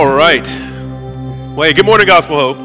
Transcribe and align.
All 0.00 0.10
right. 0.10 0.48
Well, 1.54 1.70
good 1.74 1.84
morning, 1.84 2.06
Gospel 2.06 2.38
Hope. 2.38 2.56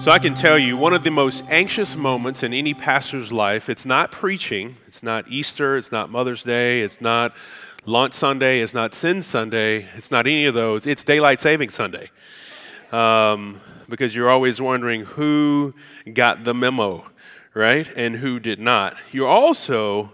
So 0.00 0.12
I 0.12 0.20
can 0.20 0.34
tell 0.34 0.56
you, 0.56 0.76
one 0.76 0.94
of 0.94 1.02
the 1.02 1.10
most 1.10 1.42
anxious 1.48 1.96
moments 1.96 2.44
in 2.44 2.54
any 2.54 2.74
pastor's 2.74 3.32
life, 3.32 3.68
it's 3.68 3.84
not 3.84 4.12
preaching, 4.12 4.76
it's 4.86 5.02
not 5.02 5.26
Easter, 5.26 5.76
it's 5.76 5.90
not 5.90 6.10
Mother's 6.10 6.44
Day, 6.44 6.82
it's 6.82 7.00
not 7.00 7.34
Launch 7.86 8.14
Sunday, 8.14 8.60
it's 8.60 8.72
not 8.72 8.94
Sin 8.94 9.20
Sunday, 9.20 9.88
it's 9.96 10.12
not 10.12 10.28
any 10.28 10.46
of 10.46 10.54
those, 10.54 10.86
it's 10.86 11.02
Daylight 11.02 11.40
Saving 11.40 11.70
Sunday. 11.70 12.12
Um, 12.92 13.60
because 13.88 14.14
you're 14.14 14.30
always 14.30 14.60
wondering 14.60 15.06
who 15.06 15.74
got 16.12 16.44
the 16.44 16.54
memo, 16.54 17.04
right? 17.52 17.90
And 17.96 18.14
who 18.14 18.38
did 18.38 18.60
not. 18.60 18.96
You're 19.10 19.26
also 19.26 20.12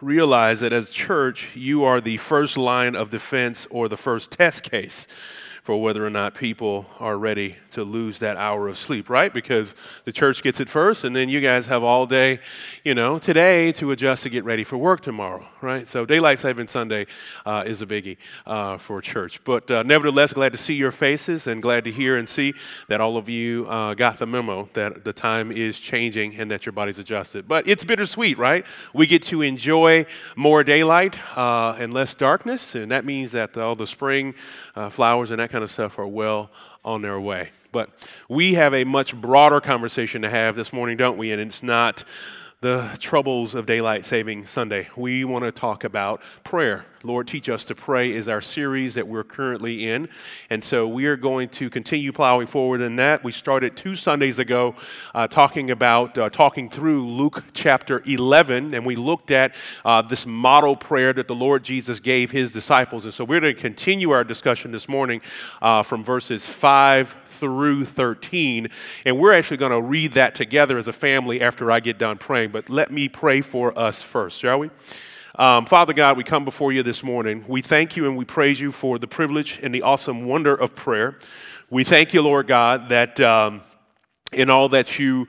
realize 0.00 0.60
that 0.60 0.72
as 0.72 0.90
church, 0.90 1.48
you 1.54 1.84
are 1.84 2.00
the 2.00 2.16
first 2.18 2.56
line 2.56 2.94
of 2.94 3.10
defense 3.10 3.66
or 3.70 3.88
the 3.88 3.96
first 3.96 4.30
test 4.30 4.62
case 4.62 5.06
for 5.66 5.82
whether 5.82 6.06
or 6.06 6.10
not 6.10 6.32
people 6.32 6.86
are 7.00 7.18
ready 7.18 7.56
to 7.72 7.82
lose 7.82 8.20
that 8.20 8.36
hour 8.36 8.68
of 8.68 8.78
sleep, 8.78 9.10
right? 9.10 9.34
Because 9.34 9.74
the 10.04 10.12
church 10.12 10.44
gets 10.44 10.60
it 10.60 10.68
first, 10.68 11.02
and 11.02 11.16
then 11.16 11.28
you 11.28 11.40
guys 11.40 11.66
have 11.66 11.82
all 11.82 12.06
day, 12.06 12.38
you 12.84 12.94
know, 12.94 13.18
today 13.18 13.72
to 13.72 13.90
adjust 13.90 14.22
to 14.22 14.30
get 14.30 14.44
ready 14.44 14.62
for 14.62 14.78
work 14.78 15.00
tomorrow, 15.00 15.44
right? 15.60 15.88
So 15.88 16.06
daylight 16.06 16.38
saving 16.38 16.68
Sunday 16.68 17.08
uh, 17.44 17.64
is 17.66 17.82
a 17.82 17.86
biggie 17.86 18.16
uh, 18.46 18.78
for 18.78 19.02
church. 19.02 19.42
But 19.42 19.68
uh, 19.68 19.82
nevertheless, 19.82 20.32
glad 20.32 20.52
to 20.52 20.58
see 20.58 20.74
your 20.74 20.92
faces 20.92 21.48
and 21.48 21.60
glad 21.60 21.82
to 21.82 21.90
hear 21.90 22.16
and 22.16 22.28
see 22.28 22.54
that 22.86 23.00
all 23.00 23.16
of 23.16 23.28
you 23.28 23.66
uh, 23.68 23.94
got 23.94 24.20
the 24.20 24.26
memo 24.26 24.68
that 24.74 25.02
the 25.02 25.12
time 25.12 25.50
is 25.50 25.80
changing 25.80 26.36
and 26.36 26.48
that 26.52 26.64
your 26.64 26.74
body's 26.74 27.00
adjusted. 27.00 27.48
But 27.48 27.66
it's 27.66 27.82
bittersweet, 27.82 28.38
right? 28.38 28.64
We 28.94 29.08
get 29.08 29.24
to 29.24 29.42
enjoy 29.42 30.06
more 30.36 30.62
daylight 30.62 31.18
uh, 31.36 31.74
and 31.76 31.92
less 31.92 32.14
darkness, 32.14 32.76
and 32.76 32.92
that 32.92 33.04
means 33.04 33.32
that 33.32 33.58
all 33.58 33.74
the 33.74 33.88
spring 33.88 34.36
uh, 34.76 34.90
flowers 34.90 35.32
and 35.32 35.40
that 35.40 35.50
kind 35.50 35.55
of 35.62 35.70
stuff 35.70 35.98
are 35.98 36.06
well 36.06 36.50
on 36.84 37.02
their 37.02 37.20
way. 37.20 37.50
But 37.72 37.90
we 38.28 38.54
have 38.54 38.72
a 38.74 38.84
much 38.84 39.14
broader 39.14 39.60
conversation 39.60 40.22
to 40.22 40.30
have 40.30 40.56
this 40.56 40.72
morning, 40.72 40.96
don't 40.96 41.18
we? 41.18 41.32
And 41.32 41.40
it's 41.40 41.62
not 41.62 42.04
the 42.66 42.96
troubles 42.98 43.54
of 43.54 43.64
daylight 43.64 44.04
saving 44.04 44.44
Sunday. 44.44 44.88
We 44.96 45.22
want 45.22 45.44
to 45.44 45.52
talk 45.52 45.84
about 45.84 46.20
prayer. 46.42 46.84
Lord, 47.04 47.28
Teach 47.28 47.48
Us 47.48 47.64
to 47.66 47.76
Pray 47.76 48.12
is 48.12 48.28
our 48.28 48.40
series 48.40 48.94
that 48.94 49.06
we're 49.06 49.22
currently 49.22 49.88
in. 49.88 50.08
And 50.50 50.64
so 50.64 50.88
we 50.88 51.06
are 51.06 51.16
going 51.16 51.48
to 51.50 51.70
continue 51.70 52.10
plowing 52.10 52.48
forward 52.48 52.80
in 52.80 52.96
that. 52.96 53.22
We 53.22 53.30
started 53.30 53.76
two 53.76 53.94
Sundays 53.94 54.40
ago 54.40 54.74
uh, 55.14 55.28
talking 55.28 55.70
about, 55.70 56.18
uh, 56.18 56.28
talking 56.28 56.68
through 56.68 57.06
Luke 57.06 57.44
chapter 57.52 58.02
11, 58.04 58.74
and 58.74 58.84
we 58.84 58.96
looked 58.96 59.30
at 59.30 59.54
uh, 59.84 60.02
this 60.02 60.26
model 60.26 60.74
prayer 60.74 61.12
that 61.12 61.28
the 61.28 61.36
Lord 61.36 61.62
Jesus 61.62 62.00
gave 62.00 62.32
his 62.32 62.52
disciples. 62.52 63.04
And 63.04 63.14
so 63.14 63.22
we're 63.22 63.38
going 63.38 63.54
to 63.54 63.60
continue 63.60 64.10
our 64.10 64.24
discussion 64.24 64.72
this 64.72 64.88
morning 64.88 65.20
uh, 65.62 65.84
from 65.84 66.02
verses 66.02 66.44
5 66.44 67.14
through 67.36 67.84
13. 67.84 68.68
And 69.04 69.18
we're 69.18 69.32
actually 69.32 69.58
going 69.58 69.72
to 69.72 69.80
read 69.80 70.14
that 70.14 70.34
together 70.34 70.78
as 70.78 70.88
a 70.88 70.92
family 70.92 71.40
after 71.40 71.70
I 71.70 71.80
get 71.80 71.98
done 71.98 72.18
praying. 72.18 72.50
But 72.50 72.68
let 72.68 72.90
me 72.90 73.08
pray 73.08 73.40
for 73.40 73.78
us 73.78 74.02
first, 74.02 74.38
shall 74.38 74.58
we? 74.58 74.70
Um, 75.38 75.66
Father 75.66 75.92
God, 75.92 76.16
we 76.16 76.24
come 76.24 76.44
before 76.44 76.72
you 76.72 76.82
this 76.82 77.02
morning. 77.02 77.44
We 77.46 77.60
thank 77.60 77.96
you 77.96 78.06
and 78.06 78.16
we 78.16 78.24
praise 78.24 78.58
you 78.58 78.72
for 78.72 78.98
the 78.98 79.06
privilege 79.06 79.60
and 79.62 79.74
the 79.74 79.82
awesome 79.82 80.24
wonder 80.24 80.54
of 80.54 80.74
prayer. 80.74 81.18
We 81.68 81.84
thank 81.84 82.14
you, 82.14 82.22
Lord 82.22 82.46
God, 82.46 82.88
that 82.88 83.20
um, 83.20 83.60
in 84.32 84.48
all 84.48 84.70
that 84.70 84.98
you 84.98 85.26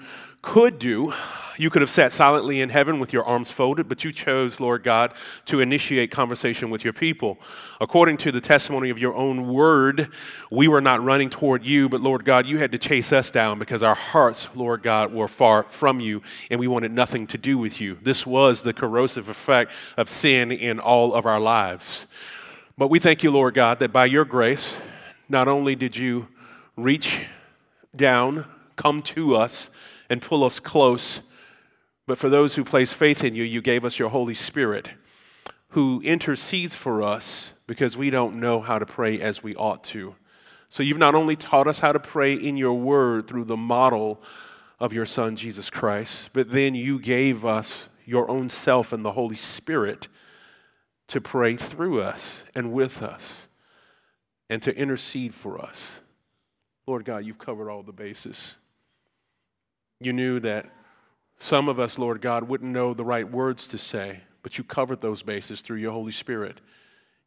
could 0.48 0.80
do, 0.80 1.14
you 1.58 1.70
could 1.70 1.82
have 1.82 1.90
sat 1.90 2.14
silently 2.14 2.62
in 2.62 2.70
heaven 2.70 3.02
with 3.02 3.12
your 3.12 3.26
arms 3.26 3.52
folded, 3.52 3.90
but 3.90 4.06
you 4.06 4.14
chose, 4.14 4.62
Lord 4.62 4.82
God, 4.82 5.14
to 5.48 5.60
initiate 5.60 6.10
conversation 6.10 6.70
with 6.70 6.86
your 6.86 6.94
people. 6.94 7.38
According 7.82 8.16
to 8.20 8.32
the 8.32 8.40
testimony 8.40 8.90
of 8.90 8.98
your 8.98 9.14
own 9.14 9.50
word, 9.50 10.10
we 10.50 10.70
were 10.70 10.80
not 10.80 11.04
running 11.04 11.30
toward 11.30 11.66
you, 11.66 11.90
but 11.90 12.00
Lord 12.00 12.24
God, 12.24 12.46
you 12.46 12.60
had 12.60 12.72
to 12.72 12.78
chase 12.78 13.12
us 13.12 13.30
down 13.30 13.60
because 13.60 13.84
our 13.84 13.94
hearts, 13.94 14.48
Lord 14.56 14.84
God, 14.84 15.14
were 15.14 15.28
far 15.28 15.64
from 15.64 16.00
you 16.00 16.22
and 16.50 16.62
we 16.62 16.70
wanted 16.70 16.94
nothing 16.94 17.28
to 17.28 17.38
do 17.38 17.58
with 17.58 17.82
you. 17.82 17.98
This 18.02 18.26
was 18.26 18.62
the 18.62 18.72
corrosive 18.72 19.28
effect 19.28 19.74
of 19.98 20.10
sin 20.10 20.54
in 20.54 20.80
all 20.80 21.14
of 21.14 21.26
our 21.26 21.42
lives. 21.42 22.06
But 22.78 22.88
we 22.88 23.00
thank 23.00 23.22
you, 23.22 23.32
Lord 23.32 23.54
God, 23.54 23.80
that 23.80 23.92
by 23.92 24.06
your 24.06 24.24
grace, 24.24 24.78
not 25.28 25.50
only 25.50 25.76
did 25.76 25.98
you 25.98 26.30
reach 26.78 27.26
down, 27.94 28.46
come 28.78 29.02
to 29.02 29.36
us, 29.36 29.72
and 30.10 30.22
pull 30.22 30.44
us 30.44 30.60
close, 30.60 31.22
but 32.06 32.18
for 32.18 32.30
those 32.30 32.56
who 32.56 32.64
place 32.64 32.94
faith 32.94 33.24
in 33.24 33.36
you, 33.36 33.44
you 33.44 33.62
gave 33.62 33.84
us 33.84 34.00
your 34.00 34.10
Holy 34.10 34.36
Spirit 34.36 34.90
who 35.70 36.02
intercedes 36.04 36.74
for 36.74 37.04
us 37.04 37.52
because 37.68 37.98
we 37.98 38.10
don't 38.10 38.40
know 38.40 38.62
how 38.62 38.80
to 38.80 38.86
pray 38.86 39.20
as 39.20 39.44
we 39.44 39.54
ought 39.56 39.84
to. 39.84 40.16
So 40.70 40.84
you've 40.84 40.98
not 40.98 41.16
only 41.16 41.36
taught 41.36 41.68
us 41.68 41.80
how 41.80 41.92
to 41.92 42.00
pray 42.00 42.34
in 42.34 42.58
your 42.58 42.74
word 42.74 43.28
through 43.28 43.46
the 43.46 43.58
model 43.58 44.22
of 44.80 44.94
your 44.94 45.06
Son, 45.06 45.36
Jesus 45.36 45.70
Christ, 45.70 46.30
but 46.34 46.52
then 46.52 46.76
you 46.76 47.00
gave 47.00 47.46
us 47.46 47.90
your 48.06 48.30
own 48.30 48.50
self 48.50 48.94
and 48.94 49.04
the 49.04 49.12
Holy 49.12 49.36
Spirit 49.36 50.08
to 51.08 51.22
pray 51.22 51.56
through 51.56 52.02
us 52.02 52.44
and 52.56 52.72
with 52.72 53.02
us 53.02 53.48
and 54.50 54.62
to 54.64 54.76
intercede 54.76 55.34
for 55.34 55.60
us. 55.60 56.02
Lord 56.86 57.04
God, 57.04 57.26
you've 57.26 57.40
covered 57.40 57.70
all 57.70 57.84
the 57.84 57.92
bases. 57.92 58.56
You 60.00 60.14
knew 60.14 60.40
that 60.42 60.70
some 61.40 61.70
of 61.70 61.80
us, 61.80 61.98
Lord 61.98 62.22
God, 62.22 62.44
wouldn't 62.48 62.72
know 62.72 62.94
the 62.94 63.06
right 63.06 63.30
words 63.30 63.68
to 63.70 63.78
say, 63.78 64.22
but 64.44 64.58
you 64.58 64.64
covered 64.64 65.02
those 65.02 65.24
bases 65.24 65.62
through 65.62 65.78
your 65.78 65.92
Holy 65.92 66.12
Spirit. 66.12 66.62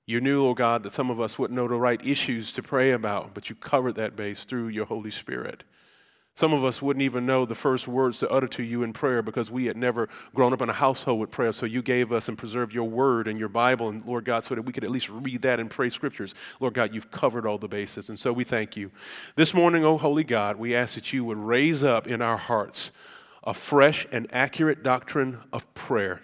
You 0.07 0.21
knew, 0.21 0.43
Lord 0.43 0.57
God, 0.57 0.83
that 0.83 0.93
some 0.93 1.11
of 1.11 1.21
us 1.21 1.39
wouldn't 1.39 1.57
know 1.57 1.69
the 1.69 1.75
right 1.75 2.05
issues 2.05 2.53
to 2.53 2.63
pray 2.63 2.93
about, 2.93 3.35
but 3.35 3.49
you 3.49 3.57
covered 3.57 3.95
that 3.95 4.17
base 4.17 4.45
through 4.45 4.69
your 4.69 4.87
Holy 4.87 5.11
Spirit. 5.11 5.63
Some 6.37 6.55
of 6.55 6.65
us 6.65 6.81
wouldn't 6.81 7.03
even 7.03 7.27
know 7.27 7.45
the 7.45 7.55
first 7.55 7.87
words 7.87 8.21
to 8.21 8.31
utter 8.31 8.49
to 8.49 8.63
you 8.63 8.83
in 8.83 8.93
prayer 8.93 9.21
because 9.21 9.51
we 9.51 9.67
had 9.67 9.77
never 9.77 10.09
grown 10.35 10.53
up 10.53 10.63
in 10.63 10.71
a 10.71 10.73
household 10.73 11.21
with 11.21 11.31
prayer. 11.31 11.53
So 11.53 11.67
you 11.67 11.83
gave 11.83 12.13
us 12.13 12.29
and 12.29 12.39
preserved 12.39 12.73
your 12.73 12.89
word 12.89 13.29
and 13.29 13.39
your 13.39 13.49
Bible, 13.49 13.89
and 13.91 14.05
Lord 14.07 14.25
God, 14.25 14.45
so 14.45 14.55
that 14.55 14.63
we 14.63 14.73
could 14.73 14.85
at 14.85 14.91
least 14.91 15.11
read 15.11 15.43
that 15.43 15.61
and 15.61 15.69
pray 15.69 15.91
scriptures. 15.91 16.35
Lord 16.59 16.73
God, 16.73 16.95
you've 16.95 17.11
covered 17.11 17.47
all 17.47 17.59
the 17.59 17.69
bases. 17.69 18.09
And 18.09 18.19
so 18.19 18.33
we 18.33 18.45
thank 18.45 18.77
you. 18.77 18.91
This 19.37 19.53
morning, 19.53 19.85
oh 19.85 19.99
holy 19.99 20.25
God, 20.25 20.57
we 20.57 20.75
ask 20.75 20.95
that 20.95 21.13
you 21.13 21.25
would 21.25 21.39
raise 21.39 21.85
up 21.85 22.07
in 22.07 22.23
our 22.23 22.39
hearts 22.39 22.91
a 23.43 23.53
fresh 23.53 24.07
and 24.13 24.27
accurate 24.33 24.83
doctrine 24.83 25.41
of 25.53 25.73
prayer. 25.75 26.23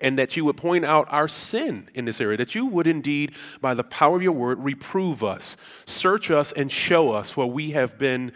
And 0.00 0.16
that 0.18 0.36
you 0.36 0.44
would 0.44 0.56
point 0.56 0.84
out 0.84 1.08
our 1.10 1.26
sin 1.26 1.90
in 1.92 2.04
this 2.04 2.20
area, 2.20 2.36
that 2.36 2.54
you 2.54 2.66
would 2.66 2.86
indeed, 2.86 3.34
by 3.60 3.74
the 3.74 3.82
power 3.82 4.14
of 4.14 4.22
your 4.22 4.32
word, 4.32 4.62
reprove 4.62 5.24
us, 5.24 5.56
search 5.86 6.30
us, 6.30 6.52
and 6.52 6.70
show 6.70 7.10
us 7.10 7.36
where 7.36 7.48
we 7.48 7.72
have 7.72 7.98
been 7.98 8.32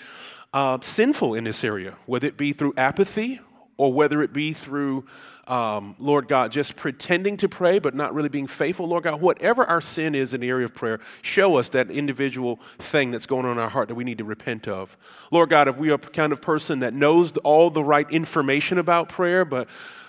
uh, 0.53 0.79
sinful 0.81 1.35
in 1.35 1.45
this 1.45 1.65
area, 1.65 1.97
whether 2.07 2.27
it 2.27 2.37
be 2.37 2.53
through 2.53 2.75
apathy 2.77 3.41
or 3.77 3.93
whether 3.93 4.23
it 4.23 4.33
be 4.33 4.53
through, 4.53 5.05
um, 5.47 5.97
Lord 5.99 6.29
God, 6.29 6.53
just 6.53 6.77
pretending 6.77 7.37
to 7.39 7.49
pray 7.49 7.79
but 7.79 7.95
not 7.95 8.15
really 8.15 8.29
being 8.29 8.47
faithful. 8.47 8.87
Lord 8.87 9.05
God, 9.05 9.21
whatever 9.21 9.65
our 9.65 9.81
sin 9.81 10.15
is 10.15 10.35
in 10.35 10.41
the 10.41 10.49
area 10.49 10.67
of 10.67 10.75
prayer, 10.75 11.01
show 11.23 11.57
us 11.57 11.71
that 11.71 11.91
individual 11.91 12.57
thing 12.79 13.11
that's 13.11 13.27
going 13.27 13.47
on 13.47 13.53
in 13.53 13.59
our 13.59 13.71
heart 13.71 13.89
that 13.89 13.95
we 13.95 14.05
need 14.05 14.19
to 14.19 14.25
repent 14.25 14.69
of. 14.69 14.97
Lord 15.31 15.49
God, 15.51 15.69
if 15.69 15.77
we 15.77 15.91
are 15.91 15.95
a 15.95 15.99
kind 15.99 16.33
of 16.33 16.41
person 16.41 16.81
that 16.81 16.95
knows 16.95 17.33
all 17.39 17.71
the 17.71 17.83
right 17.83 18.09
information 18.11 18.79
about 18.79 19.09
prayer, 19.09 19.45
but 19.45 19.69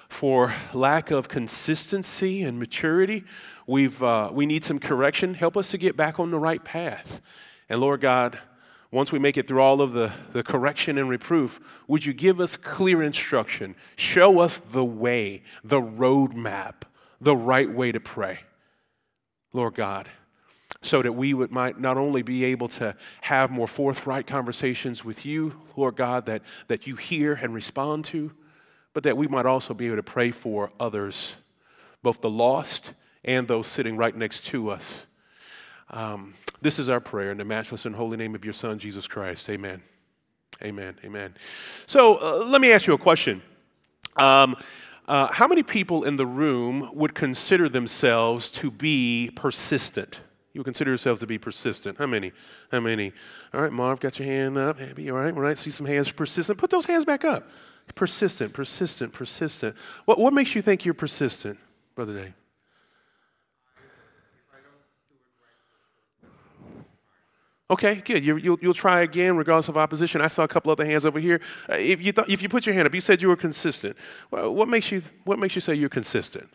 for 0.10 0.54
lack 0.74 1.10
of 1.10 1.28
consistency 1.28 2.44
and 2.44 2.60
maturity, 2.60 3.24
we've, 3.66 4.04
uh, 4.04 4.30
we 4.31 4.46
need 4.46 4.64
some 4.64 4.78
correction. 4.78 5.34
Help 5.34 5.58
us 5.58 5.72
to 5.72 5.78
get 5.78 5.98
back 5.98 6.20
on 6.20 6.30
the 6.30 6.38
right 6.38 6.64
path. 6.64 7.22
And 7.70 7.81
Lord 7.81 8.02
God, 8.02 8.38
once 8.94 9.12
we 9.12 9.18
make 9.18 9.38
it 9.38 9.48
through 9.48 9.59
all 9.59 9.81
of 9.81 9.92
the, 9.92 10.14
the 10.34 10.44
correction 10.44 11.00
and 11.00 11.09
reproof, 11.09 11.59
would 11.88 12.06
you 12.06 12.14
give 12.14 12.40
us 12.40 12.56
clear 12.56 13.02
instruction? 13.02 13.76
Show 13.96 14.40
us 14.40 14.59
the 14.70 14.86
way, 14.86 15.42
the 15.64 15.81
roadmap, 15.81 16.84
the 17.20 17.36
right 17.36 17.74
way 17.74 17.92
to 17.92 18.00
pray, 18.00 18.42
Lord 19.52 19.74
God, 19.74 20.09
so 20.84 21.02
that 21.02 21.14
we 21.14 21.34
would 21.34 21.52
might 21.52 21.80
not 21.80 21.98
only 21.98 22.22
be 22.22 22.45
able 22.45 22.68
to 22.68 22.95
have 23.22 23.50
more 23.50 23.66
forthright 23.68 24.28
conversations 24.28 25.04
with 25.04 25.25
you, 25.25 25.60
Lord 25.75 25.96
God, 25.96 26.28
that, 26.28 26.44
that 26.68 26.86
you 26.86 26.96
hear 26.96 27.34
and 27.34 27.51
respond 27.51 28.06
to, 28.06 28.31
but 28.94 29.01
that 29.04 29.18
we 29.18 29.25
might 29.25 29.48
also 29.48 29.74
be 29.74 29.88
able 29.88 29.96
to 29.96 30.04
pray 30.04 30.30
for 30.30 30.72
others, 30.80 31.36
both 32.04 32.22
the 32.22 32.30
lost 32.30 32.94
and 33.24 33.48
those 33.48 33.66
sitting 33.66 33.98
right 33.98 34.16
next 34.16 34.46
to 34.46 34.69
us. 34.69 35.07
Um, 35.94 36.34
this 36.62 36.80
is 36.80 36.90
our 36.90 37.00
prayer 37.00 37.31
in 37.31 37.38
the 37.38 37.45
matchless 37.45 37.86
and 37.86 37.95
holy 37.95 38.18
name 38.18 38.34
of 38.34 38.44
your 38.44 38.54
Son, 38.54 38.80
Jesus 38.80 39.07
Christ. 39.07 39.48
Amen. 39.50 39.81
Amen. 40.63 40.95
Amen. 41.04 41.36
So 41.86 42.18
uh, 42.18 42.45
let 42.45 42.62
me 42.62 42.72
ask 42.72 42.88
you 42.88 42.94
a 42.94 42.98
question. 42.98 43.42
Um, 44.18 44.56
uh, 45.07 45.28
how 45.31 45.48
many 45.48 45.62
people 45.62 46.04
in 46.04 46.16
the 46.16 46.25
room 46.25 46.90
would 46.94 47.13
consider 47.13 47.69
themselves 47.69 48.50
to 48.51 48.72
be 48.72 49.31
persistent? 49.36 50.22
You 50.54 50.60
would 50.60 50.66
consider 50.66 50.92
yourselves 50.92 51.19
to 51.19 51.28
be 51.28 51.38
persistent. 51.38 51.98
How 51.98 52.07
many? 52.07 52.31
How 52.72 52.80
many? 52.80 53.12
All 53.54 53.62
right, 53.62 53.72
Marv, 53.72 54.00
got 54.00 54.18
your 54.18 54.28
hand 54.28 54.57
up. 54.57 54.80
Happy, 54.80 55.12
all 55.12 55.18
right, 55.18 55.34
all 55.34 55.42
right. 55.42 55.57
See 55.57 55.72
some 55.72 55.86
hands 55.86 56.12
persistent. 56.12 56.57
Put 56.57 56.69
those 56.69 56.86
hands 56.86 57.06
back 57.06 57.24
up. 57.24 57.50
Persistent, 57.96 58.54
persistent, 58.54 59.13
persistent. 59.13 59.75
What, 60.06 60.18
what 60.18 60.34
makes 60.34 60.56
you 60.56 60.62
think 60.62 60.86
you're 60.86 60.94
persistent, 60.94 61.60
Brother 61.96 62.13
Dave? 62.13 62.34
Okay, 67.69 67.95
good. 67.95 68.25
You, 68.25 68.36
will 68.36 68.60
you'll 68.62 68.74
try 68.74 69.01
again 69.01 69.38
regardless 69.38 69.69
of 69.69 69.77
opposition. 69.77 70.21
I 70.21 70.27
saw 70.27 70.44
a 70.44 70.48
couple 70.48 70.71
other 70.71 70.86
hands 70.86 71.06
over 71.06 71.19
here. 71.19 71.39
Uh, 71.69 71.75
if, 71.75 72.01
you 72.01 72.12
th- 72.12 72.27
if 72.30 72.42
you 72.42 72.50
put 72.50 72.65
your 72.65 72.75
hand 72.75 72.86
up, 72.86 72.94
you 72.94 73.01
said 73.01 73.21
you 73.21 73.30
were 73.30 73.38
consistent. 73.38 73.95
Well, 74.31 74.54
what, 74.54 74.68
makes 74.68 74.92
you, 74.92 75.01
what 75.24 75.39
makes 75.39 75.56
you 75.56 75.62
say 75.62 75.74
you're 75.74 75.89
consistent? 75.89 76.50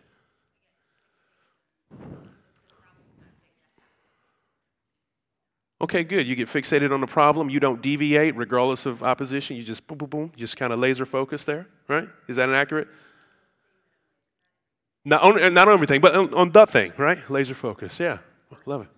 Okay, 5.80 6.02
good. 6.04 6.26
You 6.26 6.34
get 6.34 6.48
fixated 6.48 6.92
on 6.92 7.00
the 7.00 7.06
problem. 7.06 7.48
You 7.48 7.60
don't 7.60 7.80
deviate 7.80 8.36
regardless 8.36 8.84
of 8.84 9.02
opposition. 9.02 9.56
You 9.56 9.62
just 9.62 9.86
boom, 9.86 9.98
boom, 9.98 10.08
boom. 10.08 10.32
Just 10.36 10.56
kind 10.56 10.72
of 10.72 10.78
laser 10.78 11.06
focus 11.06 11.44
there, 11.44 11.68
right? 11.88 12.08
Is 12.26 12.36
that 12.36 12.48
inaccurate? 12.48 12.88
Not 15.04 15.22
on, 15.22 15.54
not 15.54 15.68
on 15.68 15.74
everything, 15.74 16.00
but 16.00 16.14
on, 16.14 16.34
on 16.34 16.50
the 16.50 16.66
thing, 16.66 16.92
right? 16.98 17.18
Laser 17.30 17.54
focus. 17.54 17.98
Yeah, 17.98 18.18
love 18.66 18.82
it. 18.82 18.97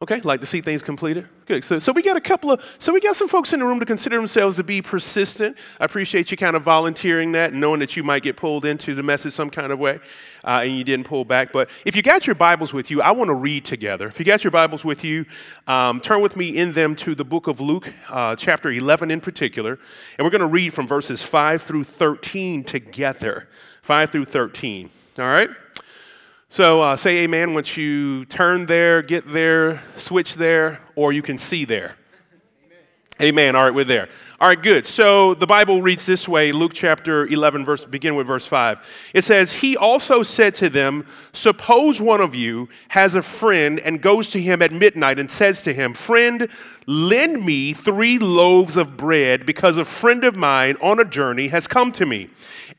Okay, 0.00 0.20
like 0.20 0.40
to 0.42 0.46
see 0.46 0.60
things 0.60 0.80
completed. 0.80 1.28
Good. 1.44 1.64
So, 1.64 1.80
so 1.80 1.90
we 1.90 2.02
got 2.02 2.16
a 2.16 2.20
couple 2.20 2.52
of, 2.52 2.64
so 2.78 2.92
we 2.92 3.00
got 3.00 3.16
some 3.16 3.26
folks 3.26 3.52
in 3.52 3.58
the 3.58 3.66
room 3.66 3.80
to 3.80 3.86
consider 3.86 4.16
themselves 4.16 4.56
to 4.58 4.62
be 4.62 4.80
persistent. 4.80 5.58
I 5.80 5.86
appreciate 5.86 6.30
you 6.30 6.36
kind 6.36 6.54
of 6.54 6.62
volunteering 6.62 7.32
that 7.32 7.50
and 7.50 7.60
knowing 7.60 7.80
that 7.80 7.96
you 7.96 8.04
might 8.04 8.22
get 8.22 8.36
pulled 8.36 8.64
into 8.64 8.94
the 8.94 9.02
message 9.02 9.32
some 9.32 9.50
kind 9.50 9.72
of 9.72 9.80
way, 9.80 9.98
uh, 10.44 10.60
and 10.62 10.78
you 10.78 10.84
didn't 10.84 11.06
pull 11.06 11.24
back. 11.24 11.50
But 11.50 11.68
if 11.84 11.96
you 11.96 12.02
got 12.02 12.28
your 12.28 12.36
Bibles 12.36 12.72
with 12.72 12.92
you, 12.92 13.02
I 13.02 13.10
want 13.10 13.26
to 13.26 13.34
read 13.34 13.64
together. 13.64 14.06
If 14.06 14.20
you 14.20 14.24
got 14.24 14.44
your 14.44 14.52
Bibles 14.52 14.84
with 14.84 15.02
you, 15.02 15.26
um, 15.66 16.00
turn 16.00 16.20
with 16.20 16.36
me 16.36 16.56
in 16.56 16.70
them 16.70 16.94
to 16.94 17.16
the 17.16 17.24
book 17.24 17.48
of 17.48 17.60
Luke, 17.60 17.92
uh, 18.08 18.36
chapter 18.36 18.70
11 18.70 19.10
in 19.10 19.20
particular, 19.20 19.80
and 20.16 20.24
we're 20.24 20.30
going 20.30 20.42
to 20.42 20.46
read 20.46 20.74
from 20.74 20.86
verses 20.86 21.24
5 21.24 21.60
through 21.60 21.82
13 21.82 22.62
together. 22.62 23.48
5 23.82 24.12
through 24.12 24.26
13. 24.26 24.90
All 25.18 25.24
right? 25.24 25.50
So 26.50 26.80
uh, 26.80 26.96
say 26.96 27.18
amen 27.18 27.52
once 27.52 27.76
you 27.76 28.24
turn 28.24 28.64
there, 28.64 29.02
get 29.02 29.30
there, 29.30 29.82
switch 29.96 30.34
there, 30.34 30.80
or 30.96 31.12
you 31.12 31.20
can 31.20 31.36
see 31.36 31.66
there. 31.66 31.94
Amen. 33.20 33.28
amen. 33.28 33.56
All 33.56 33.64
right, 33.64 33.74
we're 33.74 33.84
there. 33.84 34.08
All 34.40 34.48
right, 34.48 34.60
good. 34.60 34.86
So 34.86 35.34
the 35.34 35.46
Bible 35.46 35.82
reads 35.82 36.06
this 36.06 36.26
way 36.26 36.50
Luke 36.52 36.72
chapter 36.72 37.26
11, 37.26 37.66
verse, 37.66 37.84
begin 37.84 38.14
with 38.14 38.26
verse 38.26 38.46
5. 38.46 38.78
It 39.12 39.24
says, 39.24 39.52
He 39.52 39.76
also 39.76 40.22
said 40.22 40.54
to 40.54 40.70
them, 40.70 41.06
Suppose 41.34 42.00
one 42.00 42.22
of 42.22 42.34
you 42.34 42.70
has 42.88 43.14
a 43.14 43.22
friend 43.22 43.78
and 43.80 44.00
goes 44.00 44.30
to 44.30 44.40
him 44.40 44.62
at 44.62 44.72
midnight 44.72 45.18
and 45.18 45.30
says 45.30 45.62
to 45.64 45.74
him, 45.74 45.92
Friend, 45.92 46.48
lend 46.86 47.44
me 47.44 47.74
three 47.74 48.18
loaves 48.18 48.78
of 48.78 48.96
bread 48.96 49.44
because 49.44 49.76
a 49.76 49.84
friend 49.84 50.24
of 50.24 50.34
mine 50.34 50.78
on 50.80 50.98
a 50.98 51.04
journey 51.04 51.48
has 51.48 51.66
come 51.66 51.92
to 51.92 52.06
me, 52.06 52.30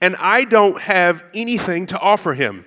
and 0.01 0.15
I 0.15 0.45
don't 0.45 0.81
have 0.81 1.23
anything 1.35 1.85
to 1.87 1.99
offer 1.99 2.33
him. 2.33 2.65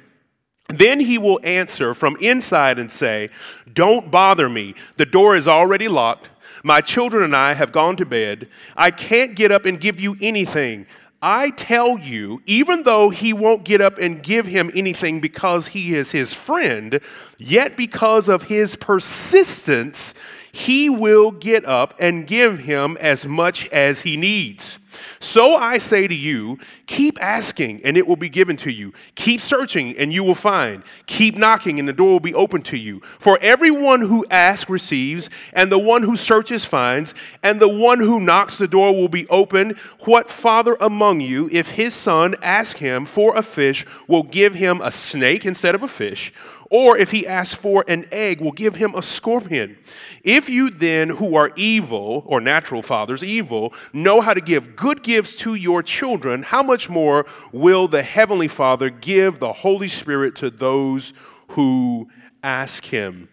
Then 0.73 1.01
he 1.01 1.19
will 1.19 1.41
answer 1.43 1.95
from 1.95 2.17
inside 2.17 2.79
and 2.79 2.91
say, 2.91 3.31
Don't 3.73 4.11
bother 4.11 4.49
me. 4.49 4.75
The 4.97 5.07
door 5.07 5.37
is 5.37 5.47
already 5.47 5.89
locked. 5.89 6.31
My 6.65 6.81
children 6.81 7.23
and 7.25 7.35
I 7.35 7.55
have 7.55 7.73
gone 7.73 7.97
to 7.97 8.07
bed. 8.07 8.49
I 8.77 8.91
can't 8.91 9.35
get 9.35 9.51
up 9.53 9.65
and 9.65 9.81
give 9.81 10.01
you 10.01 10.17
anything. 10.21 10.87
I 11.21 11.51
tell 11.51 11.99
you, 11.99 12.43
even 12.47 12.83
though 12.83 13.11
he 13.11 13.33
won't 13.33 13.65
get 13.65 13.81
up 13.81 13.99
and 13.99 14.23
give 14.23 14.47
him 14.47 14.73
anything 14.75 15.21
because 15.21 15.69
he 15.69 15.95
is 15.95 16.11
his 16.11 16.33
friend, 16.33 17.01
yet 17.39 17.77
because 17.77 18.29
of 18.29 18.45
his 18.45 18.75
persistence, 18.75 20.15
he 20.51 20.91
will 20.91 21.31
get 21.31 21.65
up 21.65 21.95
and 22.01 22.27
give 22.27 22.61
him 22.61 22.97
as 23.01 23.25
much 23.25 23.69
as 23.69 24.01
he 24.01 24.17
needs. 24.17 24.79
So 25.21 25.57
I 25.57 25.79
say 25.79 26.07
to 26.09 26.15
you, 26.15 26.59
keep 26.87 27.21
asking 27.23 27.85
and 27.85 27.97
it 27.97 28.07
will 28.07 28.17
be 28.17 28.29
given 28.29 28.57
to 28.59 28.71
you. 28.71 28.93
Keep 29.15 29.41
searching 29.41 29.97
and 29.97 30.13
you 30.13 30.25
will 30.25 30.35
find. 30.35 30.83
Keep 31.07 31.37
knocking 31.37 31.79
and 31.79 31.89
the 31.89 31.93
door 31.93 32.13
will 32.13 32.21
be 32.21 32.35
open 32.35 32.63
to 32.63 32.77
you. 32.77 33.01
For 33.19 33.39
everyone 33.41 34.03
who 34.03 34.27
asks 34.31 34.71
receives, 34.71 35.31
and 35.53 35.71
the 35.71 35.79
one 35.79 36.03
who 36.03 36.17
searches 36.17 36.65
finds, 36.65 37.15
and 37.43 37.61
the 37.61 37.69
one 37.69 38.01
who 38.01 38.21
knocks 38.21 38.57
the 38.57 38.69
door 38.69 38.95
will 38.95 39.09
be 39.09 39.29
open. 39.29 39.77
What 40.01 40.31
father 40.31 40.77
among 40.81 41.21
you, 41.21 41.49
if 41.53 41.71
his 41.71 41.95
son 41.95 42.35
asks 42.43 42.81
him 42.81 43.07
for 43.07 43.37
a 43.37 43.43
fish, 43.43 43.87
will 44.07 44.23
give 44.23 44.55
him 44.55 44.81
a 44.81 44.91
snake 44.91 45.45
instead 45.45 45.75
of 45.75 45.83
a 45.83 45.89
fish? 45.89 46.33
Or 46.73 46.97
if 46.97 47.11
he 47.11 47.27
asks 47.27 47.55
for 47.55 47.85
an 47.87 48.07
egg, 48.11 48.41
we'll 48.41 48.53
give 48.53 48.77
him 48.77 48.95
a 48.95 49.03
scorpion. 49.03 49.77
If 50.25 50.49
you 50.49 50.71
then, 50.71 51.11
who 51.11 51.37
are 51.37 51.53
evil, 51.55 52.23
or 52.25 52.41
natural 52.41 52.81
fathers, 52.81 53.23
evil, 53.23 53.75
know 53.93 54.23
how 54.23 54.33
to 54.33 54.41
give 54.41 54.75
good 54.75 55.03
gifts 55.03 55.35
to 55.37 55.55
your 55.55 55.83
children, 55.83 56.43
how 56.43 56.63
much 56.63 56.89
more 56.89 57.27
will 57.53 57.89
the 57.89 58.03
Heavenly 58.03 58.49
Father 58.49 58.89
give 58.89 59.39
the 59.39 59.53
Holy 59.53 59.89
Spirit 59.89 60.35
to 60.37 60.49
those 60.49 61.13
who 61.49 62.09
ask 62.43 62.87
him? 62.87 63.29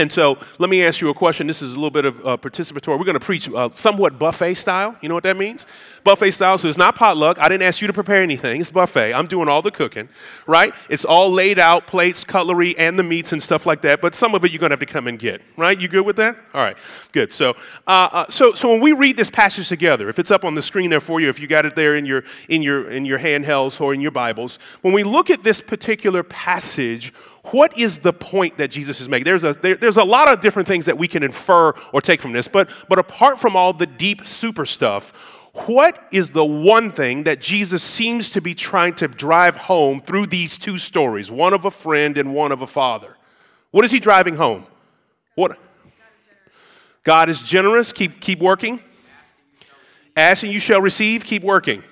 And 0.00 0.10
so 0.10 0.38
let 0.58 0.70
me 0.70 0.82
ask 0.82 1.02
you 1.02 1.10
a 1.10 1.14
question. 1.14 1.46
This 1.46 1.60
is 1.60 1.72
a 1.72 1.74
little 1.74 1.90
bit 1.90 2.06
of 2.06 2.26
uh, 2.26 2.36
participatory. 2.38 2.98
We're 2.98 3.04
going 3.04 3.18
to 3.18 3.20
preach 3.20 3.50
uh, 3.50 3.68
somewhat 3.74 4.18
buffet 4.18 4.54
style. 4.54 4.96
You 5.02 5.10
know 5.10 5.14
what 5.14 5.24
that 5.24 5.36
means? 5.36 5.66
Buffet 6.04 6.30
style. 6.30 6.56
So 6.56 6.68
it's 6.68 6.78
not 6.78 6.94
potluck. 6.94 7.38
I 7.38 7.50
didn't 7.50 7.64
ask 7.64 7.82
you 7.82 7.86
to 7.86 7.92
prepare 7.92 8.22
anything. 8.22 8.62
It's 8.62 8.70
buffet. 8.70 9.12
I'm 9.12 9.26
doing 9.26 9.46
all 9.46 9.60
the 9.60 9.70
cooking, 9.70 10.08
right? 10.46 10.72
It's 10.88 11.04
all 11.04 11.30
laid 11.30 11.58
out 11.58 11.86
plates, 11.86 12.24
cutlery, 12.24 12.74
and 12.78 12.98
the 12.98 13.02
meats 13.02 13.32
and 13.32 13.42
stuff 13.42 13.66
like 13.66 13.82
that. 13.82 14.00
But 14.00 14.14
some 14.14 14.34
of 14.34 14.42
it 14.42 14.52
you're 14.52 14.58
going 14.58 14.70
to 14.70 14.72
have 14.72 14.80
to 14.80 14.86
come 14.86 15.06
and 15.06 15.18
get, 15.18 15.42
right? 15.58 15.78
You 15.78 15.86
good 15.86 16.06
with 16.06 16.16
that? 16.16 16.34
All 16.54 16.62
right, 16.62 16.78
good. 17.12 17.30
So, 17.30 17.50
uh, 17.86 18.08
uh, 18.10 18.30
so, 18.30 18.54
so 18.54 18.70
when 18.70 18.80
we 18.80 18.92
read 18.92 19.18
this 19.18 19.28
passage 19.28 19.68
together, 19.68 20.08
if 20.08 20.18
it's 20.18 20.30
up 20.30 20.46
on 20.46 20.54
the 20.54 20.62
screen 20.62 20.88
there 20.88 21.02
for 21.02 21.20
you, 21.20 21.28
if 21.28 21.38
you 21.38 21.46
got 21.46 21.66
it 21.66 21.76
there 21.76 21.94
in 21.96 22.06
your 22.06 22.24
in 22.48 22.62
your 22.62 22.90
in 22.90 23.04
your 23.04 23.18
handhelds 23.18 23.78
or 23.82 23.92
in 23.92 24.00
your 24.00 24.12
Bibles, 24.12 24.58
when 24.80 24.94
we 24.94 25.04
look 25.04 25.28
at 25.28 25.44
this 25.44 25.60
particular 25.60 26.22
passage, 26.22 27.12
what 27.44 27.76
is 27.78 28.00
the 28.00 28.12
point 28.12 28.58
that 28.58 28.70
Jesus 28.70 29.00
is 29.00 29.08
making? 29.08 29.24
There's 29.24 29.44
a, 29.44 29.54
there, 29.54 29.76
there's 29.76 29.96
a 29.96 30.04
lot 30.04 30.28
of 30.28 30.40
different 30.40 30.68
things 30.68 30.86
that 30.86 30.98
we 30.98 31.08
can 31.08 31.22
infer 31.22 31.72
or 31.92 32.00
take 32.00 32.20
from 32.20 32.32
this, 32.32 32.48
but, 32.48 32.70
but 32.88 32.98
apart 32.98 33.40
from 33.40 33.56
all 33.56 33.72
the 33.72 33.86
deep 33.86 34.26
super 34.26 34.66
stuff, 34.66 35.12
what 35.66 36.06
is 36.12 36.30
the 36.30 36.44
one 36.44 36.90
thing 36.92 37.24
that 37.24 37.40
Jesus 37.40 37.82
seems 37.82 38.30
to 38.30 38.40
be 38.40 38.54
trying 38.54 38.94
to 38.96 39.08
drive 39.08 39.56
home 39.56 40.00
through 40.00 40.26
these 40.26 40.58
two 40.58 40.78
stories, 40.78 41.30
one 41.30 41.54
of 41.54 41.64
a 41.64 41.70
friend 41.70 42.18
and 42.18 42.34
one 42.34 42.52
of 42.52 42.62
a 42.62 42.66
father? 42.66 43.16
What 43.70 43.84
is 43.84 43.90
he 43.90 44.00
driving 44.00 44.34
home? 44.34 44.66
What? 45.34 45.58
God 47.02 47.28
is 47.28 47.42
generous. 47.42 47.92
Keep, 47.92 48.20
keep 48.20 48.38
working. 48.38 48.80
Asking 50.16 50.52
you 50.52 50.60
shall 50.60 50.80
receive. 50.80 51.24
Keep 51.24 51.42
working. 51.42 51.82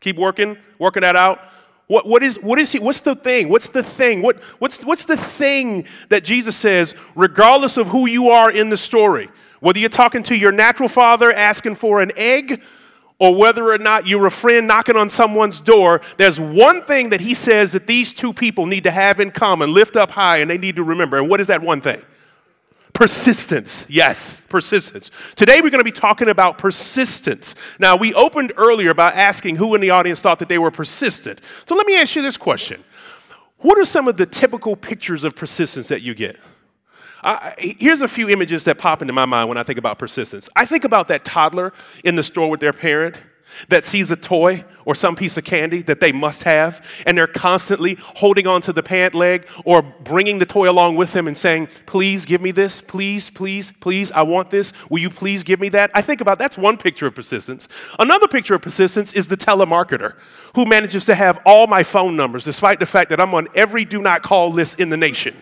Keep 0.00 0.16
working, 0.16 0.56
working 0.78 1.00
that 1.02 1.16
out. 1.16 1.40
What, 1.88 2.06
what, 2.06 2.22
is, 2.22 2.36
what 2.36 2.58
is 2.58 2.72
he? 2.72 2.78
What's 2.78 3.00
the 3.00 3.14
thing? 3.14 3.48
What's 3.48 3.68
the 3.68 3.82
thing? 3.82 4.22
What, 4.22 4.42
what's, 4.58 4.84
what's 4.84 5.04
the 5.04 5.16
thing 5.16 5.86
that 6.08 6.24
Jesus 6.24 6.56
says, 6.56 6.94
regardless 7.14 7.76
of 7.76 7.88
who 7.88 8.06
you 8.06 8.30
are 8.30 8.50
in 8.50 8.70
the 8.70 8.76
story? 8.76 9.28
Whether 9.60 9.78
you're 9.78 9.88
talking 9.88 10.22
to 10.24 10.36
your 10.36 10.52
natural 10.52 10.88
father 10.88 11.32
asking 11.32 11.76
for 11.76 12.00
an 12.00 12.10
egg, 12.16 12.62
or 13.18 13.34
whether 13.34 13.72
or 13.72 13.78
not 13.78 14.06
you're 14.06 14.26
a 14.26 14.30
friend 14.30 14.66
knocking 14.66 14.96
on 14.96 15.08
someone's 15.08 15.60
door, 15.60 16.02
there's 16.18 16.38
one 16.38 16.82
thing 16.82 17.10
that 17.10 17.20
he 17.20 17.32
says 17.34 17.72
that 17.72 17.86
these 17.86 18.12
two 18.12 18.32
people 18.32 18.66
need 18.66 18.84
to 18.84 18.90
have 18.90 19.20
in 19.20 19.30
common, 19.30 19.72
lift 19.72 19.96
up 19.96 20.10
high, 20.10 20.38
and 20.38 20.50
they 20.50 20.58
need 20.58 20.76
to 20.76 20.82
remember. 20.82 21.16
And 21.16 21.28
what 21.28 21.40
is 21.40 21.46
that 21.46 21.62
one 21.62 21.80
thing? 21.80 22.02
Persistence. 22.96 23.84
Yes, 23.90 24.40
persistence. 24.48 25.10
Today 25.34 25.56
we're 25.56 25.68
going 25.68 25.80
to 25.80 25.84
be 25.84 25.92
talking 25.92 26.30
about 26.30 26.56
persistence. 26.56 27.54
Now, 27.78 27.94
we 27.94 28.14
opened 28.14 28.54
earlier 28.56 28.94
by 28.94 29.12
asking 29.12 29.56
who 29.56 29.74
in 29.74 29.82
the 29.82 29.90
audience 29.90 30.20
thought 30.20 30.38
that 30.38 30.48
they 30.48 30.56
were 30.56 30.70
persistent. 30.70 31.42
So 31.66 31.74
let 31.74 31.86
me 31.86 32.00
ask 32.00 32.16
you 32.16 32.22
this 32.22 32.38
question 32.38 32.82
What 33.58 33.78
are 33.78 33.84
some 33.84 34.08
of 34.08 34.16
the 34.16 34.24
typical 34.24 34.76
pictures 34.76 35.24
of 35.24 35.36
persistence 35.36 35.88
that 35.88 36.00
you 36.00 36.14
get? 36.14 36.38
Uh, 37.22 37.52
here's 37.58 38.00
a 38.00 38.08
few 38.08 38.30
images 38.30 38.64
that 38.64 38.78
pop 38.78 39.02
into 39.02 39.12
my 39.12 39.26
mind 39.26 39.50
when 39.50 39.58
I 39.58 39.62
think 39.62 39.78
about 39.78 39.98
persistence. 39.98 40.48
I 40.56 40.64
think 40.64 40.84
about 40.84 41.08
that 41.08 41.22
toddler 41.22 41.74
in 42.02 42.16
the 42.16 42.22
store 42.22 42.48
with 42.48 42.60
their 42.60 42.72
parent 42.72 43.18
that 43.68 43.84
sees 43.84 44.10
a 44.10 44.16
toy 44.16 44.64
or 44.84 44.94
some 44.94 45.16
piece 45.16 45.36
of 45.36 45.44
candy 45.44 45.82
that 45.82 46.00
they 46.00 46.12
must 46.12 46.44
have, 46.44 46.84
and 47.06 47.18
they're 47.18 47.26
constantly 47.26 47.96
holding 47.98 48.46
on 48.46 48.60
to 48.62 48.72
the 48.72 48.82
pant 48.82 49.14
leg 49.14 49.48
or 49.64 49.82
bringing 49.82 50.38
the 50.38 50.46
toy 50.46 50.70
along 50.70 50.96
with 50.96 51.12
them 51.12 51.26
and 51.26 51.36
saying, 51.36 51.68
Please 51.86 52.24
give 52.24 52.40
me 52.40 52.50
this, 52.52 52.80
please, 52.80 53.28
please, 53.30 53.72
please, 53.80 54.12
I 54.12 54.22
want 54.22 54.50
this. 54.50 54.72
Will 54.90 54.98
you 54.98 55.10
please 55.10 55.42
give 55.42 55.60
me 55.60 55.68
that? 55.70 55.90
I 55.94 56.02
think 56.02 56.20
about 56.20 56.38
that's 56.38 56.56
one 56.56 56.76
picture 56.76 57.06
of 57.06 57.14
persistence. 57.14 57.68
Another 57.98 58.28
picture 58.28 58.54
of 58.54 58.62
persistence 58.62 59.12
is 59.12 59.26
the 59.26 59.36
telemarketer 59.36 60.14
who 60.54 60.64
manages 60.64 61.04
to 61.06 61.14
have 61.14 61.40
all 61.44 61.66
my 61.66 61.82
phone 61.82 62.16
numbers 62.16 62.44
despite 62.44 62.80
the 62.80 62.86
fact 62.86 63.10
that 63.10 63.20
I'm 63.20 63.34
on 63.34 63.48
every 63.54 63.84
do 63.84 64.00
not 64.00 64.22
call 64.22 64.50
list 64.50 64.80
in 64.80 64.88
the 64.88 64.96
nation 64.96 65.36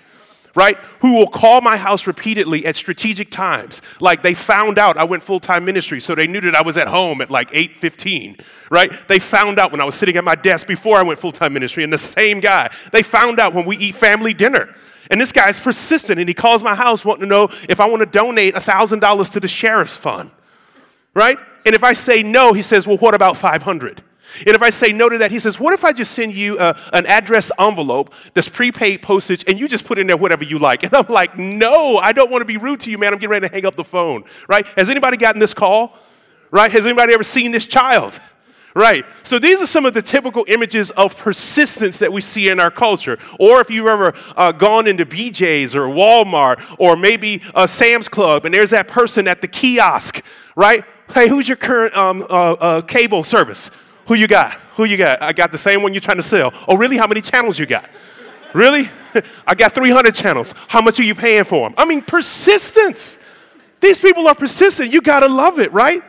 right? 0.55 0.77
Who 1.01 1.15
will 1.15 1.27
call 1.27 1.61
my 1.61 1.77
house 1.77 2.07
repeatedly 2.07 2.65
at 2.67 2.77
strategic 2.77 3.31
times. 3.31 3.83
Like 4.01 4.23
they 4.23 4.35
found 4.35 4.79
out 4.79 4.97
I 4.97 5.05
went 5.05 5.23
full-time 5.23 5.65
ministry, 5.65 6.01
so 6.01 6.15
they 6.15 6.27
knew 6.27 6.41
that 6.43 6.55
I 6.55 6.63
was 6.63 6.77
at 6.77 6.89
home 6.89 7.21
at 7.21 7.31
like 7.31 7.51
8:15, 7.51 8.41
right? 8.71 8.93
They 9.09 9.19
found 9.19 9.59
out 9.59 9.73
when 9.73 9.81
I 9.81 9.85
was 9.85 9.95
sitting 9.95 10.17
at 10.17 10.25
my 10.25 10.35
desk 10.35 10.67
before 10.67 10.97
I 10.97 11.03
went 11.03 11.19
full-time 11.19 11.53
ministry, 11.53 11.85
and 11.85 11.93
the 11.93 11.99
same 11.99 12.41
guy. 12.41 12.71
They 12.93 13.03
found 13.03 13.41
out 13.41 13.55
when 13.55 13.65
we 13.65 13.77
eat 13.77 13.95
family 13.95 14.35
dinner. 14.35 14.75
And 15.11 15.21
this 15.21 15.33
guy's 15.33 15.61
persistent, 15.61 16.19
and 16.19 16.29
he 16.29 16.35
calls 16.35 16.63
my 16.63 16.75
house 16.75 17.05
wanting 17.05 17.23
to 17.23 17.27
know 17.27 17.51
if 17.69 17.79
I 17.79 17.87
want 17.87 18.01
to 18.01 18.07
donate 18.07 18.55
$1,000 18.55 19.33
to 19.33 19.41
the 19.41 19.49
sheriff's 19.49 19.97
fund, 19.97 20.31
right? 21.13 21.37
And 21.67 21.75
if 21.75 21.85
I 21.85 21.93
say 21.93 22.23
no, 22.23 22.55
he 22.55 22.63
says, 22.63 22.87
well, 22.87 22.97
what 22.97 23.15
about 23.15 23.37
500? 23.37 24.03
And 24.47 24.55
if 24.55 24.63
I 24.63 24.71
say 24.71 24.93
no 24.93 25.09
to 25.09 25.19
that, 25.19 25.31
he 25.31 25.41
says, 25.41 25.61
What 25.61 25.75
if 25.75 25.85
I 25.85 25.93
just 25.93 26.13
send 26.13 26.35
you 26.35 26.59
uh, 26.59 26.79
an 26.93 27.07
address 27.07 27.51
envelope 27.59 28.13
that's 28.33 28.49
prepaid 28.49 29.03
postage 29.03 29.45
and 29.47 29.59
you 29.59 29.69
just 29.69 29.85
put 29.85 29.99
in 29.99 30.07
there 30.07 30.17
whatever 30.17 30.45
you 30.45 30.59
like? 30.59 30.83
And 30.95 30.95
I'm 30.95 31.07
like, 31.09 31.39
No, 31.39 31.99
I 31.99 32.13
don't 32.13 32.31
want 32.31 32.43
to 32.43 32.47
be 32.47 32.57
rude 32.57 32.81
to 32.81 32.91
you, 32.91 32.99
man. 32.99 33.13
I'm 33.13 33.19
getting 33.19 33.31
ready 33.31 33.49
to 33.49 33.53
hang 33.53 33.67
up 33.67 33.77
the 33.77 33.85
phone, 33.85 34.25
right? 34.49 34.67
Has 34.77 34.89
anybody 34.89 35.17
gotten 35.17 35.41
this 35.41 35.55
call? 35.55 35.97
Right? 36.51 36.71
Has 36.71 36.87
anybody 36.87 37.15
ever 37.15 37.25
seen 37.25 37.51
this 37.51 37.67
child? 37.67 38.21
Right. 38.77 39.05
So 39.23 39.39
these 39.39 39.61
are 39.61 39.69
some 39.69 39.87
of 39.87 39.95
the 39.95 40.03
typical 40.03 40.45
images 40.49 40.91
of 40.91 41.17
persistence 41.17 42.01
that 42.01 42.13
we 42.13 42.21
see 42.21 42.49
in 42.49 42.59
our 42.59 42.73
culture. 42.73 43.19
Or 43.39 43.61
if 43.61 43.71
you've 43.71 43.87
ever 43.87 44.15
uh, 44.37 44.51
gone 44.51 44.89
into 44.89 45.07
BJ's 45.07 45.77
or 45.77 45.83
Walmart 45.83 46.75
or 46.81 46.97
maybe 46.97 47.41
a 47.55 47.69
Sam's 47.69 48.09
Club 48.09 48.45
and 48.45 48.53
there's 48.53 48.71
that 48.71 48.89
person 48.89 49.29
at 49.29 49.41
the 49.41 49.47
kiosk, 49.47 50.25
right? 50.57 50.83
Hey, 51.13 51.29
who's 51.29 51.47
your 51.47 51.57
current 51.57 51.97
um, 51.97 52.23
uh, 52.23 52.25
uh, 52.25 52.81
cable 52.81 53.23
service? 53.23 53.71
Who 54.07 54.15
you 54.15 54.27
got? 54.27 54.53
Who 54.75 54.85
you 54.85 54.97
got? 54.97 55.23
I 55.23 55.33
got 55.33 55.53
the 55.53 55.59
same 55.59 55.83
one 55.83 55.95
you're 55.95 56.01
trying 56.01 56.19
to 56.19 56.23
sell. 56.23 56.53
Oh, 56.69 56.77
really? 56.77 56.97
How 56.97 57.07
many 57.07 57.21
channels 57.21 57.59
you 57.59 57.67
got? 57.67 57.89
Really? 58.53 58.91
I 59.47 59.55
got 59.55 59.75
300 59.75 60.15
channels. 60.15 60.55
How 60.69 60.81
much 60.81 61.01
are 61.01 61.05
you 61.05 61.15
paying 61.15 61.45
for 61.45 61.69
them? 61.69 61.75
I 61.79 61.85
mean, 61.85 62.03
persistence. 62.03 63.19
These 63.81 64.01
people 64.01 64.29
are 64.29 64.35
persistent. 64.35 64.93
You 64.93 65.01
got 65.01 65.21
to 65.21 65.29
love 65.29 65.59
it, 65.59 65.73
right? 65.73 66.03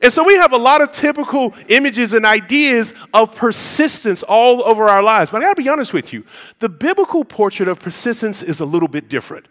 And 0.00 0.12
so 0.12 0.22
we 0.22 0.34
have 0.34 0.52
a 0.52 0.56
lot 0.58 0.80
of 0.80 0.92
typical 0.92 1.54
images 1.68 2.12
and 2.12 2.24
ideas 2.24 2.94
of 3.12 3.34
persistence 3.34 4.22
all 4.22 4.62
over 4.64 4.88
our 4.88 5.02
lives. 5.02 5.30
But 5.30 5.42
I 5.42 5.46
got 5.46 5.56
to 5.56 5.62
be 5.62 5.68
honest 5.68 5.92
with 5.92 6.12
you 6.12 6.24
the 6.60 6.68
biblical 6.68 7.24
portrait 7.24 7.68
of 7.68 7.80
persistence 7.80 8.42
is 8.42 8.60
a 8.60 8.64
little 8.64 8.88
bit 8.88 9.08
different. 9.08 9.46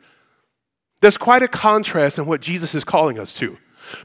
There's 1.01 1.17
quite 1.17 1.43
a 1.43 1.47
contrast 1.47 2.17
in 2.17 2.25
what 2.25 2.41
Jesus 2.41 2.73
is 2.73 2.83
calling 2.83 3.19
us 3.19 3.33
to. 3.35 3.57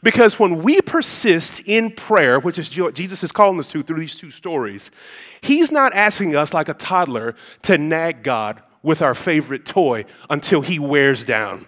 Because 0.03 0.39
when 0.39 0.63
we 0.63 0.81
persist 0.81 1.61
in 1.67 1.91
prayer, 1.91 2.39
which 2.41 2.59
is 2.59 2.69
Jesus 2.69 3.23
is 3.23 3.33
calling 3.33 3.59
us 3.59 3.71
to 3.71 3.83
through 3.83 4.01
these 4.01 4.17
two 4.17 4.31
stories, 4.31 4.91
he's 5.41 5.73
not 5.73 5.95
asking 5.95 6.35
us 6.37 6.55
like 6.55 6.69
a 6.69 6.75
toddler 6.75 7.35
to 7.63 7.79
nag 7.79 8.23
God 8.23 8.63
with 8.83 9.03
our 9.03 9.15
favorite 9.15 9.65
toy 9.65 10.05
until 10.29 10.61
he 10.61 10.79
wears 10.79 11.25
down. 11.25 11.67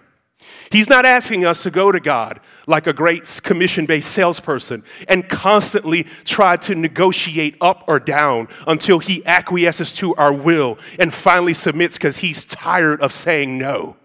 He's 0.71 0.89
not 0.89 1.05
asking 1.05 1.45
us 1.45 1.63
to 1.63 1.71
go 1.71 1.91
to 1.91 1.99
God 1.99 2.39
like 2.67 2.87
a 2.87 2.93
great 2.93 3.39
commission 3.43 3.85
based 3.85 4.11
salesperson 4.11 4.83
and 5.07 5.27
constantly 5.27 6.03
try 6.23 6.55
to 6.57 6.75
negotiate 6.75 7.55
up 7.61 7.83
or 7.87 7.99
down 7.99 8.47
until 8.67 8.99
he 8.99 9.25
acquiesces 9.25 9.93
to 9.93 10.13
our 10.15 10.33
will 10.33 10.77
and 10.99 11.13
finally 11.13 11.53
submits 11.53 11.97
because 11.97 12.17
he's 12.17 12.45
tired 12.45 13.01
of 13.01 13.13
saying 13.13 13.57
no. 13.57 13.97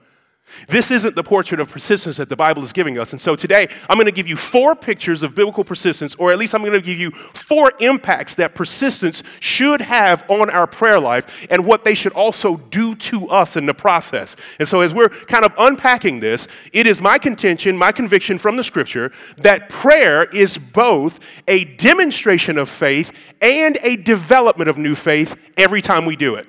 This 0.68 0.90
isn't 0.90 1.16
the 1.16 1.22
portrait 1.22 1.60
of 1.60 1.70
persistence 1.70 2.16
that 2.18 2.28
the 2.28 2.36
Bible 2.36 2.62
is 2.62 2.72
giving 2.72 2.98
us. 2.98 3.12
And 3.12 3.20
so 3.20 3.36
today, 3.36 3.68
I'm 3.88 3.96
going 3.96 4.06
to 4.06 4.12
give 4.12 4.28
you 4.28 4.36
four 4.36 4.74
pictures 4.76 5.22
of 5.22 5.34
biblical 5.34 5.64
persistence, 5.64 6.14
or 6.16 6.32
at 6.32 6.38
least 6.38 6.54
I'm 6.54 6.62
going 6.62 6.72
to 6.72 6.80
give 6.80 6.98
you 6.98 7.10
four 7.10 7.72
impacts 7.80 8.34
that 8.34 8.54
persistence 8.54 9.22
should 9.40 9.80
have 9.80 10.24
on 10.28 10.50
our 10.50 10.66
prayer 10.66 11.00
life 11.00 11.46
and 11.50 11.64
what 11.64 11.84
they 11.84 11.94
should 11.94 12.12
also 12.12 12.56
do 12.56 12.94
to 12.96 13.28
us 13.28 13.56
in 13.56 13.66
the 13.66 13.74
process. 13.74 14.36
And 14.58 14.68
so, 14.68 14.80
as 14.80 14.94
we're 14.94 15.08
kind 15.08 15.44
of 15.44 15.52
unpacking 15.58 16.20
this, 16.20 16.48
it 16.72 16.86
is 16.86 17.00
my 17.00 17.18
contention, 17.18 17.76
my 17.76 17.92
conviction 17.92 18.38
from 18.38 18.56
the 18.56 18.64
scripture 18.64 19.12
that 19.38 19.68
prayer 19.68 20.24
is 20.24 20.58
both 20.58 21.20
a 21.48 21.64
demonstration 21.76 22.58
of 22.58 22.68
faith 22.68 23.12
and 23.40 23.78
a 23.82 23.96
development 23.96 24.70
of 24.70 24.78
new 24.78 24.94
faith 24.94 25.36
every 25.56 25.82
time 25.82 26.04
we 26.04 26.16
do 26.16 26.34
it. 26.34 26.46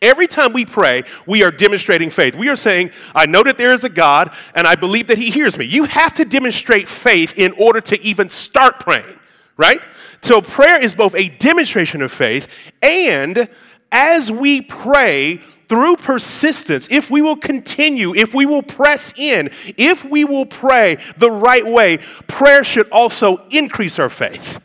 Every 0.00 0.26
time 0.26 0.52
we 0.52 0.64
pray, 0.64 1.04
we 1.26 1.42
are 1.42 1.50
demonstrating 1.50 2.10
faith. 2.10 2.34
We 2.34 2.48
are 2.48 2.56
saying, 2.56 2.92
I 3.14 3.26
know 3.26 3.42
that 3.42 3.58
there 3.58 3.74
is 3.74 3.84
a 3.84 3.88
God 3.88 4.34
and 4.54 4.66
I 4.66 4.76
believe 4.76 5.08
that 5.08 5.18
He 5.18 5.30
hears 5.30 5.58
me. 5.58 5.66
You 5.66 5.84
have 5.84 6.14
to 6.14 6.24
demonstrate 6.24 6.88
faith 6.88 7.38
in 7.38 7.52
order 7.52 7.80
to 7.82 8.00
even 8.02 8.30
start 8.30 8.80
praying, 8.80 9.18
right? 9.56 9.80
So 10.22 10.40
prayer 10.40 10.82
is 10.82 10.94
both 10.94 11.14
a 11.14 11.28
demonstration 11.28 12.00
of 12.00 12.12
faith 12.12 12.48
and 12.82 13.48
as 13.92 14.32
we 14.32 14.62
pray, 14.62 15.40
through 15.68 15.96
persistence, 15.96 16.88
if 16.90 17.10
we 17.10 17.22
will 17.22 17.36
continue, 17.36 18.14
if 18.14 18.34
we 18.34 18.44
will 18.44 18.62
press 18.62 19.14
in, 19.16 19.50
if 19.76 20.04
we 20.04 20.24
will 20.24 20.46
pray 20.46 20.98
the 21.16 21.30
right 21.30 21.64
way, 21.64 21.98
prayer 22.26 22.64
should 22.64 22.88
also 22.90 23.46
increase 23.48 23.98
our 23.98 24.10
faith. 24.10 24.60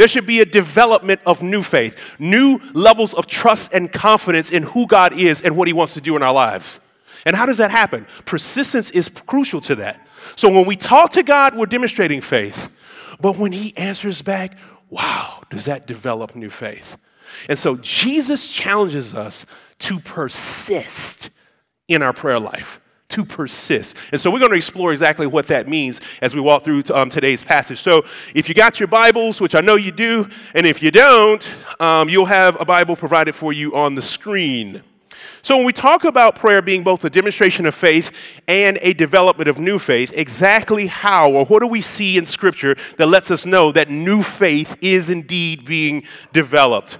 There 0.00 0.08
should 0.08 0.24
be 0.24 0.40
a 0.40 0.46
development 0.46 1.20
of 1.26 1.42
new 1.42 1.62
faith, 1.62 2.16
new 2.18 2.58
levels 2.72 3.12
of 3.12 3.26
trust 3.26 3.74
and 3.74 3.92
confidence 3.92 4.50
in 4.50 4.62
who 4.62 4.86
God 4.86 5.12
is 5.12 5.42
and 5.42 5.58
what 5.58 5.68
He 5.68 5.74
wants 5.74 5.92
to 5.92 6.00
do 6.00 6.16
in 6.16 6.22
our 6.22 6.32
lives. 6.32 6.80
And 7.26 7.36
how 7.36 7.44
does 7.44 7.58
that 7.58 7.70
happen? 7.70 8.06
Persistence 8.24 8.90
is 8.92 9.10
crucial 9.10 9.60
to 9.60 9.74
that. 9.74 10.08
So 10.36 10.48
when 10.48 10.64
we 10.64 10.74
talk 10.74 11.10
to 11.10 11.22
God, 11.22 11.54
we're 11.54 11.66
demonstrating 11.66 12.22
faith. 12.22 12.70
But 13.20 13.36
when 13.36 13.52
He 13.52 13.76
answers 13.76 14.22
back, 14.22 14.56
wow, 14.88 15.42
does 15.50 15.66
that 15.66 15.86
develop 15.86 16.34
new 16.34 16.48
faith? 16.48 16.96
And 17.50 17.58
so 17.58 17.76
Jesus 17.76 18.48
challenges 18.48 19.12
us 19.12 19.44
to 19.80 20.00
persist 20.00 21.28
in 21.88 22.00
our 22.00 22.14
prayer 22.14 22.40
life 22.40 22.79
to 23.10 23.24
persist. 23.24 23.96
And 24.12 24.20
so 24.20 24.30
we're 24.30 24.38
going 24.38 24.50
to 24.50 24.56
explore 24.56 24.92
exactly 24.92 25.26
what 25.26 25.46
that 25.48 25.68
means 25.68 26.00
as 26.22 26.34
we 26.34 26.40
walk 26.40 26.64
through 26.64 26.84
um, 26.92 27.10
today's 27.10 27.42
passage. 27.44 27.80
So 27.80 28.04
if 28.34 28.48
you 28.48 28.54
got 28.54 28.80
your 28.80 28.88
Bibles, 28.88 29.40
which 29.40 29.54
I 29.54 29.60
know 29.60 29.76
you 29.76 29.92
do, 29.92 30.28
and 30.54 30.66
if 30.66 30.82
you 30.82 30.90
don't, 30.90 31.48
um, 31.78 32.08
you'll 32.08 32.26
have 32.26 32.60
a 32.60 32.64
Bible 32.64 32.96
provided 32.96 33.34
for 33.34 33.52
you 33.52 33.76
on 33.76 33.94
the 33.94 34.02
screen. 34.02 34.82
So, 35.42 35.56
when 35.56 35.66
we 35.66 35.72
talk 35.72 36.04
about 36.04 36.34
prayer 36.34 36.60
being 36.60 36.82
both 36.82 37.04
a 37.04 37.10
demonstration 37.10 37.66
of 37.66 37.74
faith 37.74 38.10
and 38.46 38.78
a 38.82 38.92
development 38.92 39.48
of 39.48 39.58
new 39.58 39.78
faith, 39.78 40.12
exactly 40.14 40.86
how 40.86 41.30
or 41.32 41.46
what 41.46 41.60
do 41.60 41.66
we 41.66 41.80
see 41.80 42.18
in 42.18 42.26
Scripture 42.26 42.76
that 42.96 43.06
lets 43.06 43.30
us 43.30 43.46
know 43.46 43.72
that 43.72 43.88
new 43.88 44.22
faith 44.22 44.76
is 44.80 45.08
indeed 45.08 45.64
being 45.64 46.04
developed? 46.32 46.98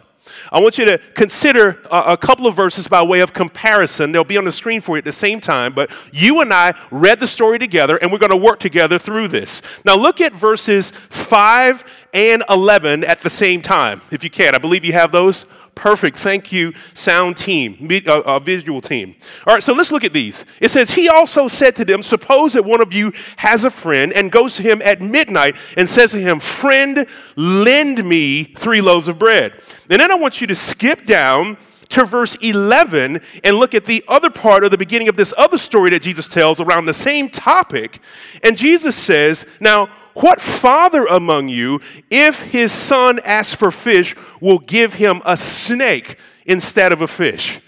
I 0.53 0.61
want 0.61 0.79
you 0.79 0.85
to 0.87 0.99
consider 1.15 1.81
a, 1.91 2.13
a, 2.13 2.17
couple 2.17 2.47
of 2.47 2.57
verses 2.57 2.89
by 2.89 3.03
way 3.03 3.21
of 3.21 3.33
comparison. 3.33 4.11
They'll 4.11 4.25
be 4.25 4.37
on 4.37 4.45
the 4.45 4.53
screen 4.53 4.81
for 4.81 4.97
you 4.97 4.99
at 4.99 5.05
the 5.05 5.13
same 5.13 5.41
time, 5.41 5.73
but 5.75 5.91
you 6.13 6.41
and 6.41 6.53
I 6.53 6.75
read 6.91 7.21
the 7.21 7.27
story 7.27 7.59
together 7.59 7.97
and 7.97 8.11
we're 8.11 8.19
going 8.19 8.31
to 8.31 8.37
work 8.37 8.59
together 8.59 8.99
through 8.99 9.29
this. 9.29 9.63
Now, 9.85 9.95
look 9.95 10.21
at 10.21 10.33
verses 10.33 10.91
5 10.91 11.85
and 12.13 12.43
11 12.49 13.05
at 13.05 13.23
the 13.23 13.31
same 13.31 13.63
time, 13.63 14.03
if 14.11 14.25
you 14.25 14.31
can. 14.31 14.55
I 14.55 14.59
believe 14.59 14.85
you 14.85 14.93
have 14.93 15.13
those. 15.13 15.47
Perfect. 15.81 16.19
Thank 16.19 16.53
you, 16.53 16.75
sound 16.93 17.39
team, 17.39 17.89
uh, 18.07 18.21
uh, 18.27 18.39
visual 18.39 18.83
team. 18.83 19.17
All 19.47 19.55
right, 19.55 19.63
so 19.63 19.73
let's 19.73 19.91
look 19.91 20.05
at 20.05 20.13
these. 20.13 20.45
It 20.61 20.71
says, 20.71 20.91
He 20.91 21.09
also 21.09 21.49
said 21.49 21.75
to 21.77 21.87
them, 21.87 22.03
Suppose 22.03 22.53
that 22.53 22.67
one 22.67 22.83
of 22.83 22.93
you 22.93 23.15
has 23.37 23.65
a 23.65 23.71
friend 23.71 24.13
and 24.13 24.31
goes 24.31 24.57
to 24.57 24.63
him 24.63 24.83
at 24.85 25.01
midnight 25.01 25.57
and 25.79 25.89
says 25.89 26.11
to 26.11 26.21
him, 26.21 26.39
Friend, 26.39 27.07
lend 27.35 28.05
me 28.05 28.45
three 28.59 28.83
loaves 28.83 29.09
of 29.09 29.19
bread. 29.19 29.55
And 29.89 29.99
then 29.99 30.13
I 30.13 30.17
want 30.17 30.43
you 30.43 30.47
to 30.49 30.55
skip 30.55 31.07
down 31.07 31.57
to 31.89 32.05
verse 32.05 32.35
11 32.43 33.23
and 33.43 33.57
look 33.57 33.75
at 33.75 33.87
the 33.87 34.05
other 34.07 34.29
part 34.29 34.65
of 34.65 34.71
the 34.71 34.77
beginning 34.77 35.09
of 35.09 35.17
this 35.17 35.33
other 35.39 35.57
story 35.57 35.89
that 35.91 36.03
Jesus 36.03 36.29
tells 36.29 36.61
around 36.61 36.85
the 36.85 36.93
same 36.93 37.31
topic. 37.31 38.01
And 38.43 38.55
Jesus 38.55 38.97
says, 38.97 39.47
Now, 39.61 39.89
what 40.15 40.41
father 40.41 41.07
among 41.07 41.49
you, 41.49 41.81
if 42.11 42.41
his 42.41 42.73
son 42.73 43.21
asks 43.25 43.55
for 43.55 43.71
fish, 43.71 44.15
will 44.41 44.59
give 44.59 44.95
him 44.95 45.23
a 45.25 45.37
snake 45.37 46.19
instead 46.47 46.93
of 46.93 47.03
a 47.03 47.09
fish? 47.09 47.61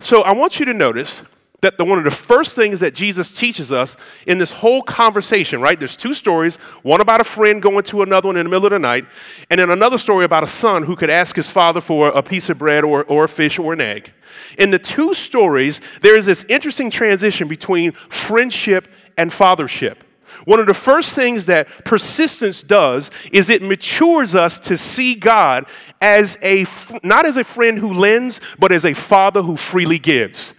So 0.00 0.22
I 0.22 0.32
want 0.32 0.58
you 0.58 0.66
to 0.66 0.74
notice 0.74 1.22
that 1.64 1.78
the, 1.78 1.84
one 1.84 1.96
of 1.96 2.04
the 2.04 2.10
first 2.10 2.54
things 2.54 2.80
that 2.80 2.94
Jesus 2.94 3.34
teaches 3.34 3.72
us 3.72 3.96
in 4.26 4.36
this 4.36 4.52
whole 4.52 4.82
conversation, 4.82 5.62
right? 5.62 5.78
There's 5.78 5.96
two 5.96 6.12
stories 6.12 6.56
one 6.82 7.00
about 7.00 7.22
a 7.22 7.24
friend 7.24 7.62
going 7.62 7.84
to 7.84 8.02
another 8.02 8.28
one 8.28 8.36
in 8.36 8.44
the 8.44 8.50
middle 8.50 8.66
of 8.66 8.72
the 8.72 8.78
night, 8.78 9.06
and 9.48 9.58
then 9.58 9.70
another 9.70 9.96
story 9.96 10.26
about 10.26 10.44
a 10.44 10.46
son 10.46 10.82
who 10.82 10.94
could 10.94 11.08
ask 11.08 11.34
his 11.34 11.48
father 11.48 11.80
for 11.80 12.08
a 12.08 12.22
piece 12.22 12.50
of 12.50 12.58
bread 12.58 12.84
or, 12.84 13.04
or 13.04 13.24
a 13.24 13.28
fish 13.28 13.58
or 13.58 13.72
an 13.72 13.80
egg. 13.80 14.12
In 14.58 14.70
the 14.70 14.78
two 14.78 15.14
stories, 15.14 15.80
there 16.02 16.18
is 16.18 16.26
this 16.26 16.44
interesting 16.50 16.90
transition 16.90 17.48
between 17.48 17.92
friendship 17.92 18.86
and 19.16 19.30
fathership. 19.30 19.96
One 20.44 20.60
of 20.60 20.66
the 20.66 20.74
first 20.74 21.14
things 21.14 21.46
that 21.46 21.84
persistence 21.84 22.62
does 22.62 23.10
is 23.32 23.50
it 23.50 23.62
matures 23.62 24.34
us 24.34 24.58
to 24.60 24.76
see 24.76 25.14
God 25.14 25.66
as 26.00 26.38
a 26.42 26.66
not 27.02 27.26
as 27.26 27.36
a 27.36 27.44
friend 27.44 27.78
who 27.78 27.92
lends, 27.92 28.40
but 28.58 28.72
as 28.72 28.84
a 28.84 28.94
father 28.94 29.42
who 29.42 29.56
freely 29.56 29.98
gives. 29.98 30.54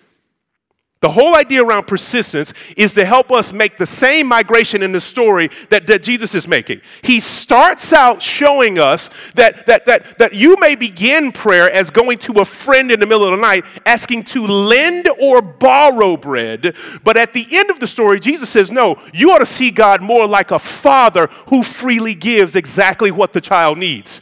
The 1.05 1.11
whole 1.11 1.35
idea 1.35 1.63
around 1.63 1.85
persistence 1.85 2.51
is 2.75 2.95
to 2.95 3.05
help 3.05 3.31
us 3.31 3.53
make 3.53 3.77
the 3.77 3.85
same 3.85 4.25
migration 4.25 4.81
in 4.81 4.91
the 4.91 4.99
story 4.99 5.51
that, 5.69 5.85
that 5.85 6.01
Jesus 6.01 6.33
is 6.33 6.47
making. 6.47 6.81
He 7.03 7.19
starts 7.19 7.93
out 7.93 8.23
showing 8.23 8.79
us 8.79 9.11
that, 9.35 9.67
that, 9.67 9.85
that, 9.85 10.17
that 10.17 10.33
you 10.33 10.57
may 10.59 10.73
begin 10.73 11.31
prayer 11.31 11.69
as 11.69 11.91
going 11.91 12.17
to 12.17 12.41
a 12.41 12.45
friend 12.45 12.91
in 12.91 12.99
the 12.99 13.05
middle 13.05 13.23
of 13.23 13.29
the 13.29 13.37
night, 13.37 13.65
asking 13.85 14.23
to 14.23 14.47
lend 14.47 15.07
or 15.21 15.43
borrow 15.43 16.17
bread. 16.17 16.75
But 17.03 17.17
at 17.17 17.33
the 17.33 17.45
end 17.51 17.69
of 17.69 17.79
the 17.79 17.85
story, 17.85 18.19
Jesus 18.19 18.49
says, 18.49 18.71
No, 18.71 18.95
you 19.13 19.29
ought 19.29 19.37
to 19.37 19.45
see 19.45 19.69
God 19.69 20.01
more 20.01 20.25
like 20.25 20.49
a 20.49 20.57
father 20.57 21.27
who 21.49 21.61
freely 21.61 22.15
gives 22.15 22.55
exactly 22.55 23.11
what 23.11 23.31
the 23.31 23.41
child 23.41 23.77
needs. 23.77 24.21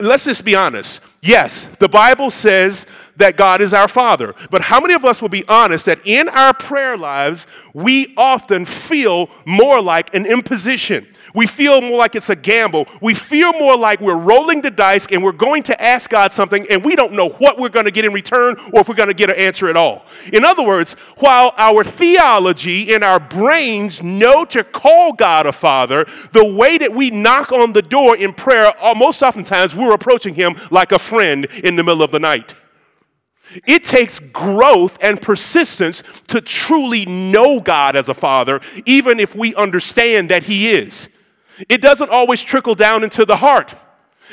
Let's 0.00 0.24
just 0.24 0.44
be 0.44 0.56
honest. 0.56 1.00
Yes, 1.22 1.68
the 1.78 1.88
Bible 1.88 2.32
says 2.32 2.84
that 3.16 3.36
God 3.36 3.60
is 3.60 3.72
our 3.72 3.88
Father. 3.88 4.34
But 4.50 4.62
how 4.62 4.80
many 4.80 4.94
of 4.94 5.04
us 5.04 5.20
will 5.20 5.28
be 5.28 5.44
honest 5.48 5.86
that 5.86 6.00
in 6.04 6.28
our 6.28 6.54
prayer 6.54 6.96
lives, 6.96 7.46
we 7.74 8.14
often 8.16 8.66
feel 8.66 9.30
more 9.44 9.80
like 9.80 10.14
an 10.14 10.26
imposition? 10.26 11.06
We 11.34 11.46
feel 11.46 11.82
more 11.82 11.98
like 11.98 12.14
it's 12.14 12.30
a 12.30 12.36
gamble. 12.36 12.86
We 13.02 13.12
feel 13.12 13.52
more 13.52 13.76
like 13.76 14.00
we're 14.00 14.16
rolling 14.16 14.62
the 14.62 14.70
dice 14.70 15.06
and 15.08 15.22
we're 15.22 15.32
going 15.32 15.64
to 15.64 15.82
ask 15.82 16.08
God 16.08 16.32
something 16.32 16.66
and 16.70 16.82
we 16.82 16.96
don't 16.96 17.12
know 17.12 17.28
what 17.28 17.58
we're 17.58 17.68
going 17.68 17.84
to 17.84 17.90
get 17.90 18.06
in 18.06 18.12
return 18.14 18.56
or 18.72 18.80
if 18.80 18.88
we're 18.88 18.94
going 18.94 19.08
to 19.08 19.14
get 19.14 19.28
an 19.28 19.36
answer 19.36 19.68
at 19.68 19.76
all. 19.76 20.06
In 20.32 20.46
other 20.46 20.62
words, 20.62 20.94
while 21.18 21.52
our 21.58 21.84
theology 21.84 22.94
in 22.94 23.02
our 23.02 23.20
brains 23.20 24.02
know 24.02 24.46
to 24.46 24.64
call 24.64 25.12
God 25.12 25.44
a 25.44 25.52
father, 25.52 26.06
the 26.32 26.54
way 26.54 26.78
that 26.78 26.92
we 26.92 27.10
knock 27.10 27.52
on 27.52 27.74
the 27.74 27.82
door 27.82 28.16
in 28.16 28.32
prayer, 28.32 28.72
uh, 28.82 28.94
most 28.94 29.22
oftentimes 29.22 29.76
we're 29.76 29.92
approaching 29.92 30.34
him 30.34 30.54
like 30.70 30.90
a 30.92 30.98
friend 30.98 31.44
in 31.64 31.76
the 31.76 31.84
middle 31.84 32.02
of 32.02 32.12
the 32.12 32.20
night. 32.20 32.54
It 33.66 33.84
takes 33.84 34.18
growth 34.20 34.98
and 35.00 35.20
persistence 35.20 36.02
to 36.28 36.40
truly 36.40 37.06
know 37.06 37.60
God 37.60 37.96
as 37.96 38.08
a 38.08 38.14
father, 38.14 38.60
even 38.84 39.20
if 39.20 39.34
we 39.34 39.54
understand 39.54 40.30
that 40.30 40.44
He 40.44 40.70
is. 40.70 41.08
It 41.68 41.80
doesn't 41.80 42.10
always 42.10 42.42
trickle 42.42 42.74
down 42.74 43.04
into 43.04 43.24
the 43.24 43.36
heart. 43.36 43.74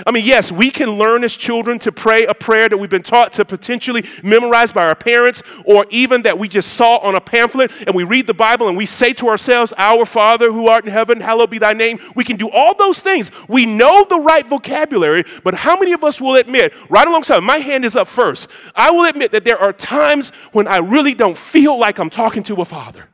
I 0.08 0.12
mean, 0.12 0.26
yes, 0.26 0.52
we 0.52 0.72
can 0.72 0.92
learn 0.92 1.24
as 1.24 1.36
children 1.36 1.78
to 1.80 1.92
pray 1.92 2.26
a 2.26 2.34
prayer 2.34 2.68
that 2.68 2.78
we've 2.78 2.90
been 2.90 3.04
taught 3.04 3.34
to 3.34 3.46
potentially 3.46 4.04
memorize 4.24 4.72
by 4.72 4.86
our 4.86 4.96
parents, 4.96 5.44
or 5.66 5.86
even 5.92 6.24
that 6.24 6.40
we 6.40 6.48
just 6.48 6.74
saw 6.74 6.98
on 6.98 7.16
a 7.16 7.22
pamphlet, 7.22 7.72
and 7.86 7.96
we 7.96 8.04
read 8.04 8.26
the 8.26 8.34
Bible 8.34 8.68
and 8.68 8.76
we 8.76 8.88
say 8.88 9.14
to 9.14 9.28
ourselves, 9.28 9.72
Our 9.78 10.06
Father 10.06 10.52
who 10.52 10.68
art 10.68 10.86
in 10.86 10.92
heaven, 10.92 11.22
hallowed 11.22 11.52
be 11.52 11.60
thy 11.60 11.74
name. 11.74 12.00
We 12.16 12.24
can 12.24 12.38
do 12.38 12.50
all 12.50 12.76
those 12.76 13.00
things. 13.02 13.30
We 13.48 13.66
know 13.66 14.04
the 14.04 14.20
right 14.20 14.48
vocabulary, 14.48 15.26
but 15.44 15.54
how 15.54 15.78
many 15.78 15.94
of 15.94 16.04
us 16.04 16.20
will 16.20 16.36
admit, 16.36 16.74
right 16.90 17.08
alongside, 17.08 17.42
my 17.42 17.58
hand 17.58 17.86
is 17.86 17.96
up 17.96 18.08
first, 18.08 18.50
I 18.76 18.90
will 18.90 19.08
admit 19.08 19.32
that 19.32 19.46
there 19.46 19.60
are 19.60 19.74
times 19.74 20.32
when 20.54 20.68
I 20.68 20.78
really 20.78 21.14
don't 21.14 21.38
feel 21.38 21.78
like 21.78 22.00
I'm 22.00 22.10
talking 22.10 22.42
to 22.44 22.62
a 22.62 22.66
father. 22.66 23.10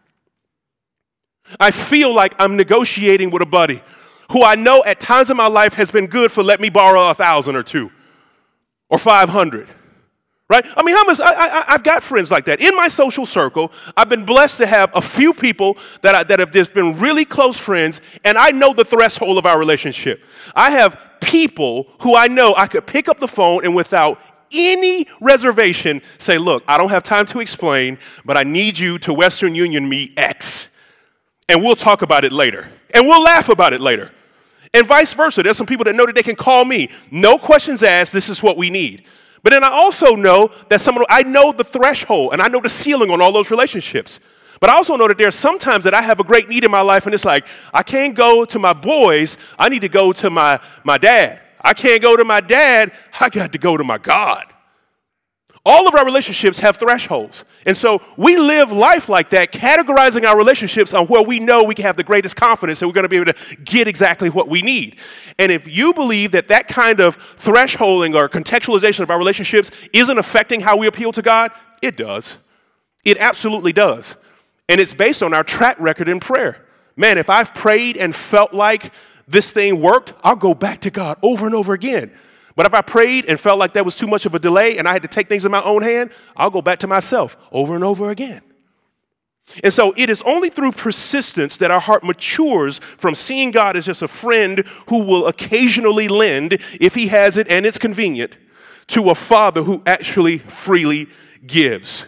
I 1.59 1.71
feel 1.71 2.13
like 2.13 2.35
I'm 2.39 2.55
negotiating 2.55 3.31
with 3.31 3.41
a 3.41 3.45
buddy 3.45 3.81
who 4.31 4.43
I 4.43 4.55
know 4.55 4.83
at 4.83 4.99
times 4.99 5.29
in 5.29 5.37
my 5.37 5.47
life 5.47 5.73
has 5.75 5.91
been 5.91 6.07
good 6.07 6.31
for 6.31 6.43
let 6.43 6.59
me 6.59 6.69
borrow 6.69 7.09
a 7.09 7.13
thousand 7.13 7.55
or 7.55 7.63
two 7.63 7.91
or 8.89 8.97
500. 8.97 9.67
Right? 10.49 10.65
I 10.75 10.81
mean, 10.81 10.95
how 10.95 11.03
much, 11.03 11.19
I, 11.21 11.65
have 11.67 11.83
got 11.83 12.01
friends 12.01 12.31
like 12.31 12.45
that. 12.45 12.59
In 12.59 12.75
my 12.75 12.87
social 12.87 13.27
circle, 13.27 13.71
I've 13.95 14.09
been 14.09 14.25
blessed 14.25 14.57
to 14.57 14.65
have 14.65 14.89
a 14.95 15.01
few 15.01 15.31
people 15.31 15.77
that, 16.01 16.15
I, 16.15 16.23
that 16.23 16.39
have 16.39 16.49
just 16.49 16.73
been 16.73 16.97
really 16.97 17.23
close 17.23 17.55
friends, 17.55 18.01
and 18.25 18.35
I 18.35 18.49
know 18.49 18.73
the 18.73 18.83
threshold 18.83 19.37
of 19.37 19.45
our 19.45 19.59
relationship. 19.59 20.23
I 20.55 20.71
have 20.71 20.99
people 21.21 21.87
who 22.01 22.15
I 22.15 22.27
know 22.27 22.55
I 22.57 22.65
could 22.65 22.87
pick 22.87 23.07
up 23.07 23.19
the 23.19 23.27
phone 23.27 23.63
and 23.63 23.75
without 23.75 24.19
any 24.51 25.05
reservation 25.21 26.01
say, 26.17 26.39
Look, 26.39 26.63
I 26.67 26.79
don't 26.79 26.89
have 26.89 27.03
time 27.03 27.27
to 27.27 27.41
explain, 27.41 27.99
but 28.25 28.35
I 28.35 28.41
need 28.41 28.79
you 28.79 28.97
to 28.99 29.13
Western 29.13 29.53
Union 29.53 29.87
me 29.87 30.13
X. 30.17 30.69
And 31.47 31.63
we'll 31.63 31.75
talk 31.75 32.01
about 32.01 32.25
it 32.25 32.31
later. 32.31 32.69
And 32.91 33.07
we'll 33.07 33.21
laugh 33.21 33.49
about 33.49 33.73
it 33.73 33.81
later. 33.81 34.11
And 34.73 34.85
vice 34.85 35.13
versa. 35.13 35.41
There's 35.43 35.57
some 35.57 35.65
people 35.65 35.85
that 35.85 35.95
know 35.95 36.05
that 36.05 36.15
they 36.15 36.23
can 36.23 36.35
call 36.35 36.63
me. 36.65 36.89
No 37.11 37.37
questions 37.37 37.81
asked, 37.81 38.13
this 38.13 38.29
is 38.29 38.43
what 38.43 38.57
we 38.57 38.69
need. 38.69 39.03
But 39.41 39.51
then 39.51 39.63
I 39.63 39.69
also 39.69 40.15
know 40.15 40.51
that 40.69 40.81
someone, 40.81 41.05
I 41.09 41.23
know 41.23 41.51
the 41.51 41.63
threshold 41.63 42.33
and 42.33 42.41
I 42.41 42.47
know 42.47 42.59
the 42.59 42.69
ceiling 42.69 43.09
on 43.09 43.21
all 43.21 43.31
those 43.31 43.49
relationships. 43.49 44.19
But 44.59 44.69
I 44.69 44.73
also 44.73 44.97
know 44.97 45.07
that 45.07 45.17
there's 45.17 45.35
sometimes 45.35 45.85
that 45.85 45.93
I 45.93 46.01
have 46.01 46.19
a 46.19 46.23
great 46.23 46.49
need 46.49 46.65
in 46.65 46.71
my 46.71 46.81
life 46.81 47.05
and 47.05 47.15
it's 47.15 47.25
like, 47.25 47.47
I 47.73 47.81
can't 47.81 48.13
go 48.13 48.43
to 48.45 48.59
my 48.59 48.73
boys, 48.73 49.37
I 49.57 49.69
need 49.69 49.81
to 49.81 49.89
go 49.89 50.11
to 50.13 50.29
my, 50.29 50.59
my 50.83 50.97
dad. 50.97 51.39
I 51.61 51.73
can't 51.73 52.01
go 52.01 52.15
to 52.15 52.25
my 52.25 52.41
dad, 52.41 52.91
I 53.19 53.29
got 53.29 53.53
to 53.53 53.57
go 53.57 53.77
to 53.77 53.83
my 53.83 53.97
God. 53.97 54.45
All 55.65 55.87
of 55.87 55.95
our 55.95 56.05
relationships 56.05 56.59
have 56.59 56.77
thresholds. 56.77 57.43
And 57.65 57.75
so 57.75 58.01
we 58.17 58.37
live 58.37 58.71
life 58.71 59.09
like 59.09 59.29
that, 59.31 59.51
categorizing 59.51 60.25
our 60.25 60.37
relationships 60.37 60.93
on 60.93 61.07
where 61.07 61.21
we 61.21 61.39
know 61.39 61.63
we 61.63 61.75
can 61.75 61.85
have 61.85 61.97
the 61.97 62.03
greatest 62.03 62.37
confidence 62.37 62.79
that 62.79 62.87
we're 62.87 62.93
going 62.93 63.03
to 63.03 63.09
be 63.09 63.17
able 63.17 63.33
to 63.33 63.55
get 63.65 63.87
exactly 63.87 64.29
what 64.29 64.47
we 64.47 64.61
need. 64.61 64.97
And 65.37 65.51
if 65.51 65.67
you 65.67 65.93
believe 65.93 66.31
that 66.31 66.47
that 66.47 66.67
kind 66.69 67.01
of 67.01 67.17
thresholding 67.37 68.15
or 68.15 68.29
contextualization 68.29 69.01
of 69.01 69.11
our 69.11 69.17
relationships 69.17 69.69
isn't 69.91 70.17
affecting 70.17 70.61
how 70.61 70.77
we 70.77 70.87
appeal 70.87 71.11
to 71.11 71.21
God, 71.21 71.51
it 71.81 71.97
does. 71.97 72.37
It 73.03 73.17
absolutely 73.17 73.73
does. 73.73 74.15
And 74.69 74.79
it's 74.79 74.93
based 74.93 75.21
on 75.21 75.33
our 75.33 75.43
track 75.43 75.77
record 75.79 76.07
in 76.07 76.19
prayer. 76.19 76.65
Man, 76.95 77.17
if 77.17 77.29
I've 77.29 77.53
prayed 77.53 77.97
and 77.97 78.15
felt 78.15 78.53
like 78.53 78.93
this 79.27 79.51
thing 79.51 79.81
worked, 79.81 80.13
I'll 80.23 80.35
go 80.35 80.53
back 80.53 80.81
to 80.81 80.89
God 80.89 81.17
over 81.21 81.45
and 81.45 81.55
over 81.55 81.73
again. 81.73 82.11
But 82.59 82.65
if 82.65 82.73
I 82.73 82.81
prayed 82.81 83.23
and 83.23 83.39
felt 83.39 83.57
like 83.57 83.71
that 83.75 83.85
was 83.85 83.95
too 83.95 84.05
much 84.05 84.25
of 84.25 84.35
a 84.35 84.39
delay 84.39 84.79
and 84.79 84.85
I 84.85 84.91
had 84.91 85.03
to 85.03 85.07
take 85.07 85.29
things 85.29 85.45
in 85.45 85.51
my 85.53 85.63
own 85.63 85.81
hand, 85.81 86.11
I'll 86.35 86.49
go 86.49 86.61
back 86.61 86.79
to 86.79 86.87
myself 86.87 87.37
over 87.53 87.73
and 87.73 87.85
over 87.85 88.09
again. 88.09 88.41
And 89.63 89.71
so 89.71 89.93
it 89.95 90.09
is 90.09 90.21
only 90.23 90.49
through 90.49 90.73
persistence 90.73 91.55
that 91.55 91.71
our 91.71 91.79
heart 91.79 92.03
matures 92.03 92.79
from 92.79 93.15
seeing 93.15 93.51
God 93.51 93.77
as 93.77 93.85
just 93.85 94.01
a 94.01 94.09
friend 94.09 94.67
who 94.89 95.05
will 95.05 95.27
occasionally 95.27 96.09
lend, 96.09 96.61
if 96.81 96.95
he 96.95 97.07
has 97.07 97.37
it 97.37 97.47
and 97.47 97.65
it's 97.65 97.79
convenient, 97.79 98.35
to 98.87 99.09
a 99.09 99.15
father 99.15 99.63
who 99.63 99.81
actually 99.85 100.39
freely 100.39 101.07
gives. 101.47 102.07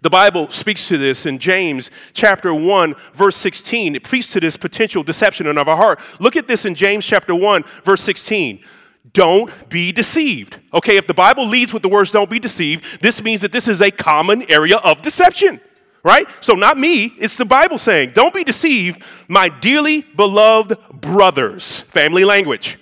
The 0.00 0.08
Bible 0.08 0.48
speaks 0.48 0.88
to 0.88 0.96
this 0.96 1.26
in 1.26 1.38
James 1.38 1.90
chapter 2.14 2.54
1 2.54 2.94
verse 3.12 3.36
16. 3.36 3.96
It 3.96 4.06
speaks 4.06 4.32
to 4.32 4.40
this 4.40 4.56
potential 4.56 5.02
deception 5.02 5.46
in 5.46 5.58
our 5.58 5.76
heart. 5.76 6.00
Look 6.20 6.36
at 6.36 6.48
this 6.48 6.64
in 6.64 6.74
James 6.74 7.04
chapter 7.04 7.34
1 7.34 7.64
verse 7.84 8.00
16 8.00 8.64
don't 9.12 9.68
be 9.68 9.92
deceived. 9.92 10.58
Okay, 10.74 10.96
if 10.96 11.06
the 11.06 11.14
Bible 11.14 11.46
leads 11.46 11.72
with 11.72 11.82
the 11.82 11.88
words 11.88 12.10
don't 12.10 12.30
be 12.30 12.38
deceived, 12.38 13.02
this 13.02 13.22
means 13.22 13.42
that 13.42 13.52
this 13.52 13.68
is 13.68 13.80
a 13.80 13.90
common 13.90 14.50
area 14.50 14.76
of 14.76 15.02
deception, 15.02 15.60
right? 16.02 16.26
So, 16.40 16.54
not 16.54 16.78
me, 16.78 17.06
it's 17.18 17.36
the 17.36 17.44
Bible 17.44 17.78
saying, 17.78 18.12
don't 18.14 18.34
be 18.34 18.44
deceived, 18.44 19.02
my 19.28 19.48
dearly 19.48 20.02
beloved 20.02 20.78
brothers. 20.92 21.82
Family 21.82 22.24
language. 22.24 22.78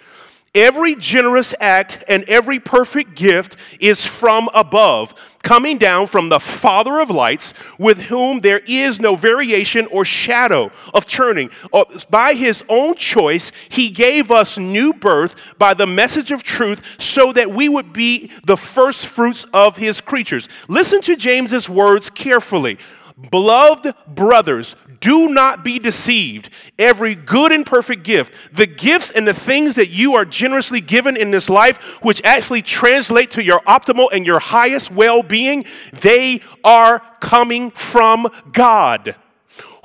Every 0.54 0.94
generous 0.94 1.52
act 1.58 2.04
and 2.08 2.24
every 2.28 2.60
perfect 2.60 3.16
gift 3.16 3.56
is 3.80 4.06
from 4.06 4.48
above, 4.54 5.12
coming 5.44 5.78
down 5.78 6.08
from 6.08 6.28
the 6.30 6.40
Father 6.40 6.98
of 6.98 7.10
lights, 7.10 7.54
with 7.78 7.98
whom 8.02 8.40
there 8.40 8.62
is 8.66 8.98
no 8.98 9.14
variation 9.14 9.86
or 9.92 10.04
shadow 10.04 10.72
of 10.92 11.06
turning. 11.06 11.50
Uh, 11.72 11.84
by 12.10 12.34
his 12.34 12.64
own 12.68 12.96
choice, 12.96 13.52
he 13.68 13.90
gave 13.90 14.32
us 14.32 14.58
new 14.58 14.92
birth 14.92 15.54
by 15.58 15.74
the 15.74 15.86
message 15.86 16.32
of 16.32 16.42
truth 16.42 16.82
so 16.98 17.32
that 17.32 17.52
we 17.52 17.68
would 17.68 17.92
be 17.92 18.30
the 18.44 18.56
first 18.56 19.06
fruits 19.06 19.44
of 19.52 19.76
his 19.76 20.00
creatures. 20.00 20.48
Listen 20.66 21.00
to 21.02 21.14
James's 21.14 21.68
words 21.68 22.10
carefully. 22.10 22.78
Beloved 23.30 23.94
brothers, 24.08 24.74
do 25.00 25.28
not 25.28 25.62
be 25.62 25.78
deceived. 25.78 26.50
Every 26.78 27.14
good 27.14 27.52
and 27.52 27.64
perfect 27.64 28.02
gift, 28.02 28.34
the 28.52 28.66
gifts 28.66 29.10
and 29.10 29.26
the 29.28 29.34
things 29.34 29.76
that 29.76 29.90
you 29.90 30.14
are 30.14 30.24
generously 30.24 30.80
given 30.80 31.16
in 31.16 31.30
this 31.30 31.48
life, 31.48 32.02
which 32.02 32.20
actually 32.24 32.62
translate 32.62 33.30
to 33.32 33.44
your 33.44 33.60
optimal 33.60 34.08
and 34.10 34.26
your 34.26 34.40
highest 34.40 34.90
well 34.90 35.22
being, 35.22 35.64
they 35.92 36.40
are 36.64 37.00
coming 37.20 37.70
from 37.70 38.26
God. 38.52 39.14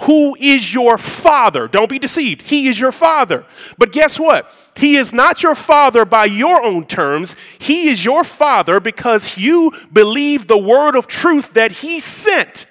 Who 0.01 0.35
is 0.39 0.73
your 0.73 0.97
father? 0.97 1.67
Don't 1.67 1.89
be 1.89 1.99
deceived. 1.99 2.43
He 2.43 2.67
is 2.67 2.79
your 2.79 2.93
father. 2.93 3.45
But 3.77 3.91
guess 3.91 4.17
what? 4.17 4.51
He 4.75 4.95
is 4.95 5.13
not 5.13 5.43
your 5.43 5.55
father 5.55 6.05
by 6.05 6.25
your 6.25 6.63
own 6.63 6.85
terms. 6.85 7.35
He 7.59 7.89
is 7.89 8.03
your 8.03 8.23
father 8.23 8.79
because 8.79 9.37
you 9.37 9.73
believe 9.91 10.47
the 10.47 10.57
word 10.57 10.95
of 10.95 11.07
truth 11.07 11.53
that 11.53 11.73
he 11.73 11.99
sent. 11.99 12.65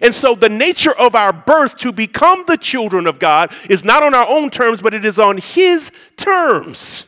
And 0.00 0.14
so, 0.14 0.34
the 0.34 0.48
nature 0.48 0.92
of 0.92 1.14
our 1.14 1.32
birth 1.32 1.76
to 1.78 1.92
become 1.92 2.44
the 2.46 2.56
children 2.56 3.06
of 3.06 3.18
God 3.18 3.52
is 3.68 3.84
not 3.84 4.02
on 4.02 4.14
our 4.14 4.28
own 4.28 4.50
terms, 4.50 4.80
but 4.80 4.94
it 4.94 5.04
is 5.04 5.18
on 5.18 5.38
His 5.38 5.90
terms. 6.16 7.06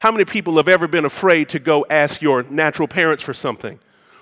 How 0.00 0.12
many 0.12 0.24
people 0.24 0.56
have 0.58 0.68
ever 0.68 0.86
been 0.86 1.04
afraid 1.04 1.48
to 1.50 1.58
go 1.58 1.86
ask 1.88 2.20
your 2.20 2.42
natural 2.44 2.86
parents 2.86 3.22
for 3.22 3.34
something? 3.34 3.80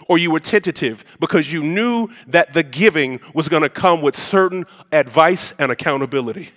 Or 0.08 0.18
you 0.18 0.30
were 0.30 0.40
tentative 0.40 1.04
because 1.18 1.52
you 1.52 1.62
knew 1.62 2.08
that 2.26 2.52
the 2.52 2.62
giving 2.62 3.20
was 3.34 3.48
going 3.48 3.62
to 3.62 3.68
come 3.68 4.02
with 4.02 4.16
certain 4.16 4.66
advice 4.92 5.52
and 5.58 5.72
accountability. 5.72 6.50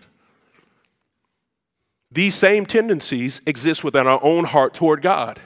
These 2.11 2.35
same 2.35 2.65
tendencies 2.65 3.41
exist 3.45 3.83
within 3.83 4.07
our 4.07 4.23
own 4.23 4.45
heart 4.45 4.73
toward 4.73 5.01
God. 5.01 5.41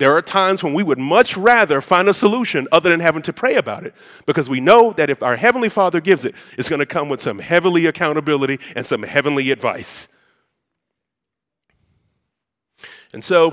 There 0.00 0.16
are 0.16 0.22
times 0.22 0.64
when 0.64 0.72
we 0.72 0.82
would 0.82 0.98
much 0.98 1.36
rather 1.36 1.82
find 1.82 2.08
a 2.08 2.14
solution 2.14 2.66
other 2.72 2.88
than 2.88 3.00
having 3.00 3.20
to 3.20 3.34
pray 3.34 3.56
about 3.56 3.84
it 3.84 3.94
because 4.24 4.48
we 4.48 4.58
know 4.58 4.94
that 4.94 5.10
if 5.10 5.22
our 5.22 5.36
Heavenly 5.36 5.68
Father 5.68 6.00
gives 6.00 6.24
it, 6.24 6.34
it's 6.56 6.70
going 6.70 6.78
to 6.78 6.86
come 6.86 7.10
with 7.10 7.20
some 7.20 7.38
heavenly 7.38 7.84
accountability 7.84 8.58
and 8.74 8.86
some 8.86 9.02
heavenly 9.02 9.50
advice. 9.50 10.08
And 13.12 13.22
so, 13.22 13.52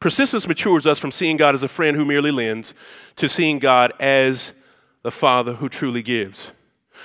persistence 0.00 0.48
matures 0.48 0.88
us 0.88 0.98
from 0.98 1.12
seeing 1.12 1.36
God 1.36 1.54
as 1.54 1.62
a 1.62 1.68
friend 1.68 1.96
who 1.96 2.04
merely 2.04 2.32
lends 2.32 2.74
to 3.14 3.28
seeing 3.28 3.60
God 3.60 3.92
as 4.00 4.54
the 5.04 5.12
Father 5.12 5.52
who 5.52 5.68
truly 5.68 6.02
gives. 6.02 6.50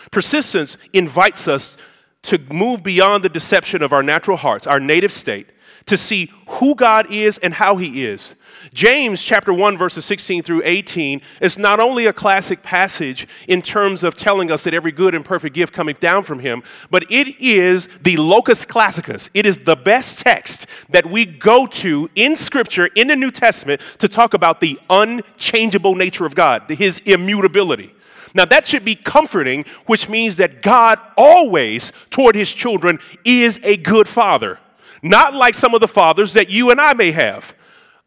Persistence 0.09 0.75
invites 0.91 1.47
us 1.47 1.77
to 2.23 2.39
move 2.51 2.81
beyond 2.81 3.23
the 3.23 3.29
deception 3.29 3.83
of 3.83 3.93
our 3.93 4.01
natural 4.01 4.37
hearts, 4.37 4.65
our 4.65 4.79
native 4.79 5.11
state, 5.11 5.51
to 5.85 5.97
see 5.97 6.31
who 6.47 6.75
God 6.75 7.11
is 7.11 7.37
and 7.37 7.53
how 7.53 7.77
He 7.77 8.05
is. 8.05 8.35
James 8.73 9.21
chapter 9.21 9.53
1 9.53 9.77
verses 9.77 10.05
16 10.05 10.43
through 10.43 10.61
18 10.63 11.21
is 11.41 11.57
not 11.57 11.79
only 11.79 12.05
a 12.05 12.13
classic 12.13 12.63
passage 12.63 13.27
in 13.47 13.61
terms 13.61 14.03
of 14.03 14.15
telling 14.15 14.49
us 14.49 14.63
that 14.63 14.73
every 14.73 14.91
good 14.91 15.13
and 15.13 15.25
perfect 15.25 15.55
gift 15.55 15.73
cometh 15.73 15.99
down 15.99 16.23
from 16.23 16.39
him, 16.39 16.63
but 16.89 17.03
it 17.11 17.39
is 17.41 17.89
the 18.01 18.15
locus 18.17 18.63
classicus. 18.63 19.29
It 19.33 19.45
is 19.45 19.57
the 19.57 19.75
best 19.75 20.19
text 20.19 20.67
that 20.89 21.05
we 21.05 21.25
go 21.25 21.67
to 21.67 22.09
in 22.15 22.35
scripture 22.35 22.87
in 22.95 23.07
the 23.07 23.15
New 23.15 23.31
Testament 23.31 23.81
to 23.99 24.07
talk 24.07 24.33
about 24.33 24.59
the 24.61 24.79
unchangeable 24.89 25.95
nature 25.95 26.25
of 26.25 26.35
God, 26.35 26.69
his 26.69 26.99
immutability. 26.99 27.93
Now, 28.33 28.45
that 28.45 28.65
should 28.65 28.85
be 28.85 28.95
comforting, 28.95 29.65
which 29.87 30.07
means 30.07 30.37
that 30.37 30.61
God 30.61 30.99
always, 31.17 31.91
toward 32.09 32.35
his 32.35 32.51
children, 32.53 32.99
is 33.25 33.59
a 33.63 33.75
good 33.75 34.07
father. 34.07 34.59
Not 35.01 35.33
like 35.33 35.55
some 35.55 35.73
of 35.73 35.81
the 35.81 35.87
fathers 35.87 36.33
that 36.33 36.49
you 36.49 36.69
and 36.69 36.79
I 36.79 36.93
may 36.93 37.11
have. 37.11 37.55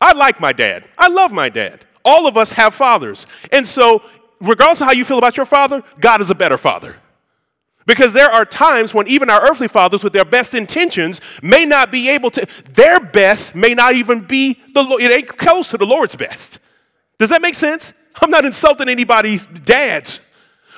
I 0.00 0.12
like 0.12 0.40
my 0.40 0.52
dad. 0.52 0.86
I 0.98 1.08
love 1.08 1.32
my 1.32 1.48
dad. 1.48 1.84
All 2.04 2.26
of 2.26 2.36
us 2.36 2.52
have 2.52 2.74
fathers. 2.74 3.26
And 3.50 3.66
so, 3.66 4.02
regardless 4.40 4.80
of 4.80 4.86
how 4.86 4.92
you 4.92 5.04
feel 5.04 5.18
about 5.18 5.36
your 5.36 5.46
father, 5.46 5.82
God 6.00 6.20
is 6.20 6.30
a 6.30 6.34
better 6.34 6.58
father. 6.58 6.96
Because 7.86 8.12
there 8.12 8.30
are 8.30 8.44
times 8.44 8.94
when 8.94 9.06
even 9.08 9.28
our 9.28 9.42
earthly 9.42 9.68
fathers, 9.68 10.02
with 10.02 10.12
their 10.12 10.24
best 10.24 10.54
intentions, 10.54 11.20
may 11.42 11.66
not 11.66 11.92
be 11.92 12.08
able 12.08 12.30
to, 12.30 12.46
their 12.70 12.98
best 12.98 13.54
may 13.54 13.74
not 13.74 13.94
even 13.94 14.22
be 14.22 14.54
the 14.72 14.82
it 15.00 15.12
ain't 15.12 15.28
close 15.28 15.70
to 15.70 15.76
the 15.76 15.84
Lord's 15.84 16.16
best. 16.16 16.60
Does 17.18 17.30
that 17.30 17.42
make 17.42 17.54
sense? 17.54 17.92
I'm 18.22 18.30
not 18.30 18.44
insulting 18.44 18.88
anybody's 18.88 19.46
dads. 19.46 20.20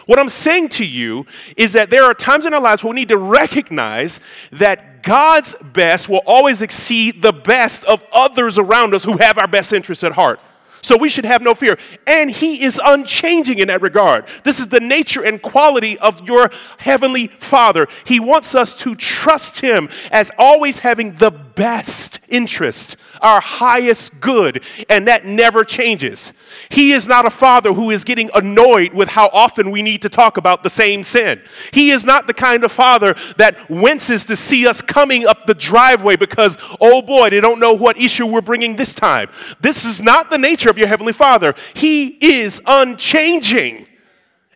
What 0.07 0.21
I'm 0.21 0.29
saying 0.29 0.69
to 0.71 0.85
you 0.85 1.27
is 1.57 1.73
that 1.73 1.91
there 1.91 2.05
are 2.05 2.15
times 2.15 2.47
in 2.47 2.55
our 2.55 2.61
lives 2.61 2.83
where 2.83 2.93
we 2.93 3.01
need 3.01 3.09
to 3.09 3.19
recognize 3.19 4.21
that 4.53 5.03
God's 5.03 5.55
best 5.73 6.09
will 6.09 6.23
always 6.27 6.63
exceed 6.63 7.23
the 7.23 7.33
best 7.33 7.85
of 7.85 8.05
others 8.13 8.57
around 8.57 8.95
us 8.95 9.05
who 9.05 9.17
have 9.19 9.37
our 9.37 9.49
best 9.49 9.73
interests 9.73 10.05
at 10.05 10.13
heart. 10.13 10.41
So 10.87 10.97
we 10.97 11.09
should 11.09 11.25
have 11.25 11.43
no 11.43 11.53
fear. 11.53 11.77
And 12.07 12.31
He 12.31 12.63
is 12.63 12.81
unchanging 12.85 13.59
in 13.59 13.67
that 13.67 13.83
regard. 13.83 14.27
This 14.45 14.61
is 14.61 14.69
the 14.69 14.79
nature 14.79 15.25
and 15.25 15.43
quality 15.43 15.99
of 15.99 16.27
your 16.29 16.51
Heavenly 16.79 17.27
Father. 17.27 17.89
He 18.05 18.21
wants 18.21 18.55
us 18.55 18.73
to 18.77 18.95
trust 18.95 19.61
Him 19.61 19.89
as 20.13 20.31
always 20.39 20.79
having 20.79 21.17
the 21.17 21.33
best 21.33 22.21
interest, 22.29 22.97
our 23.21 23.41
highest 23.41 24.21
good, 24.21 24.63
and 24.89 25.09
that 25.09 25.25
never 25.25 25.65
changes. 25.65 26.33
He 26.69 26.93
is 26.93 27.07
not 27.07 27.27
a 27.27 27.31
father 27.31 27.73
who 27.73 27.91
is 27.91 28.05
getting 28.05 28.31
annoyed 28.35 28.93
with 28.93 29.09
how 29.09 29.29
often 29.33 29.71
we 29.71 29.83
need 29.83 30.03
to 30.03 30.09
talk 30.09 30.37
about 30.37 30.63
the 30.63 30.71
same 30.71 31.03
sin. 31.05 31.41
He 31.73 31.91
is 31.91 32.05
not 32.05 32.27
the 32.27 32.35
kind 32.35 32.65
of 32.65 32.73
father 32.73 33.15
that 33.37 33.69
winces 33.71 34.25
to 34.27 34.37
see 34.37 34.67
us 34.67 34.83
coming 34.83 35.27
up 35.27 35.47
the 35.47 35.55
driveway 35.55 36.17
because, 36.17 36.57
oh 36.81 37.03
boy, 37.03 37.31
they 37.31 37.41
don't 37.41 37.61
know 37.61 37.73
what 37.73 37.99
issue 37.99 38.27
we're 38.27 38.41
bringing 38.41 38.77
this 38.77 38.95
time. 38.95 39.29
This 39.61 39.85
is 39.85 40.03
not 40.03 40.31
the 40.31 40.39
nature 40.39 40.71
of 40.71 40.79
your 40.79 40.89
Heavenly 40.89 41.13
Father. 41.13 41.55
He 41.75 42.07
is 42.07 42.61
unchanging. 42.67 43.87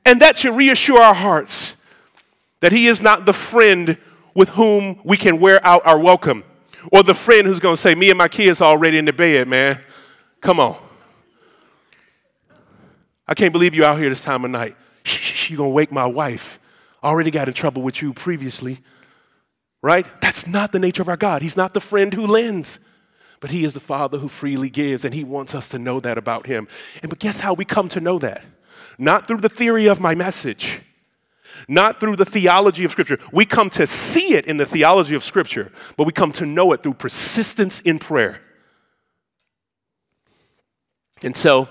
And 0.04 0.20
that 0.22 0.38
should 0.38 0.56
reassure 0.56 1.00
our 1.00 1.14
hearts 1.14 1.76
that 2.60 2.72
He 2.72 2.86
is 2.86 3.02
not 3.02 3.26
the 3.26 3.32
friend 3.32 3.98
with 4.34 4.50
whom 4.50 5.00
we 5.04 5.16
can 5.16 5.40
wear 5.40 5.64
out 5.64 5.84
our 5.86 5.98
welcome 5.98 6.44
or 6.92 7.02
the 7.02 7.14
friend 7.14 7.46
who's 7.46 7.60
going 7.60 7.76
to 7.76 7.80
say, 7.80 7.94
Me 7.94 8.10
and 8.10 8.18
my 8.18 8.28
kids 8.28 8.60
are 8.60 8.70
already 8.70 8.98
in 8.98 9.04
the 9.04 9.12
bed, 9.12 9.48
man. 9.48 9.80
Come 10.40 10.60
on. 10.60 10.76
I 13.26 13.34
can't 13.34 13.52
believe 13.52 13.74
you 13.74 13.84
out 13.84 13.98
here 13.98 14.08
this 14.08 14.22
time 14.22 14.44
of 14.44 14.50
night. 14.50 14.76
You're 15.48 15.58
going 15.58 15.70
to 15.70 15.74
wake 15.74 15.92
my 15.92 16.06
wife. 16.06 16.58
Already 17.02 17.30
got 17.30 17.48
in 17.48 17.54
trouble 17.54 17.82
with 17.82 18.02
you 18.02 18.12
previously. 18.12 18.80
Right? 19.82 20.06
That's 20.20 20.46
not 20.46 20.72
the 20.72 20.78
nature 20.78 21.02
of 21.02 21.08
our 21.08 21.16
God. 21.16 21.40
He's 21.42 21.56
not 21.56 21.72
the 21.72 21.80
friend 21.80 22.12
who 22.12 22.26
lends, 22.26 22.80
but 23.40 23.50
He 23.50 23.64
is 23.64 23.72
the 23.72 23.80
Father 23.80 24.18
who 24.18 24.28
freely 24.28 24.68
gives, 24.68 25.04
and 25.04 25.14
He 25.14 25.24
wants 25.24 25.54
us 25.54 25.68
to 25.70 25.78
know 25.78 26.00
that 26.00 26.18
about 26.18 26.46
Him. 26.46 26.68
And 27.02 27.08
but 27.08 27.18
guess 27.18 27.40
how 27.40 27.54
we 27.54 27.64
come 27.64 27.88
to 27.88 28.00
know 28.00 28.18
that? 28.18 28.44
Not 28.98 29.26
through 29.26 29.38
the 29.38 29.48
theory 29.48 29.86
of 29.86 30.00
my 30.00 30.14
message, 30.14 30.82
not 31.68 32.00
through 32.00 32.16
the 32.16 32.24
theology 32.24 32.84
of 32.84 32.90
Scripture. 32.90 33.18
We 33.32 33.44
come 33.44 33.70
to 33.70 33.86
see 33.86 34.34
it 34.34 34.46
in 34.46 34.56
the 34.56 34.66
theology 34.66 35.14
of 35.14 35.24
Scripture, 35.24 35.72
but 35.96 36.04
we 36.04 36.12
come 36.12 36.32
to 36.32 36.46
know 36.46 36.72
it 36.72 36.82
through 36.82 36.94
persistence 36.94 37.80
in 37.80 37.98
prayer. 37.98 38.40
And 41.22 41.36
so, 41.36 41.68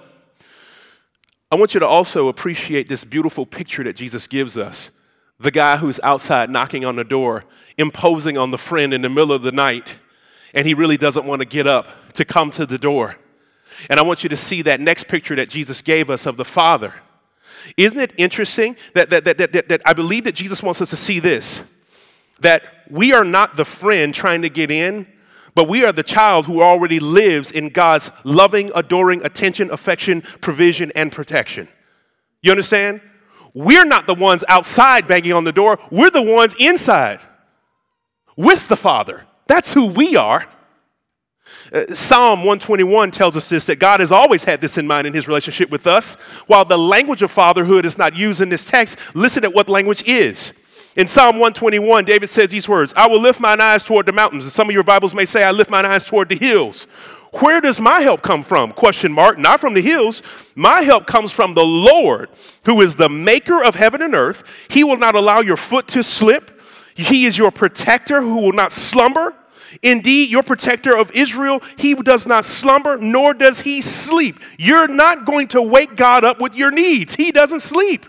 I 1.52 1.56
want 1.56 1.74
you 1.74 1.80
to 1.80 1.88
also 1.88 2.28
appreciate 2.28 2.88
this 2.88 3.04
beautiful 3.04 3.46
picture 3.46 3.84
that 3.84 3.96
Jesus 3.96 4.28
gives 4.28 4.58
us. 4.58 4.92
The 5.40 5.52
guy 5.52 5.78
who's 5.78 6.00
outside 6.02 6.50
knocking 6.50 6.86
on 6.86 6.96
the 6.96 7.04
door, 7.04 7.44
imposing 7.78 8.38
on 8.38 8.52
the 8.52 8.58
friend 8.58 8.94
in 8.94 9.02
the 9.02 9.10
middle 9.10 9.32
of 9.32 9.42
the 9.42 9.52
night, 9.52 9.96
and 10.54 10.68
he 10.68 10.74
really 10.74 10.98
doesn't 10.98 11.26
want 11.26 11.40
to 11.40 11.46
get 11.46 11.66
up 11.66 11.88
to 12.14 12.26
come 12.26 12.52
to 12.52 12.66
the 12.66 12.78
door. 12.78 13.16
And 13.90 14.00
I 14.00 14.04
want 14.04 14.24
you 14.24 14.30
to 14.30 14.38
see 14.38 14.62
that 14.64 14.80
next 14.80 15.08
picture 15.08 15.36
that 15.36 15.50
Jesus 15.50 15.82
gave 15.82 16.10
us 16.10 16.26
of 16.26 16.38
the 16.38 16.46
Father 16.46 16.94
isn't 17.78 18.00
it 18.00 18.14
interesting 18.18 18.76
that, 18.94 19.10
that, 19.10 19.24
that, 19.26 19.38
that, 19.38 19.70
that 19.70 19.82
I 19.86 19.94
believe 19.94 20.24
that 20.26 20.36
Jesus 20.36 20.64
wants 20.64 20.82
us 20.82 20.90
to 20.92 20.96
see 20.96 21.20
this? 21.20 21.64
That 22.42 22.64
we 22.90 23.14
are 23.14 23.24
not 23.24 23.56
the 23.56 23.66
friend 23.66 24.14
trying 24.14 24.44
to 24.44 24.50
get 24.50 24.72
in, 24.72 25.08
but 25.56 25.68
we 25.68 25.84
are 25.84 25.92
the 25.92 26.04
child 26.04 26.46
who 26.46 26.62
already 26.62 27.00
lives 27.00 27.52
in 27.52 27.70
God's 27.70 28.12
loving, 28.24 28.72
adoring 28.76 29.26
attention, 29.26 29.72
affection, 29.72 30.22
provision, 30.42 30.92
and 30.96 31.12
protection. 31.12 31.68
You 32.42 32.52
understand? 32.52 33.02
We're 33.54 33.86
not 33.86 34.08
the 34.08 34.14
ones 34.14 34.44
outside 34.48 35.08
banging 35.08 35.34
on 35.34 35.44
the 35.44 35.52
door, 35.52 35.80
we're 35.92 36.12
the 36.12 36.22
ones 36.22 36.56
inside 36.60 37.20
with 38.38 38.68
the 38.68 38.78
Father. 38.78 39.26
That's 39.48 39.74
who 39.74 39.88
we 39.88 40.16
are. 40.16 40.48
Uh, 41.72 41.94
Psalm 41.94 42.40
121 42.40 43.12
tells 43.12 43.38
us 43.38 43.50
this 43.50 43.66
that 43.66 43.78
God 43.78 44.00
has 44.00 44.12
always 44.12 44.44
had 44.44 44.60
this 44.62 44.78
in 44.78 44.88
mind 44.88 45.06
in 45.06 45.14
his 45.14 45.28
relationship 45.28 45.70
with 45.70 45.86
us. 45.86 46.16
While 46.48 46.66
the 46.66 46.78
language 46.78 47.22
of 47.22 47.32
fatherhood 47.32 47.86
is 47.86 47.98
not 47.98 48.16
used 48.16 48.42
in 48.42 48.50
this 48.50 48.66
text, 48.66 48.98
listen 49.16 49.44
at 49.44 49.54
what 49.54 49.70
language 49.70 50.04
is. 50.04 50.54
In 50.96 51.08
Psalm 51.08 51.36
121, 51.36 52.06
David 52.06 52.30
says 52.30 52.50
these 52.50 52.68
words 52.68 52.94
I 52.96 53.08
will 53.08 53.22
lift 53.22 53.40
mine 53.40 53.62
eyes 53.62 53.84
toward 53.84 54.06
the 54.06 54.12
mountains. 54.12 54.44
And 54.44 54.52
some 54.52 54.68
of 54.68 54.74
your 54.74 54.84
Bibles 54.84 55.14
may 55.14 55.26
say, 55.26 55.44
I 55.44 55.52
lift 55.52 55.70
mine 55.70 55.86
eyes 55.86 56.04
toward 56.04 56.30
the 56.30 56.38
hills. 56.38 56.88
Where 57.34 57.62
does 57.62 57.80
my 57.80 58.02
help 58.02 58.24
come 58.24 58.42
from? 58.42 58.72
Question 58.72 59.14
mark. 59.14 59.38
Not 59.38 59.60
from 59.60 59.76
the 59.76 59.82
hills. 59.82 60.24
My 60.56 60.82
help 60.82 61.06
comes 61.06 61.32
from 61.32 61.54
the 61.54 61.64
Lord, 61.64 62.30
who 62.66 62.82
is 62.82 62.96
the 62.96 63.10
maker 63.10 63.64
of 63.64 63.76
heaven 63.76 64.02
and 64.02 64.16
earth. 64.16 64.44
He 64.70 64.84
will 64.84 64.98
not 64.98 65.14
allow 65.14 65.42
your 65.42 65.58
foot 65.58 65.88
to 65.90 66.02
slip. 66.02 66.60
He 66.96 67.26
is 67.28 67.38
your 67.38 67.52
protector 67.52 68.22
who 68.22 68.38
will 68.38 68.52
not 68.52 68.72
slumber. 68.72 69.36
Indeed, 69.82 70.30
your 70.30 70.44
protector 70.44 70.96
of 70.96 71.12
Israel, 71.12 71.62
he 71.78 71.94
does 71.94 72.26
not 72.26 72.46
slumber, 72.46 72.98
nor 72.98 73.34
does 73.34 73.62
he 73.62 73.82
sleep. 73.82 74.40
You're 74.58 74.88
not 74.88 75.26
going 75.26 75.48
to 75.50 75.62
wake 75.62 75.96
God 75.96 76.24
up 76.24 76.40
with 76.40 76.56
your 76.56 76.72
needs. 76.72 77.16
He 77.16 77.32
doesn't 77.32 77.62
sleep. 77.62 78.06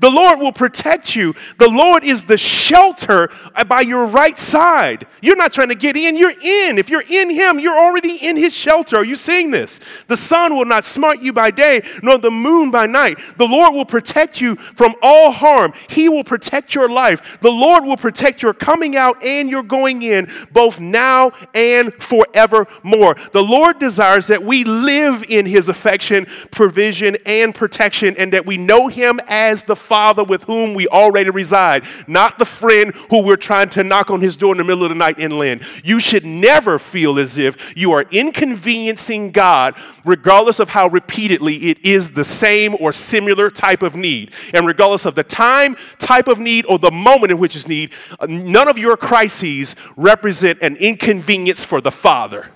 The 0.00 0.10
Lord 0.10 0.40
will 0.40 0.52
protect 0.52 1.16
you. 1.16 1.34
The 1.58 1.68
Lord 1.68 2.04
is 2.04 2.24
the 2.24 2.36
shelter 2.36 3.30
by 3.66 3.80
your 3.80 4.06
right 4.06 4.38
side. 4.38 5.06
You're 5.20 5.36
not 5.36 5.52
trying 5.52 5.68
to 5.68 5.74
get 5.74 5.96
in, 5.96 6.16
you're 6.16 6.30
in. 6.30 6.78
If 6.78 6.88
you're 6.88 7.04
in 7.08 7.30
Him, 7.30 7.58
you're 7.58 7.78
already 7.78 8.16
in 8.16 8.36
His 8.36 8.54
shelter. 8.54 8.96
Are 8.96 9.04
you 9.04 9.16
seeing 9.16 9.50
this? 9.50 9.80
The 10.06 10.16
sun 10.16 10.56
will 10.56 10.64
not 10.64 10.84
smite 10.84 11.22
you 11.22 11.32
by 11.32 11.50
day, 11.50 11.82
nor 12.02 12.18
the 12.18 12.30
moon 12.30 12.70
by 12.70 12.86
night. 12.86 13.18
The 13.36 13.46
Lord 13.46 13.74
will 13.74 13.84
protect 13.84 14.40
you 14.40 14.56
from 14.56 14.94
all 15.02 15.32
harm. 15.32 15.72
He 15.88 16.08
will 16.08 16.24
protect 16.24 16.74
your 16.74 16.88
life. 16.88 17.38
The 17.40 17.50
Lord 17.50 17.84
will 17.84 17.96
protect 17.96 18.42
your 18.42 18.54
coming 18.54 18.96
out 18.96 19.22
and 19.22 19.48
your 19.48 19.62
going 19.62 20.02
in, 20.02 20.28
both 20.52 20.80
now 20.80 21.32
and 21.54 21.92
forevermore. 21.94 23.16
The 23.32 23.42
Lord 23.42 23.78
desires 23.78 24.26
that 24.28 24.42
we 24.44 24.64
live 24.64 25.24
in 25.28 25.46
His 25.46 25.68
affection, 25.68 26.26
provision, 26.50 27.16
and 27.26 27.54
protection, 27.54 28.14
and 28.16 28.32
that 28.32 28.46
we 28.46 28.56
know 28.56 28.88
Him 28.88 29.20
as 29.28 29.64
the 29.64 29.76
Father 29.78 30.24
with 30.24 30.44
whom 30.44 30.74
we 30.74 30.86
already 30.88 31.30
reside, 31.30 31.84
not 32.06 32.38
the 32.38 32.44
friend 32.44 32.94
who 33.10 33.24
we're 33.24 33.36
trying 33.36 33.70
to 33.70 33.84
knock 33.84 34.10
on 34.10 34.20
his 34.20 34.36
door 34.36 34.52
in 34.52 34.58
the 34.58 34.64
middle 34.64 34.84
of 34.84 34.90
the 34.90 34.94
night 34.94 35.18
inland. 35.18 35.62
You 35.82 36.00
should 36.00 36.24
never 36.26 36.78
feel 36.78 37.18
as 37.18 37.38
if 37.38 37.76
you 37.76 37.92
are 37.92 38.02
inconveniencing 38.10 39.30
God, 39.30 39.76
regardless 40.04 40.58
of 40.58 40.68
how 40.68 40.88
repeatedly 40.88 41.70
it 41.70 41.84
is 41.84 42.10
the 42.10 42.24
same 42.24 42.76
or 42.80 42.92
similar 42.92 43.50
type 43.50 43.82
of 43.82 43.96
need. 43.96 44.32
And 44.52 44.66
regardless 44.66 45.04
of 45.04 45.14
the 45.14 45.24
time, 45.24 45.76
type 45.98 46.28
of 46.28 46.38
need, 46.38 46.66
or 46.66 46.78
the 46.78 46.90
moment 46.90 47.32
in 47.32 47.38
which 47.38 47.56
it's 47.56 47.68
need, 47.68 47.92
none 48.28 48.68
of 48.68 48.76
your 48.76 48.96
crises 48.96 49.76
represent 49.96 50.60
an 50.62 50.76
inconvenience 50.76 51.64
for 51.64 51.80
the 51.80 51.90
Father. 51.90 52.50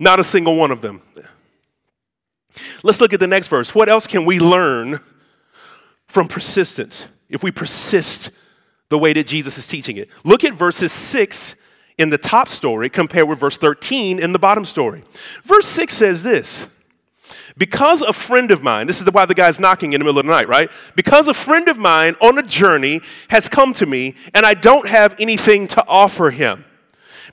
Not 0.00 0.20
a 0.20 0.24
single 0.24 0.56
one 0.56 0.70
of 0.70 0.80
them. 0.80 1.02
Let's 2.82 3.00
look 3.00 3.12
at 3.12 3.20
the 3.20 3.26
next 3.26 3.48
verse. 3.48 3.74
What 3.74 3.88
else 3.88 4.06
can 4.06 4.24
we 4.24 4.38
learn 4.38 5.00
from 6.08 6.26
persistence 6.26 7.06
if 7.28 7.42
we 7.42 7.50
persist 7.50 8.30
the 8.88 8.98
way 8.98 9.12
that 9.12 9.26
Jesus 9.26 9.58
is 9.58 9.66
teaching 9.66 9.96
it? 9.96 10.08
Look 10.24 10.44
at 10.44 10.54
verses 10.54 10.92
6 10.92 11.54
in 11.98 12.10
the 12.10 12.18
top 12.18 12.48
story 12.48 12.88
compared 12.88 13.28
with 13.28 13.38
verse 13.38 13.58
13 13.58 14.18
in 14.18 14.32
the 14.32 14.38
bottom 14.38 14.64
story. 14.64 15.04
Verse 15.44 15.66
6 15.66 15.92
says 15.92 16.22
this 16.22 16.68
Because 17.56 18.02
a 18.02 18.12
friend 18.12 18.50
of 18.50 18.62
mine, 18.62 18.86
this 18.86 19.00
is 19.00 19.10
why 19.10 19.26
the 19.26 19.34
guy's 19.34 19.60
knocking 19.60 19.92
in 19.92 20.00
the 20.00 20.04
middle 20.04 20.20
of 20.20 20.26
the 20.26 20.32
night, 20.32 20.48
right? 20.48 20.70
Because 20.94 21.28
a 21.28 21.34
friend 21.34 21.68
of 21.68 21.76
mine 21.76 22.16
on 22.20 22.38
a 22.38 22.42
journey 22.42 23.02
has 23.28 23.48
come 23.48 23.74
to 23.74 23.86
me 23.86 24.14
and 24.32 24.46
I 24.46 24.54
don't 24.54 24.88
have 24.88 25.16
anything 25.18 25.66
to 25.68 25.84
offer 25.86 26.30
him. 26.30 26.64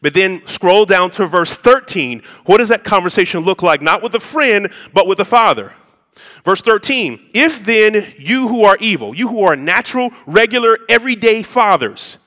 But 0.01 0.13
then 0.13 0.45
scroll 0.47 0.85
down 0.85 1.11
to 1.11 1.25
verse 1.25 1.55
13. 1.55 2.21
What 2.45 2.57
does 2.57 2.69
that 2.69 2.83
conversation 2.83 3.41
look 3.41 3.63
like? 3.63 3.81
Not 3.81 4.03
with 4.03 4.13
a 4.13 4.19
friend, 4.19 4.71
but 4.93 5.07
with 5.07 5.19
a 5.19 5.25
father. 5.25 5.73
Verse 6.43 6.61
13 6.61 7.29
If 7.33 7.65
then 7.65 8.13
you 8.17 8.47
who 8.47 8.63
are 8.63 8.77
evil, 8.79 9.15
you 9.15 9.27
who 9.27 9.43
are 9.43 9.55
natural, 9.55 10.11
regular, 10.25 10.77
everyday 10.89 11.43
fathers, 11.43 12.17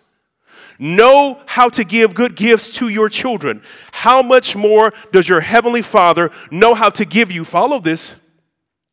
know 0.78 1.40
how 1.46 1.68
to 1.70 1.84
give 1.84 2.14
good 2.14 2.36
gifts 2.36 2.74
to 2.74 2.88
your 2.88 3.08
children, 3.08 3.62
how 3.92 4.22
much 4.22 4.54
more 4.54 4.92
does 5.12 5.28
your 5.28 5.40
heavenly 5.40 5.82
Father 5.82 6.30
know 6.50 6.74
how 6.74 6.88
to 6.90 7.04
give 7.04 7.32
you? 7.32 7.44
Follow 7.44 7.80
this. 7.80 8.14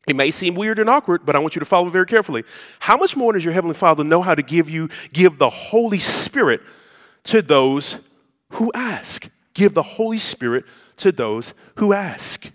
It 0.06 0.14
may 0.14 0.30
seem 0.30 0.54
weird 0.54 0.78
and 0.78 0.88
awkward, 0.88 1.26
but 1.26 1.34
I 1.34 1.40
want 1.40 1.56
you 1.56 1.60
to 1.60 1.66
follow 1.66 1.90
very 1.90 2.06
carefully. 2.06 2.44
How 2.78 2.96
much 2.96 3.16
more 3.16 3.32
does 3.32 3.44
your 3.44 3.52
heavenly 3.52 3.74
Father 3.74 4.04
know 4.04 4.22
how 4.22 4.36
to 4.36 4.42
give 4.42 4.70
you, 4.70 4.88
give 5.12 5.38
the 5.38 5.50
Holy 5.50 5.98
Spirit 5.98 6.60
to 7.24 7.42
those 7.42 7.98
who 8.50 8.72
ask. 8.72 9.28
Give 9.54 9.74
the 9.74 9.82
Holy 9.82 10.18
Spirit 10.18 10.64
to 10.98 11.12
those 11.12 11.54
who 11.76 11.92
ask. 11.92 12.50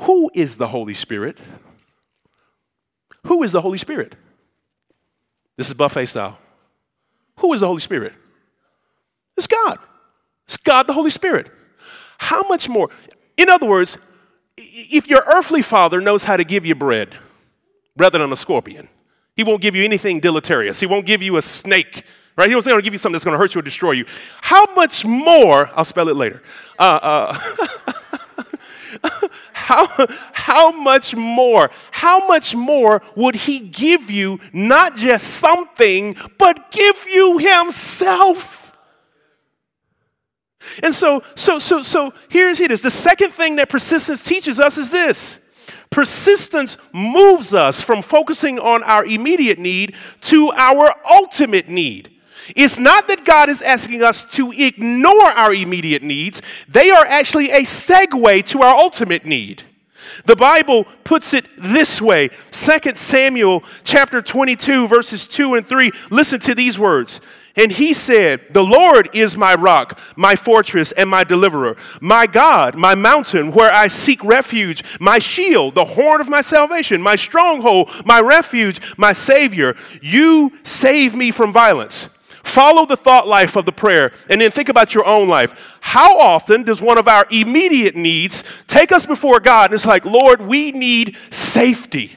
Who 0.00 0.30
is 0.34 0.56
the 0.56 0.68
Holy 0.68 0.94
Spirit? 0.94 1.38
Who 3.24 3.42
is 3.42 3.52
the 3.52 3.60
Holy 3.60 3.78
Spirit? 3.78 4.14
This 5.56 5.68
is 5.68 5.74
buffet 5.74 6.06
style. 6.06 6.38
Who 7.38 7.52
is 7.52 7.60
the 7.60 7.66
Holy 7.66 7.80
Spirit? 7.80 8.12
It's 9.36 9.46
God. 9.46 9.78
It's 10.46 10.56
God 10.56 10.86
the 10.86 10.92
Holy 10.92 11.10
Spirit. 11.10 11.50
How 12.18 12.42
much 12.42 12.68
more? 12.68 12.88
In 13.36 13.48
other 13.48 13.66
words, 13.66 13.98
if 14.56 15.08
your 15.08 15.22
earthly 15.26 15.62
father 15.62 16.00
knows 16.00 16.24
how 16.24 16.36
to 16.36 16.44
give 16.44 16.64
you 16.64 16.74
bread 16.74 17.16
rather 17.96 18.18
than 18.18 18.32
a 18.32 18.36
scorpion, 18.36 18.88
he 19.34 19.44
won't 19.44 19.60
give 19.60 19.74
you 19.74 19.84
anything 19.84 20.20
deleterious. 20.20 20.80
He 20.80 20.86
won't 20.86 21.04
give 21.04 21.20
you 21.20 21.36
a 21.36 21.42
snake 21.42 22.04
right? 22.36 22.50
He 22.50 22.60
to 22.60 22.82
give 22.82 22.92
you 22.92 22.98
something 22.98 23.14
that's 23.14 23.24
going 23.24 23.32
to 23.32 23.38
hurt 23.38 23.54
you 23.54 23.60
or 23.60 23.62
destroy 23.62 23.92
you. 23.92 24.04
How 24.42 24.62
much 24.74 25.04
more, 25.04 25.70
I'll 25.74 25.84
spell 25.84 26.08
it 26.08 26.16
later. 26.16 26.42
Uh, 26.78 27.38
uh, 29.02 29.28
how, 29.66 29.88
how 30.32 30.70
much 30.70 31.16
more, 31.16 31.72
how 31.90 32.28
much 32.28 32.54
more 32.54 33.02
would 33.16 33.34
he 33.34 33.58
give 33.58 34.12
you 34.12 34.38
not 34.52 34.94
just 34.94 35.26
something, 35.26 36.16
but 36.38 36.70
give 36.70 37.04
you 37.08 37.38
himself? 37.38 38.78
And 40.84 40.94
so, 40.94 41.24
so, 41.34 41.58
so, 41.58 41.82
so 41.82 42.14
here's 42.28 42.60
it 42.60 42.70
is. 42.70 42.82
The 42.82 42.92
second 42.92 43.32
thing 43.32 43.56
that 43.56 43.68
persistence 43.68 44.22
teaches 44.22 44.60
us 44.60 44.78
is 44.78 44.90
this. 44.90 45.40
Persistence 45.90 46.76
moves 46.92 47.52
us 47.52 47.82
from 47.82 48.02
focusing 48.02 48.60
on 48.60 48.84
our 48.84 49.04
immediate 49.04 49.58
need 49.58 49.96
to 50.22 50.52
our 50.52 50.94
ultimate 51.10 51.68
need. 51.68 52.15
It's 52.54 52.78
not 52.78 53.08
that 53.08 53.24
God 53.24 53.48
is 53.48 53.62
asking 53.62 54.02
us 54.02 54.24
to 54.36 54.52
ignore 54.52 55.30
our 55.32 55.52
immediate 55.54 56.02
needs, 56.02 56.42
they 56.68 56.90
are 56.90 57.04
actually 57.04 57.50
a 57.50 57.60
segue 57.62 58.44
to 58.46 58.62
our 58.62 58.76
ultimate 58.76 59.24
need. 59.24 59.62
The 60.24 60.36
Bible 60.36 60.84
puts 61.04 61.34
it 61.34 61.46
this 61.58 62.00
way 62.00 62.28
2 62.50 62.94
Samuel 62.94 63.64
chapter 63.84 64.22
22, 64.22 64.88
verses 64.88 65.26
2 65.26 65.54
and 65.54 65.66
3. 65.66 65.90
Listen 66.10 66.40
to 66.40 66.54
these 66.54 66.78
words. 66.78 67.20
And 67.58 67.72
he 67.72 67.94
said, 67.94 68.42
The 68.50 68.62
Lord 68.62 69.08
is 69.14 69.36
my 69.36 69.54
rock, 69.54 69.98
my 70.14 70.36
fortress, 70.36 70.92
and 70.92 71.08
my 71.08 71.24
deliverer, 71.24 71.76
my 72.02 72.26
God, 72.26 72.74
my 72.74 72.94
mountain 72.94 73.50
where 73.52 73.72
I 73.72 73.88
seek 73.88 74.22
refuge, 74.22 74.84
my 75.00 75.18
shield, 75.18 75.74
the 75.74 75.84
horn 75.84 76.20
of 76.20 76.28
my 76.28 76.42
salvation, 76.42 77.00
my 77.00 77.16
stronghold, 77.16 77.90
my 78.04 78.20
refuge, 78.20 78.80
my 78.98 79.14
Savior. 79.14 79.74
You 80.02 80.52
save 80.64 81.14
me 81.14 81.30
from 81.30 81.52
violence. 81.52 82.10
Follow 82.46 82.86
the 82.86 82.96
thought 82.96 83.26
life 83.26 83.56
of 83.56 83.66
the 83.66 83.72
prayer 83.72 84.12
and 84.30 84.40
then 84.40 84.50
think 84.50 84.68
about 84.68 84.94
your 84.94 85.04
own 85.04 85.28
life. 85.28 85.76
How 85.80 86.18
often 86.18 86.62
does 86.62 86.80
one 86.80 86.96
of 86.96 87.08
our 87.08 87.26
immediate 87.30 87.96
needs 87.96 88.44
take 88.66 88.92
us 88.92 89.04
before 89.04 89.40
God 89.40 89.70
and 89.70 89.74
it's 89.74 89.84
like, 89.84 90.04
Lord, 90.04 90.40
we 90.40 90.72
need 90.72 91.16
safety? 91.30 92.16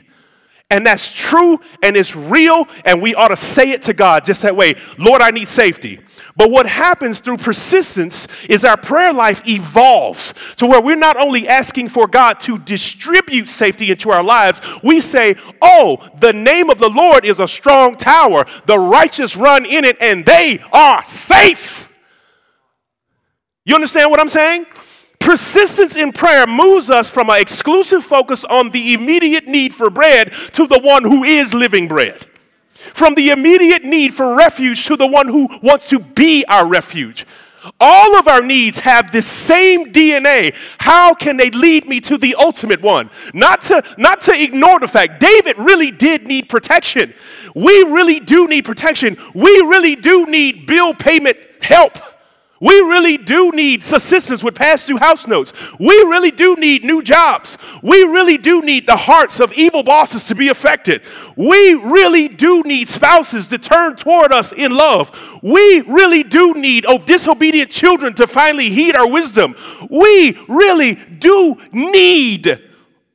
And 0.71 0.85
that's 0.85 1.13
true 1.13 1.59
and 1.81 1.97
it's 1.97 2.15
real, 2.15 2.67
and 2.85 3.01
we 3.01 3.15
ought 3.15 3.29
to 3.29 3.37
say 3.37 3.71
it 3.71 3.81
to 3.83 3.93
God 3.93 4.23
just 4.23 4.43
that 4.43 4.55
way 4.55 4.75
Lord, 4.97 5.21
I 5.21 5.31
need 5.31 5.47
safety. 5.47 5.99
But 6.35 6.51
what 6.51 6.67
happens 6.67 7.19
through 7.19 7.37
persistence 7.37 8.27
is 8.49 8.63
our 8.63 8.77
prayer 8.77 9.11
life 9.11 9.45
evolves 9.47 10.33
to 10.57 10.67
where 10.67 10.81
we're 10.81 10.95
not 10.95 11.17
only 11.17 11.47
asking 11.47 11.89
for 11.89 12.07
God 12.07 12.39
to 12.41 12.57
distribute 12.59 13.49
safety 13.49 13.91
into 13.91 14.11
our 14.11 14.23
lives, 14.23 14.61
we 14.83 15.01
say, 15.01 15.35
Oh, 15.61 15.97
the 16.19 16.31
name 16.31 16.69
of 16.69 16.77
the 16.77 16.89
Lord 16.89 17.25
is 17.25 17.39
a 17.39 17.47
strong 17.47 17.95
tower. 17.95 18.45
The 18.67 18.79
righteous 18.79 19.35
run 19.35 19.65
in 19.65 19.83
it 19.83 19.97
and 19.99 20.23
they 20.25 20.59
are 20.71 21.03
safe. 21.03 21.89
You 23.65 23.75
understand 23.75 24.09
what 24.09 24.19
I'm 24.19 24.29
saying? 24.29 24.65
Persistence 25.29 25.95
in 25.95 26.11
prayer 26.11 26.47
moves 26.47 26.89
us 26.89 27.07
from 27.07 27.29
an 27.29 27.39
exclusive 27.39 28.03
focus 28.03 28.43
on 28.45 28.71
the 28.71 28.95
immediate 28.95 29.47
need 29.47 29.75
for 29.75 29.91
bread 29.91 30.33
to 30.53 30.65
the 30.65 30.79
one 30.79 31.03
who 31.03 31.23
is 31.23 31.53
living 31.53 31.87
bread. 31.87 32.25
From 32.73 33.13
the 33.13 33.29
immediate 33.29 33.83
need 33.83 34.11
for 34.15 34.35
refuge 34.35 34.87
to 34.87 34.97
the 34.97 35.05
one 35.05 35.27
who 35.27 35.47
wants 35.61 35.87
to 35.89 35.99
be 35.99 36.43
our 36.45 36.65
refuge. 36.65 37.27
All 37.79 38.15
of 38.15 38.27
our 38.27 38.41
needs 38.41 38.79
have 38.79 39.11
the 39.11 39.21
same 39.21 39.93
DNA. 39.93 40.55
How 40.79 41.13
can 41.13 41.37
they 41.37 41.51
lead 41.51 41.87
me 41.87 42.01
to 42.01 42.17
the 42.17 42.33
ultimate 42.33 42.81
one? 42.81 43.11
Not 43.31 43.61
to, 43.61 43.83
not 43.99 44.21
to 44.21 44.33
ignore 44.33 44.79
the 44.79 44.87
fact 44.87 45.19
David 45.19 45.59
really 45.59 45.91
did 45.91 46.25
need 46.25 46.49
protection. 46.49 47.13
We 47.53 47.83
really 47.83 48.19
do 48.19 48.47
need 48.47 48.65
protection. 48.65 49.15
We 49.35 49.51
really 49.61 49.95
do 49.95 50.25
need 50.25 50.65
bill 50.65 50.95
payment 50.95 51.37
help. 51.61 51.99
We 52.59 52.73
really 52.81 53.17
do 53.17 53.51
need 53.51 53.83
assistance 53.83 54.43
with 54.43 54.55
past 54.55 54.87
due 54.87 54.97
house 54.97 55.27
notes. 55.27 55.53
We 55.79 55.93
really 56.03 56.31
do 56.31 56.55
need 56.55 56.83
new 56.83 57.01
jobs. 57.01 57.57
We 57.81 58.03
really 58.03 58.37
do 58.37 58.61
need 58.61 58.85
the 58.85 58.97
hearts 58.97 59.39
of 59.39 59.53
evil 59.53 59.83
bosses 59.83 60.25
to 60.25 60.35
be 60.35 60.49
affected. 60.49 61.01
We 61.37 61.75
really 61.75 62.27
do 62.27 62.63
need 62.63 62.89
spouses 62.89 63.47
to 63.47 63.57
turn 63.57 63.95
toward 63.95 64.33
us 64.33 64.51
in 64.51 64.75
love. 64.75 65.11
We 65.41 65.81
really 65.81 66.23
do 66.23 66.53
need 66.53 66.85
oh, 66.85 66.97
disobedient 66.97 67.71
children 67.71 68.13
to 68.15 68.27
finally 68.27 68.69
heed 68.69 68.95
our 68.95 69.07
wisdom. 69.07 69.55
We 69.89 70.37
really 70.49 70.95
do 70.95 71.57
need 71.71 72.61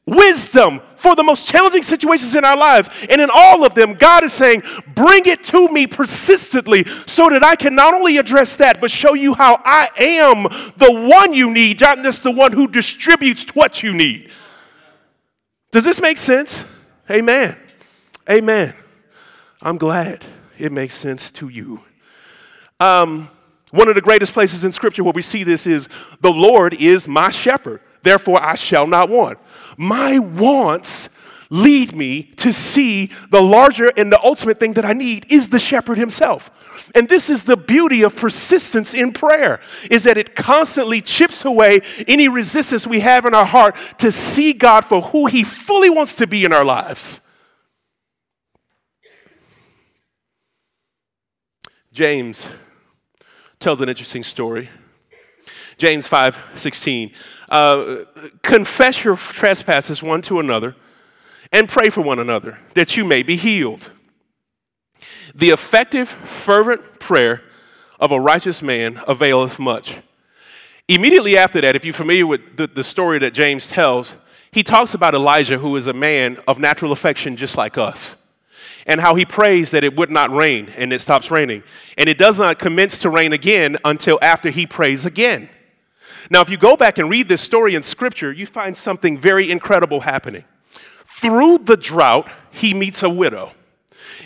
wisdom 0.06 0.80
for 1.04 1.14
the 1.14 1.22
most 1.22 1.46
challenging 1.46 1.82
situations 1.82 2.34
in 2.34 2.46
our 2.46 2.56
lives. 2.56 2.88
And 3.10 3.20
in 3.20 3.28
all 3.30 3.62
of 3.62 3.74
them, 3.74 3.92
God 3.92 4.24
is 4.24 4.32
saying, 4.32 4.62
Bring 4.94 5.26
it 5.26 5.44
to 5.44 5.68
me 5.68 5.86
persistently 5.86 6.86
so 7.06 7.28
that 7.28 7.44
I 7.44 7.56
can 7.56 7.74
not 7.74 7.92
only 7.92 8.16
address 8.16 8.56
that, 8.56 8.80
but 8.80 8.90
show 8.90 9.12
you 9.12 9.34
how 9.34 9.60
I 9.66 9.90
am 9.98 10.44
the 10.78 11.06
one 11.06 11.34
you 11.34 11.50
need, 11.50 11.82
not 11.82 12.02
just 12.02 12.22
the 12.22 12.30
one 12.30 12.52
who 12.52 12.66
distributes 12.66 13.44
what 13.54 13.82
you 13.82 13.92
need. 13.92 14.30
Does 15.72 15.84
this 15.84 16.00
make 16.00 16.16
sense? 16.16 16.64
Amen. 17.10 17.54
Amen. 18.30 18.72
I'm 19.60 19.76
glad 19.76 20.24
it 20.56 20.72
makes 20.72 20.94
sense 20.94 21.30
to 21.32 21.50
you. 21.50 21.82
Um, 22.80 23.28
one 23.72 23.88
of 23.88 23.94
the 23.94 24.00
greatest 24.00 24.32
places 24.32 24.64
in 24.64 24.72
Scripture 24.72 25.04
where 25.04 25.12
we 25.12 25.20
see 25.20 25.44
this 25.44 25.66
is 25.66 25.86
the 26.22 26.32
Lord 26.32 26.72
is 26.72 27.06
my 27.06 27.28
shepherd, 27.28 27.82
therefore 28.02 28.42
I 28.42 28.54
shall 28.54 28.86
not 28.86 29.10
want. 29.10 29.38
My 29.76 30.18
wants 30.18 31.08
lead 31.50 31.94
me 31.94 32.22
to 32.22 32.52
see 32.52 33.10
the 33.30 33.40
larger 33.40 33.92
and 33.96 34.10
the 34.10 34.22
ultimate 34.22 34.58
thing 34.58 34.72
that 34.74 34.84
I 34.84 34.92
need 34.92 35.26
is 35.30 35.48
the 35.48 35.58
shepherd 35.58 35.98
himself. 35.98 36.50
And 36.94 37.08
this 37.08 37.30
is 37.30 37.44
the 37.44 37.56
beauty 37.56 38.02
of 38.02 38.16
persistence 38.16 38.94
in 38.94 39.12
prayer 39.12 39.60
is 39.90 40.04
that 40.04 40.18
it 40.18 40.34
constantly 40.34 41.00
chips 41.00 41.44
away 41.44 41.80
any 42.06 42.28
resistance 42.28 42.86
we 42.86 43.00
have 43.00 43.26
in 43.26 43.34
our 43.34 43.44
heart 43.44 43.76
to 43.98 44.10
see 44.12 44.52
God 44.52 44.82
for 44.84 45.00
who 45.00 45.26
he 45.26 45.44
fully 45.44 45.90
wants 45.90 46.16
to 46.16 46.26
be 46.26 46.44
in 46.44 46.52
our 46.52 46.64
lives. 46.64 47.20
James 51.92 52.48
tells 53.60 53.80
an 53.80 53.88
interesting 53.88 54.24
story. 54.24 54.68
James 55.78 56.06
5 56.06 56.40
16. 56.56 57.12
Uh, 57.54 58.04
confess 58.42 59.04
your 59.04 59.14
trespasses 59.14 60.02
one 60.02 60.20
to 60.20 60.40
another 60.40 60.74
and 61.52 61.68
pray 61.68 61.88
for 61.88 62.00
one 62.00 62.18
another 62.18 62.58
that 62.74 62.96
you 62.96 63.04
may 63.04 63.22
be 63.22 63.36
healed. 63.36 63.92
The 65.36 65.50
effective, 65.50 66.08
fervent 66.08 66.98
prayer 66.98 67.42
of 68.00 68.10
a 68.10 68.18
righteous 68.18 68.60
man 68.60 69.00
availeth 69.06 69.60
much. 69.60 69.98
Immediately 70.88 71.38
after 71.38 71.60
that, 71.60 71.76
if 71.76 71.84
you're 71.84 71.94
familiar 71.94 72.26
with 72.26 72.56
the, 72.56 72.66
the 72.66 72.82
story 72.82 73.20
that 73.20 73.34
James 73.34 73.68
tells, 73.68 74.16
he 74.50 74.64
talks 74.64 74.92
about 74.94 75.14
Elijah, 75.14 75.58
who 75.58 75.76
is 75.76 75.86
a 75.86 75.92
man 75.92 76.38
of 76.48 76.58
natural 76.58 76.90
affection 76.90 77.36
just 77.36 77.56
like 77.56 77.78
us, 77.78 78.16
and 78.84 79.00
how 79.00 79.14
he 79.14 79.24
prays 79.24 79.70
that 79.70 79.84
it 79.84 79.94
would 79.94 80.10
not 80.10 80.28
rain, 80.34 80.70
and 80.76 80.92
it 80.92 81.00
stops 81.00 81.30
raining. 81.30 81.62
And 81.96 82.08
it 82.08 82.18
does 82.18 82.40
not 82.40 82.58
commence 82.58 82.98
to 82.98 83.10
rain 83.10 83.32
again 83.32 83.76
until 83.84 84.18
after 84.20 84.50
he 84.50 84.66
prays 84.66 85.06
again. 85.06 85.48
Now, 86.30 86.40
if 86.40 86.48
you 86.48 86.56
go 86.56 86.76
back 86.76 86.98
and 86.98 87.10
read 87.10 87.28
this 87.28 87.40
story 87.40 87.74
in 87.74 87.82
Scripture, 87.82 88.32
you 88.32 88.46
find 88.46 88.76
something 88.76 89.18
very 89.18 89.50
incredible 89.50 90.00
happening. 90.00 90.44
Through 91.04 91.58
the 91.58 91.76
drought, 91.76 92.30
he 92.50 92.74
meets 92.74 93.02
a 93.02 93.10
widow. 93.10 93.52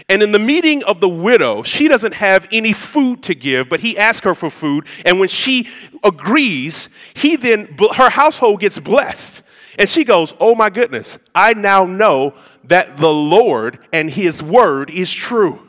And 0.08 0.22
in 0.22 0.32
the 0.32 0.38
meeting 0.38 0.82
of 0.84 1.00
the 1.00 1.08
widow, 1.08 1.62
she 1.62 1.86
doesn't 1.86 2.14
have 2.14 2.48
any 2.50 2.72
food 2.72 3.22
to 3.24 3.34
give, 3.34 3.68
but 3.68 3.80
he 3.80 3.98
asks 3.98 4.24
her 4.24 4.34
for 4.34 4.48
food. 4.48 4.86
And 5.04 5.20
when 5.20 5.28
she 5.28 5.68
agrees, 6.02 6.88
he 7.14 7.36
then, 7.36 7.76
her 7.94 8.08
household 8.08 8.60
gets 8.60 8.78
blessed. 8.78 9.42
And 9.78 9.88
she 9.88 10.04
goes, 10.04 10.32
Oh 10.40 10.54
my 10.54 10.70
goodness, 10.70 11.18
I 11.34 11.52
now 11.54 11.84
know 11.84 12.34
that 12.64 12.96
the 12.96 13.12
Lord 13.12 13.78
and 13.92 14.10
his 14.10 14.42
word 14.42 14.90
is 14.90 15.12
true. 15.12 15.68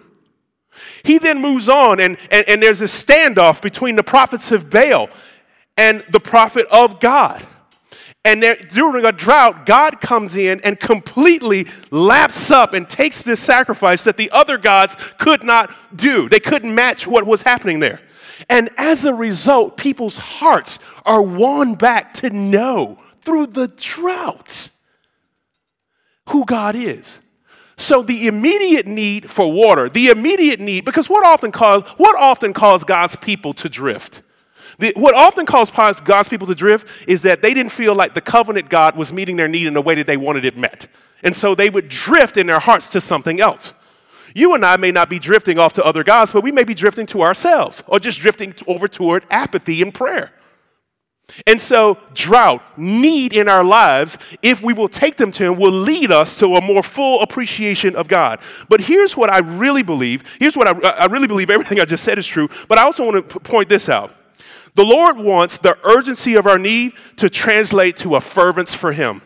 He 1.04 1.18
then 1.18 1.42
moves 1.42 1.68
on, 1.68 2.00
and, 2.00 2.18
and, 2.32 2.48
and 2.48 2.64
there's 2.64 2.82
a 2.82 2.86
standoff 2.86 3.62
between 3.62 3.96
the 3.96 4.04
prophets 4.04 4.52
of 4.52 4.70
Baal 4.70 5.10
and 5.80 6.04
the 6.12 6.20
prophet 6.20 6.68
of 6.70 7.00
God. 7.00 7.48
And 8.26 8.44
during 8.74 9.06
a 9.06 9.14
drought, 9.14 9.66
God 9.66 10.02
comes 10.02 10.36
in 10.36 10.60
and 10.60 10.78
completely 10.78 11.68
laps 11.90 12.52
up 12.52 12.74
and 12.74 12.88
takes 12.88 13.22
this 13.22 13.40
sacrifice 13.40 14.04
that 14.04 14.18
the 14.18 14.30
other 14.32 14.58
gods 14.58 14.98
could 15.18 15.42
not 15.42 15.74
do. 15.96 16.28
They 16.28 16.42
couldn't 16.42 16.76
match 16.76 17.08
what 17.08 17.26
was 17.26 17.44
happening 17.44 17.80
there. 17.80 18.02
And 18.50 18.70
as 18.78 19.06
a 19.06 19.14
result, 19.14 19.78
people's 19.78 20.18
hearts 20.18 20.80
are 21.06 21.22
won 21.22 21.76
back 21.76 22.14
to 22.16 22.30
know 22.30 23.00
through 23.22 23.48
the 23.48 23.70
drought 23.70 24.68
who 26.28 26.44
God 26.44 26.76
is. 26.76 27.22
So 27.78 28.02
the 28.02 28.28
immediate 28.28 28.86
need 28.86 29.30
for 29.30 29.50
water, 29.50 29.88
the 29.88 30.08
immediate 30.08 30.60
need, 30.60 30.84
because 30.84 31.10
what 31.10 31.26
often 31.26 31.54
cause 31.54 31.84
what 31.96 32.18
often 32.18 32.52
caused 32.52 32.86
God's 32.86 33.16
people 33.16 33.54
to 33.54 33.70
drift? 33.70 34.24
The, 34.80 34.94
what 34.96 35.14
often 35.14 35.46
caused 35.46 35.74
God's 36.06 36.30
people 36.30 36.48
to 36.48 36.56
drift 36.56 36.88
is 37.08 37.22
that 37.24 37.42
they 37.42 37.54
didn't 37.54 37.72
feel 37.72 37.94
like 37.94 38.14
the 38.14 38.22
covenant 38.22 38.70
God 38.70 38.96
was 38.96 39.14
meeting 39.14 39.36
their 39.36 39.48
need 39.48 39.68
in 39.68 39.74
the 39.74 39.82
way 39.82 39.96
that 39.96 40.08
they 40.08 40.18
wanted 40.18 40.46
it 40.46 40.58
met. 40.58 40.88
And 41.22 41.36
so 41.36 41.54
they 41.54 41.70
would 41.70 41.90
drift 41.90 42.38
in 42.38 42.48
their 42.48 42.60
hearts 42.60 42.90
to 42.92 43.02
something 43.02 43.42
else. 43.42 43.74
You 44.34 44.54
and 44.56 44.66
I 44.66 44.78
may 44.78 44.92
not 44.92 45.10
be 45.10 45.20
drifting 45.20 45.60
off 45.60 45.74
to 45.74 45.84
other 45.84 46.04
gods, 46.04 46.32
but 46.32 46.44
we 46.44 46.52
may 46.52 46.64
be 46.64 46.74
drifting 46.74 47.06
to 47.08 47.22
ourselves 47.22 47.84
or 47.88 48.00
just 48.00 48.20
drifting 48.20 48.54
over 48.68 48.88
toward 48.88 49.26
apathy 49.30 49.82
in 49.82 49.92
prayer. 49.92 50.32
And 51.46 51.60
so, 51.62 51.98
drought, 52.14 52.64
need 52.78 53.34
in 53.34 53.48
our 53.48 53.64
lives, 53.64 54.18
if 54.42 54.64
we 54.64 54.74
will 54.74 54.90
take 54.90 55.18
them 55.18 55.32
to 55.34 55.44
Him, 55.46 55.60
will 55.60 55.72
lead 55.72 56.12
us 56.12 56.40
to 56.40 56.56
a 56.56 56.62
more 56.62 56.82
full 56.82 57.22
appreciation 57.22 57.96
of 57.96 58.08
God. 58.08 58.40
But 58.68 58.82
here's 58.82 59.16
what 59.16 59.30
I 59.30 59.40
really 59.40 59.84
believe. 59.84 60.24
Here's 60.40 60.58
what 60.58 60.68
I, 60.68 60.90
I 60.90 61.06
really 61.06 61.28
believe 61.28 61.50
everything 61.50 61.80
I 61.80 61.86
just 61.86 62.04
said 62.04 62.18
is 62.18 62.26
true. 62.26 62.50
But 62.68 62.80
I 62.80 62.84
also 62.84 63.06
want 63.06 63.30
to 63.30 63.40
point 63.40 63.70
this 63.70 63.90
out. 63.90 64.16
The 64.76 64.86
Lord 64.86 65.18
wants 65.18 65.58
the 65.58 65.78
urgency 65.84 66.36
of 66.36 66.46
our 66.48 66.60
need 66.60 66.94
to 67.18 67.30
translate 67.30 67.98
to 67.98 68.16
a 68.16 68.22
fervence 68.22 68.74
for 68.74 68.92
Him. 68.92 69.22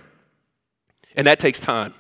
And 1.16 1.28
that 1.28 1.40
takes 1.40 1.60
time. 1.60 1.94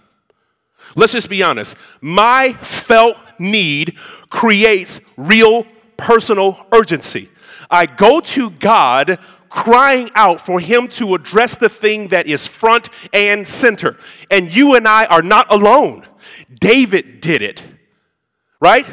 Let's 0.95 1.13
just 1.13 1.29
be 1.29 1.43
honest. 1.43 1.75
My 2.01 2.53
felt 2.53 3.17
need 3.39 3.97
creates 4.29 4.99
real 5.17 5.65
personal 5.97 6.65
urgency. 6.71 7.29
I 7.69 7.85
go 7.85 8.19
to 8.19 8.49
God 8.51 9.19
crying 9.49 10.09
out 10.15 10.41
for 10.41 10.59
Him 10.59 10.87
to 10.89 11.15
address 11.15 11.55
the 11.55 11.69
thing 11.69 12.09
that 12.09 12.27
is 12.27 12.47
front 12.47 12.89
and 13.13 13.47
center. 13.47 13.97
And 14.31 14.53
you 14.53 14.75
and 14.75 14.87
I 14.87 15.05
are 15.05 15.21
not 15.21 15.51
alone. 15.51 16.07
David 16.59 17.21
did 17.21 17.41
it, 17.41 17.63
right? 18.59 18.87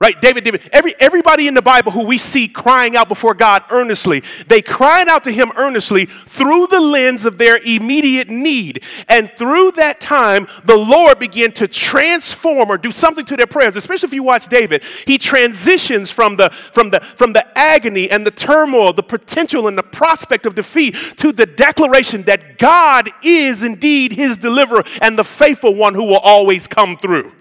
Right? 0.00 0.18
David, 0.18 0.44
David, 0.44 0.66
every, 0.72 0.94
everybody 0.98 1.46
in 1.46 1.52
the 1.52 1.60
Bible 1.60 1.92
who 1.92 2.06
we 2.06 2.16
see 2.16 2.48
crying 2.48 2.96
out 2.96 3.06
before 3.06 3.34
God 3.34 3.64
earnestly, 3.68 4.22
they 4.46 4.62
cried 4.62 5.08
out 5.08 5.24
to 5.24 5.30
him 5.30 5.52
earnestly 5.56 6.06
through 6.06 6.68
the 6.68 6.80
lens 6.80 7.26
of 7.26 7.36
their 7.36 7.58
immediate 7.58 8.30
need. 8.30 8.82
And 9.08 9.30
through 9.36 9.72
that 9.72 10.00
time, 10.00 10.46
the 10.64 10.76
Lord 10.78 11.18
began 11.18 11.52
to 11.52 11.68
transform 11.68 12.70
or 12.70 12.78
do 12.78 12.90
something 12.90 13.26
to 13.26 13.36
their 13.36 13.46
prayers, 13.46 13.76
especially 13.76 14.06
if 14.06 14.14
you 14.14 14.22
watch 14.22 14.48
David. 14.48 14.84
He 15.06 15.18
transitions 15.18 16.10
from 16.10 16.36
the, 16.36 16.48
from 16.48 16.88
the, 16.88 17.00
from 17.00 17.34
the 17.34 17.46
agony 17.58 18.10
and 18.10 18.26
the 18.26 18.30
turmoil, 18.30 18.94
the 18.94 19.02
potential 19.02 19.68
and 19.68 19.76
the 19.76 19.82
prospect 19.82 20.46
of 20.46 20.54
defeat 20.54 20.94
to 21.18 21.30
the 21.30 21.44
declaration 21.44 22.22
that 22.22 22.56
God 22.56 23.10
is 23.22 23.62
indeed 23.62 24.12
his 24.12 24.38
deliverer 24.38 24.82
and 25.02 25.18
the 25.18 25.24
faithful 25.24 25.74
one 25.74 25.94
who 25.94 26.04
will 26.04 26.20
always 26.20 26.66
come 26.66 26.96
through. 26.96 27.32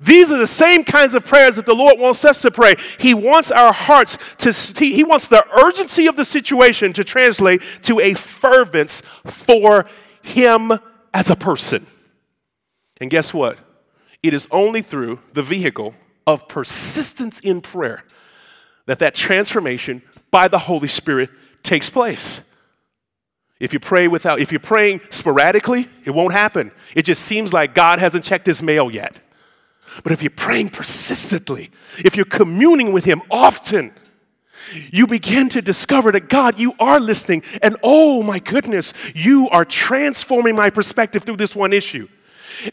These 0.00 0.30
are 0.30 0.38
the 0.38 0.46
same 0.46 0.84
kinds 0.84 1.14
of 1.14 1.24
prayers 1.24 1.56
that 1.56 1.66
the 1.66 1.74
Lord 1.74 1.98
wants 1.98 2.24
us 2.24 2.42
to 2.42 2.50
pray. 2.50 2.74
He 2.98 3.14
wants 3.14 3.50
our 3.50 3.72
hearts 3.72 4.18
to, 4.38 4.52
He 4.84 5.04
wants 5.04 5.28
the 5.28 5.44
urgency 5.64 6.06
of 6.06 6.16
the 6.16 6.24
situation 6.24 6.92
to 6.94 7.04
translate 7.04 7.62
to 7.82 8.00
a 8.00 8.14
fervence 8.14 9.02
for 9.24 9.86
Him 10.22 10.72
as 11.12 11.30
a 11.30 11.36
person. 11.36 11.86
And 13.00 13.10
guess 13.10 13.34
what? 13.34 13.58
It 14.22 14.34
is 14.34 14.46
only 14.50 14.82
through 14.82 15.20
the 15.32 15.42
vehicle 15.42 15.94
of 16.26 16.48
persistence 16.48 17.40
in 17.40 17.60
prayer 17.60 18.04
that 18.86 19.00
that 19.00 19.14
transformation 19.14 20.02
by 20.30 20.48
the 20.48 20.58
Holy 20.58 20.88
Spirit 20.88 21.30
takes 21.62 21.90
place. 21.90 22.40
If 23.60 23.72
you 23.72 23.78
pray 23.78 24.08
without, 24.08 24.40
if 24.40 24.50
you're 24.50 24.58
praying 24.58 25.02
sporadically, 25.10 25.88
it 26.04 26.10
won't 26.10 26.32
happen. 26.32 26.72
It 26.96 27.02
just 27.02 27.22
seems 27.22 27.52
like 27.52 27.74
God 27.74 28.00
hasn't 28.00 28.24
checked 28.24 28.46
his 28.46 28.60
mail 28.60 28.90
yet. 28.90 29.16
But 30.02 30.12
if 30.12 30.22
you're 30.22 30.30
praying 30.30 30.70
persistently, 30.70 31.70
if 31.98 32.16
you're 32.16 32.24
communing 32.24 32.92
with 32.92 33.04
Him 33.04 33.22
often, 33.30 33.92
you 34.90 35.06
begin 35.06 35.48
to 35.50 35.62
discover 35.62 36.12
that 36.12 36.28
God, 36.28 36.58
you 36.58 36.72
are 36.78 37.00
listening, 37.00 37.42
and 37.62 37.76
oh 37.82 38.22
my 38.22 38.38
goodness, 38.38 38.92
you 39.14 39.48
are 39.50 39.64
transforming 39.64 40.54
my 40.54 40.70
perspective 40.70 41.24
through 41.24 41.36
this 41.36 41.54
one 41.54 41.72
issue. 41.72 42.08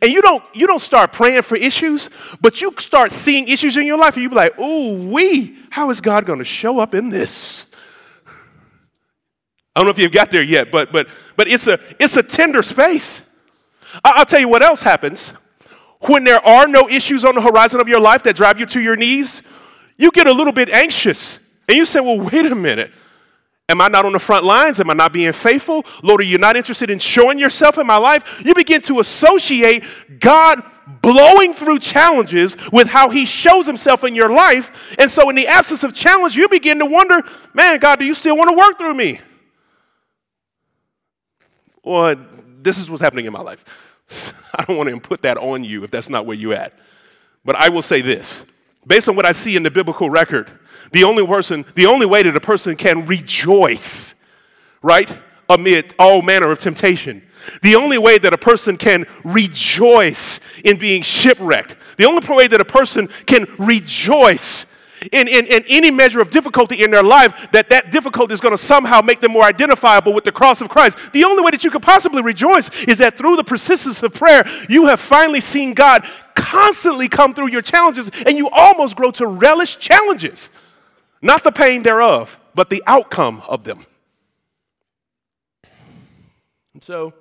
And 0.01 0.11
you 0.11 0.21
don't 0.21 0.43
you 0.53 0.67
don't 0.67 0.81
start 0.81 1.13
praying 1.13 1.41
for 1.43 1.55
issues, 1.55 2.09
but 2.41 2.61
you 2.61 2.73
start 2.79 3.11
seeing 3.11 3.47
issues 3.47 3.75
in 3.77 3.85
your 3.85 3.97
life, 3.97 4.15
and 4.15 4.23
you 4.23 4.29
be 4.29 4.35
like, 4.35 4.53
oh, 4.57 4.93
we, 4.93 5.57
how 5.69 5.89
is 5.89 6.01
God 6.01 6.25
going 6.25 6.39
to 6.39 6.45
show 6.45 6.79
up 6.79 6.93
in 6.93 7.09
this? 7.09 7.65
I 9.75 9.81
don't 9.81 9.85
know 9.85 9.91
if 9.91 9.99
you've 9.99 10.11
got 10.11 10.31
there 10.31 10.43
yet, 10.43 10.71
but 10.71 10.91
but 10.91 11.07
but 11.35 11.47
it's 11.47 11.67
a 11.67 11.79
it's 11.99 12.17
a 12.17 12.23
tender 12.23 12.61
space. 12.61 13.21
I'll 14.03 14.25
tell 14.25 14.39
you 14.39 14.47
what 14.47 14.61
else 14.61 14.81
happens 14.81 15.33
when 16.01 16.23
there 16.23 16.45
are 16.45 16.67
no 16.67 16.87
issues 16.87 17.25
on 17.25 17.35
the 17.35 17.41
horizon 17.41 17.79
of 17.81 17.87
your 17.87 17.99
life 17.99 18.23
that 18.23 18.35
drive 18.35 18.59
you 18.59 18.65
to 18.67 18.79
your 18.79 18.95
knees, 18.95 19.41
you 19.97 20.11
get 20.11 20.27
a 20.27 20.31
little 20.31 20.53
bit 20.53 20.69
anxious. 20.69 21.39
And 21.67 21.77
you 21.77 21.85
say, 21.85 21.99
well, 21.99 22.19
wait 22.19 22.45
a 22.45 22.55
minute. 22.55 22.91
Am 23.67 23.81
I 23.81 23.87
not 23.87 24.03
on 24.05 24.13
the 24.13 24.19
front 24.19 24.45
lines? 24.45 24.79
Am 24.79 24.89
I 24.89 24.93
not 24.93 25.13
being 25.13 25.31
faithful? 25.31 25.85
Lord, 26.01 26.21
are 26.21 26.23
you 26.23 26.39
not 26.39 26.55
interested 26.55 26.89
in 26.89 26.97
showing 26.97 27.37
yourself 27.37 27.77
in 27.77 27.85
my 27.85 27.97
life? 27.97 28.41
You 28.43 28.55
begin 28.55 28.81
to 28.83 28.99
associate 28.99 29.83
God 30.19 30.63
blowing 31.03 31.53
through 31.53 31.79
challenges 31.79 32.57
with 32.71 32.87
how 32.87 33.11
he 33.11 33.25
shows 33.25 33.67
himself 33.67 34.03
in 34.03 34.15
your 34.15 34.29
life. 34.29 34.95
And 34.97 35.11
so, 35.11 35.29
in 35.29 35.35
the 35.35 35.47
absence 35.47 35.83
of 35.83 35.93
challenge, 35.93 36.35
you 36.35 36.49
begin 36.49 36.79
to 36.79 36.85
wonder, 36.85 37.21
man, 37.53 37.77
God, 37.77 37.99
do 37.99 38.05
you 38.05 38.15
still 38.15 38.35
want 38.35 38.49
to 38.49 38.57
work 38.57 38.79
through 38.79 38.95
me? 38.95 39.21
Well, 41.83 42.15
this 42.61 42.79
is 42.79 42.89
what's 42.89 43.03
happening 43.03 43.25
in 43.25 43.33
my 43.33 43.41
life. 43.41 43.63
I 44.55 44.63
don't 44.65 44.77
want 44.77 44.89
to 44.89 44.99
put 44.99 45.21
that 45.21 45.37
on 45.37 45.63
you 45.63 45.83
if 45.83 45.91
that's 45.91 46.09
not 46.09 46.25
where 46.25 46.35
you're 46.35 46.53
at. 46.53 46.73
But 47.45 47.55
I 47.55 47.69
will 47.69 47.81
say 47.81 48.01
this 48.01 48.43
based 48.87 49.07
on 49.07 49.15
what 49.15 49.25
I 49.25 49.31
see 49.31 49.55
in 49.55 49.63
the 49.63 49.71
biblical 49.71 50.09
record, 50.09 50.51
the 50.91 51.03
only 51.03 51.25
person, 51.25 51.65
the 51.75 51.85
only 51.85 52.05
way 52.05 52.23
that 52.23 52.35
a 52.35 52.41
person 52.41 52.75
can 52.75 53.05
rejoice, 53.05 54.15
right, 54.81 55.11
amid 55.49 55.93
all 55.99 56.21
manner 56.21 56.51
of 56.51 56.59
temptation, 56.59 57.23
the 57.61 57.75
only 57.75 57.97
way 57.97 58.17
that 58.17 58.33
a 58.33 58.37
person 58.37 58.77
can 58.77 59.05
rejoice 59.23 60.39
in 60.63 60.77
being 60.77 61.01
shipwrecked, 61.01 61.75
the 61.97 62.05
only 62.05 62.27
way 62.27 62.47
that 62.47 62.61
a 62.61 62.65
person 62.65 63.07
can 63.25 63.45
rejoice 63.57 64.65
in, 65.11 65.27
in, 65.27 65.45
in 65.45 65.63
any 65.67 65.91
measure 65.91 66.19
of 66.19 66.29
difficulty 66.29 66.83
in 66.83 66.91
their 66.91 67.03
life, 67.03 67.49
that 67.51 67.69
that 67.69 67.91
difficulty 67.91 68.33
is 68.33 68.41
going 68.41 68.53
to 68.53 68.57
somehow 68.57 69.01
make 69.01 69.21
them 69.21 69.31
more 69.31 69.43
identifiable 69.43 70.13
with 70.13 70.23
the 70.23 70.31
cross 70.31 70.61
of 70.61 70.69
Christ. 70.69 70.97
The 71.13 71.23
only 71.23 71.43
way 71.43 71.51
that 71.51 71.63
you 71.63 71.71
could 71.71 71.81
possibly 71.81 72.21
rejoice 72.21 72.69
is 72.83 72.97
that 72.99 73.17
through 73.17 73.35
the 73.35 73.43
persistence 73.43 74.03
of 74.03 74.13
prayer, 74.13 74.43
you 74.67 74.87
have 74.87 74.99
finally 74.99 75.41
seen 75.41 75.73
God 75.73 76.05
constantly 76.35 77.07
come 77.07 77.33
through 77.33 77.49
your 77.49 77.61
challenges, 77.61 78.09
and 78.25 78.37
you 78.37 78.49
almost 78.49 78.95
grow 78.95 79.11
to 79.11 79.27
relish 79.27 79.77
challenges. 79.77 80.49
Not 81.21 81.43
the 81.43 81.51
pain 81.51 81.83
thereof, 81.83 82.39
but 82.55 82.69
the 82.69 82.83
outcome 82.87 83.41
of 83.47 83.63
them. 83.63 83.85
And 86.73 86.83
so, 86.83 87.13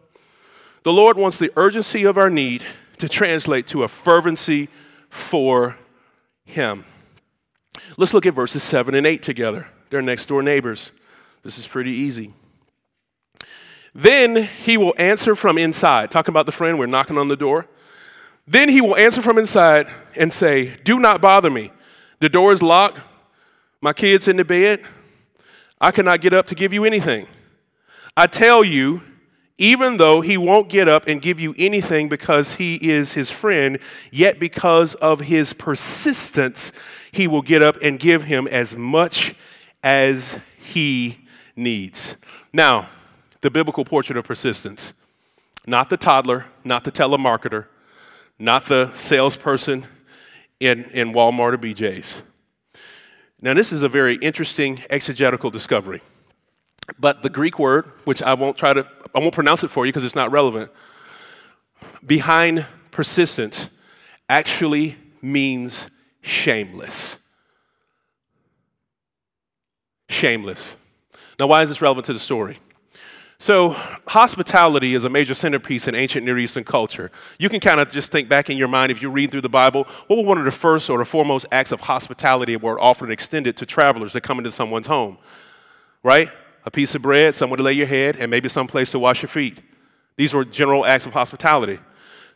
the 0.84 0.92
Lord 0.92 1.16
wants 1.16 1.36
the 1.36 1.52
urgency 1.56 2.04
of 2.04 2.16
our 2.16 2.30
need 2.30 2.64
to 2.98 3.08
translate 3.08 3.66
to 3.68 3.82
a 3.82 3.88
fervency 3.88 4.68
for 5.10 5.76
Him. 6.44 6.84
Let's 7.98 8.14
look 8.14 8.26
at 8.26 8.34
verses 8.34 8.62
7 8.62 8.94
and 8.94 9.04
8 9.04 9.22
together. 9.24 9.66
They're 9.90 10.00
next 10.00 10.26
door 10.26 10.40
neighbors. 10.40 10.92
This 11.42 11.58
is 11.58 11.66
pretty 11.66 11.90
easy. 11.90 12.32
Then 13.92 14.44
he 14.44 14.76
will 14.76 14.94
answer 14.96 15.34
from 15.34 15.58
inside. 15.58 16.12
Talking 16.12 16.32
about 16.32 16.46
the 16.46 16.52
friend, 16.52 16.78
we're 16.78 16.86
knocking 16.86 17.18
on 17.18 17.26
the 17.26 17.36
door. 17.36 17.66
Then 18.46 18.68
he 18.68 18.80
will 18.80 18.96
answer 18.96 19.20
from 19.20 19.36
inside 19.36 19.88
and 20.14 20.32
say, 20.32 20.76
Do 20.84 21.00
not 21.00 21.20
bother 21.20 21.50
me. 21.50 21.72
The 22.20 22.28
door 22.28 22.52
is 22.52 22.62
locked. 22.62 23.00
My 23.80 23.92
kid's 23.92 24.28
in 24.28 24.36
the 24.36 24.44
bed. 24.44 24.84
I 25.80 25.90
cannot 25.90 26.20
get 26.20 26.32
up 26.32 26.46
to 26.46 26.54
give 26.54 26.72
you 26.72 26.84
anything. 26.84 27.26
I 28.16 28.28
tell 28.28 28.62
you, 28.62 29.02
even 29.58 29.96
though 29.96 30.20
he 30.20 30.38
won't 30.38 30.68
get 30.68 30.88
up 30.88 31.08
and 31.08 31.20
give 31.20 31.40
you 31.40 31.54
anything 31.58 32.08
because 32.08 32.54
he 32.54 32.76
is 32.76 33.12
his 33.12 33.30
friend, 33.30 33.78
yet 34.12 34.38
because 34.38 34.94
of 34.96 35.20
his 35.20 35.52
persistence, 35.52 36.72
he 37.10 37.26
will 37.26 37.42
get 37.42 37.62
up 37.62 37.76
and 37.82 37.98
give 37.98 38.24
him 38.24 38.46
as 38.46 38.76
much 38.76 39.34
as 39.82 40.38
he 40.58 41.18
needs. 41.56 42.16
Now, 42.52 42.88
the 43.40 43.50
biblical 43.50 43.84
portrait 43.84 44.16
of 44.16 44.24
persistence 44.24 44.94
not 45.66 45.90
the 45.90 45.98
toddler, 45.98 46.46
not 46.64 46.84
the 46.84 46.90
telemarketer, 46.90 47.66
not 48.38 48.66
the 48.66 48.90
salesperson 48.94 49.86
in, 50.60 50.84
in 50.84 51.12
Walmart 51.12 51.52
or 51.52 51.58
BJ's. 51.58 52.22
Now, 53.42 53.52
this 53.52 53.70
is 53.70 53.82
a 53.82 53.88
very 53.88 54.14
interesting 54.16 54.82
exegetical 54.88 55.50
discovery. 55.50 56.00
But 56.98 57.22
the 57.22 57.28
Greek 57.28 57.58
word, 57.58 57.92
which 58.04 58.22
I 58.22 58.32
won't 58.32 58.56
try 58.56 58.72
to, 58.72 58.88
I 59.14 59.18
won't 59.18 59.34
pronounce 59.34 59.64
it 59.64 59.68
for 59.68 59.86
you 59.86 59.92
because 59.92 60.04
it's 60.04 60.14
not 60.14 60.30
relevant, 60.30 60.70
behind 62.04 62.66
persistence 62.90 63.68
actually 64.28 64.96
means 65.22 65.86
shameless. 66.20 67.18
Shameless. 70.08 70.76
Now, 71.38 71.46
why 71.46 71.62
is 71.62 71.68
this 71.68 71.80
relevant 71.80 72.06
to 72.06 72.12
the 72.12 72.18
story? 72.18 72.58
So, 73.40 73.70
hospitality 74.08 74.96
is 74.96 75.04
a 75.04 75.08
major 75.08 75.32
centerpiece 75.32 75.86
in 75.86 75.94
ancient 75.94 76.26
Near 76.26 76.38
Eastern 76.38 76.64
culture. 76.64 77.12
You 77.38 77.48
can 77.48 77.60
kind 77.60 77.78
of 77.78 77.88
just 77.88 78.10
think 78.10 78.28
back 78.28 78.50
in 78.50 78.56
your 78.56 78.66
mind 78.66 78.90
if 78.90 79.00
you 79.00 79.10
read 79.10 79.30
through 79.30 79.42
the 79.42 79.48
Bible, 79.48 79.84
what 80.08 80.16
were 80.16 80.24
one 80.24 80.38
of 80.38 80.44
the 80.44 80.50
first 80.50 80.90
or 80.90 80.98
the 80.98 81.04
foremost 81.04 81.46
acts 81.52 81.70
of 81.70 81.80
hospitality 81.80 82.56
were 82.56 82.80
often 82.80 83.12
extended 83.12 83.56
to 83.58 83.66
travelers 83.66 84.12
that 84.14 84.22
come 84.22 84.38
into 84.38 84.50
someone's 84.50 84.88
home? 84.88 85.18
Right? 86.02 86.30
A 86.68 86.70
piece 86.70 86.94
of 86.94 87.00
bread, 87.00 87.34
somewhere 87.34 87.56
to 87.56 87.62
lay 87.62 87.72
your 87.72 87.86
head, 87.86 88.16
and 88.16 88.30
maybe 88.30 88.46
some 88.46 88.66
place 88.66 88.90
to 88.90 88.98
wash 88.98 89.22
your 89.22 89.30
feet. 89.30 89.62
These 90.16 90.34
were 90.34 90.44
general 90.44 90.84
acts 90.84 91.06
of 91.06 91.14
hospitality. 91.14 91.78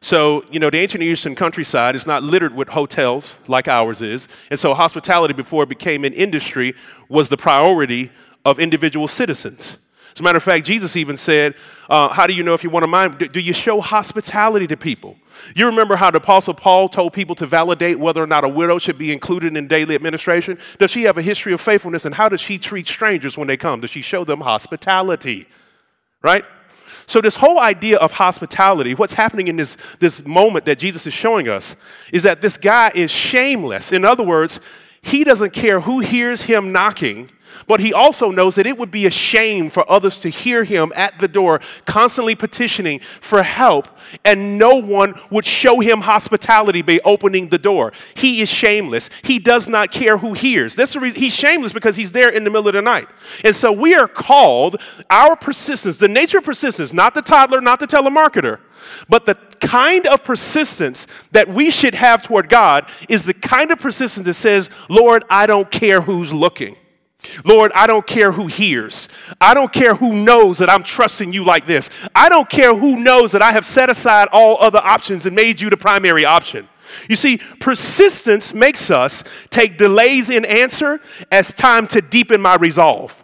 So, 0.01 0.43
you 0.51 0.59
know, 0.59 0.71
the 0.71 0.79
ancient 0.79 1.05
Eastern 1.05 1.35
countryside 1.35 1.95
is 1.95 2.07
not 2.07 2.23
littered 2.23 2.55
with 2.55 2.71
hotels 2.71 3.35
like 3.47 3.69
ours 3.69 4.01
is. 4.01 4.29
And 4.49 4.59
so, 4.59 4.73
hospitality, 4.73 5.35
before 5.35 5.65
it 5.65 5.69
became 5.69 6.03
an 6.07 6.15
industry, 6.15 6.73
was 7.11 7.29
the 7.29 7.37
priority 7.37 8.11
of 8.47 8.59
individual 8.59 9.07
citizens. 9.07 9.77
As 10.13 10.21
a 10.21 10.23
matter 10.23 10.37
of 10.37 10.43
fact, 10.43 10.67
Jesus 10.67 10.97
even 10.97 11.17
said, 11.17 11.55
uh, 11.89 12.09
How 12.09 12.27
do 12.27 12.35
you 12.35 12.43
know 12.43 12.55
if 12.55 12.63
you 12.63 12.71
want 12.71 12.83
to 12.83 12.89
mind? 12.89 13.19
Do, 13.19 13.29
do 13.29 13.41
you 13.41 13.53
show 13.53 13.81
hospitality 13.81 14.67
to 14.67 14.77
people? 14.77 15.17
You 15.57 15.67
remember 15.67 15.97
how 15.97 16.11
the 16.11 16.19
Apostle 16.19 16.55
Paul 16.55 16.89
told 16.89 17.15
people 17.15 17.35
to 17.37 17.47
validate 17.47 17.99
whether 17.99 18.23
or 18.23 18.27
not 18.27 18.45
a 18.45 18.49
widow 18.49 18.79
should 18.79 18.99
be 18.99 19.13
included 19.13 19.57
in 19.57 19.69
daily 19.69 19.95
administration? 19.95 20.59
Does 20.79 20.91
she 20.91 21.05
have 21.05 21.17
a 21.17 21.23
history 21.23 21.55
of 21.55 21.61
faithfulness? 21.61 22.05
And 22.05 22.15
how 22.15 22.29
does 22.29 22.41
she 22.41 22.59
treat 22.59 22.87
strangers 22.87 23.39
when 23.39 23.49
they 23.49 23.57
come? 23.57 23.81
Does 23.81 23.91
she 23.91 24.03
show 24.03 24.25
them 24.25 24.43
hospitality? 24.43 25.47
Right? 26.23 26.45
So, 27.07 27.21
this 27.21 27.37
whole 27.37 27.59
idea 27.59 27.99
of 27.99 28.13
hospitality, 28.13 28.95
what's 28.95 29.15
happening 29.15 29.49
in 29.49 29.57
this, 29.57 29.77
this 29.99 30.25
moment 30.25 30.67
that 30.67 30.79
Jesus 30.79 31.07
is 31.07 31.15
showing 31.15 31.49
us, 31.49 31.75
is 32.13 32.23
that 32.25 32.41
this 32.41 32.57
guy 32.57 32.93
is 32.95 33.11
shameless. 33.11 33.93
In 33.93 34.05
other 34.05 34.23
words, 34.23 34.61
he 35.03 35.25
doesn't 35.25 35.53
care 35.53 35.81
who 35.81 36.01
hears 36.01 36.43
him 36.43 36.71
knocking 36.71 37.31
but 37.67 37.81
he 37.81 37.93
also 37.93 38.31
knows 38.31 38.55
that 38.57 38.67
it 38.67 38.79
would 38.79 38.91
be 38.91 39.07
a 39.07 39.11
shame 39.11 39.71
for 39.71 39.91
others 39.91 40.21
to 40.21 40.29
hear 40.29 40.65
him 40.65 40.93
at 40.95 41.19
the 41.19 41.29
door, 41.29 41.61
constantly 41.87 42.35
petitioning 42.35 43.01
for 43.21 43.43
help, 43.43 43.89
and 44.25 44.59
no 44.59 44.77
one 44.77 45.15
would 45.31 45.45
show 45.45 45.81
him 45.81 46.01
hospitality 46.01 46.83
by 46.83 47.01
opening 47.05 47.49
the 47.49 47.59
door. 47.59 47.93
He 48.15 48.43
is 48.43 48.49
shameless. 48.49 49.11
He 49.23 49.39
does 49.39 49.69
not 49.69 49.93
care 49.93 50.19
who 50.19 50.33
hears. 50.35 50.75
That's 50.75 50.95
the 50.95 51.01
reason 51.01 51.21
he's 51.21 51.35
shameless 51.35 51.73
because 51.73 51.97
he's 51.97 52.13
there 52.13 52.29
in 52.29 52.45
the 52.45 52.51
middle 52.51 52.69
of 52.69 52.75
the 52.75 52.83
night. 52.83 53.09
And 53.45 53.55
so 53.55 53.73
we 53.73 53.95
are 53.95 54.09
called 54.09 54.81
our 55.11 55.37
persistence, 55.37 55.99
the 55.99 56.09
nature 56.09 56.39
of 56.39 56.45
persistence, 56.45 56.93
not 56.93 57.15
the 57.15 57.23
toddler, 57.23 57.61
not 57.61 57.81
the 57.81 57.87
telemarketer, 57.87 58.61
but 59.09 59.27
the 59.27 59.35
kind 59.61 60.07
of 60.07 60.25
persistence 60.25 61.07
that 61.31 61.49
we 61.49 61.71
should 61.71 61.95
have 61.95 62.23
toward 62.23 62.49
God 62.49 62.89
is 63.09 63.25
the 63.25 63.35
kind 63.35 63.71
of 63.71 63.79
persistence 63.79 64.27
that 64.27 64.35
says, 64.35 64.71
Lord, 64.89 65.25
I 65.31 65.47
don't 65.47 65.71
care 65.71 66.01
who's 66.01 66.33
looking. 66.33 66.77
Lord, 67.45 67.73
I 67.75 67.87
don't 67.87 68.07
care 68.07 68.33
who 68.33 68.47
hears. 68.47 69.09
I 69.41 69.55
don't 69.55 69.73
care 69.73 69.95
who 69.95 70.13
knows 70.13 70.59
that 70.59 70.69
I'm 70.69 70.83
trusting 70.83 71.33
you 71.33 71.45
like 71.45 71.67
this. 71.67 71.89
I 72.15 72.29
don't 72.29 72.49
care 72.49 72.75
who 72.75 72.99
knows 72.99 73.33
that 73.33 73.43
I 73.43 73.53
have 73.53 73.65
set 73.65 73.91
aside 73.91 74.29
all 74.33 74.59
other 74.61 74.81
options 74.81 75.27
and 75.27 75.35
made 75.35 75.61
you 75.61 75.71
the 75.71 75.77
primary 75.77 76.25
option. 76.25 76.69
You 77.09 77.17
see, 77.17 77.39
persistence 77.39 78.53
makes 78.53 78.91
us 78.91 79.25
take 79.51 79.79
delays 79.79 80.31
in 80.31 80.45
answer 80.45 81.01
as 81.31 81.53
time 81.53 81.87
to 81.89 82.01
deepen 82.01 82.41
my 82.41 82.57
resolve. 82.57 83.23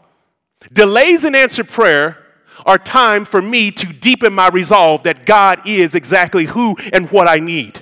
Delays 0.72 1.24
in 1.24 1.34
answer 1.34 1.64
prayer 1.64 2.24
are 2.66 2.78
time 2.78 3.24
for 3.24 3.40
me 3.40 3.70
to 3.70 3.86
deepen 3.86 4.32
my 4.32 4.48
resolve 4.48 5.02
that 5.04 5.26
God 5.26 5.66
is 5.66 5.94
exactly 5.94 6.46
who 6.46 6.76
and 6.92 7.10
what 7.10 7.28
I 7.28 7.38
need. 7.38 7.80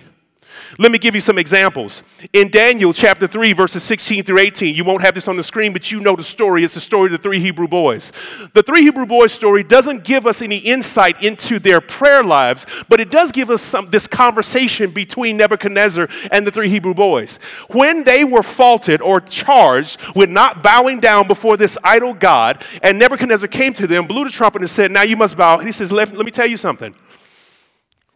Let 0.78 0.92
me 0.92 0.98
give 0.98 1.14
you 1.14 1.22
some 1.22 1.38
examples. 1.38 2.02
In 2.34 2.50
Daniel 2.50 2.92
chapter 2.92 3.26
3, 3.26 3.54
verses 3.54 3.82
16 3.82 4.24
through 4.24 4.38
18, 4.38 4.74
you 4.74 4.84
won't 4.84 5.00
have 5.00 5.14
this 5.14 5.26
on 5.26 5.36
the 5.36 5.42
screen, 5.42 5.72
but 5.72 5.90
you 5.90 6.00
know 6.00 6.14
the 6.14 6.22
story. 6.22 6.64
It's 6.64 6.74
the 6.74 6.80
story 6.80 7.06
of 7.06 7.12
the 7.12 7.22
three 7.22 7.40
Hebrew 7.40 7.66
boys. 7.66 8.12
The 8.52 8.62
three 8.62 8.82
Hebrew 8.82 9.06
boys 9.06 9.32
story 9.32 9.64
doesn't 9.64 10.04
give 10.04 10.26
us 10.26 10.42
any 10.42 10.58
insight 10.58 11.22
into 11.22 11.58
their 11.58 11.80
prayer 11.80 12.22
lives, 12.22 12.66
but 12.90 13.00
it 13.00 13.10
does 13.10 13.32
give 13.32 13.48
us 13.48 13.62
some, 13.62 13.86
this 13.86 14.06
conversation 14.06 14.90
between 14.90 15.38
Nebuchadnezzar 15.38 16.08
and 16.30 16.46
the 16.46 16.50
three 16.50 16.68
Hebrew 16.68 16.94
boys. 16.94 17.38
When 17.70 18.04
they 18.04 18.24
were 18.24 18.42
faulted 18.42 19.00
or 19.00 19.22
charged 19.22 19.98
with 20.14 20.28
not 20.28 20.62
bowing 20.62 21.00
down 21.00 21.26
before 21.26 21.56
this 21.56 21.78
idol 21.84 22.12
God, 22.12 22.62
and 22.82 22.98
Nebuchadnezzar 22.98 23.48
came 23.48 23.72
to 23.74 23.86
them, 23.86 24.06
blew 24.06 24.24
the 24.24 24.30
trumpet, 24.30 24.60
and 24.60 24.70
said, 24.70 24.90
Now 24.90 25.02
you 25.02 25.16
must 25.16 25.38
bow. 25.38 25.58
He 25.58 25.72
says, 25.72 25.90
Let, 25.90 26.14
let 26.14 26.26
me 26.26 26.32
tell 26.32 26.46
you 26.46 26.58
something. 26.58 26.94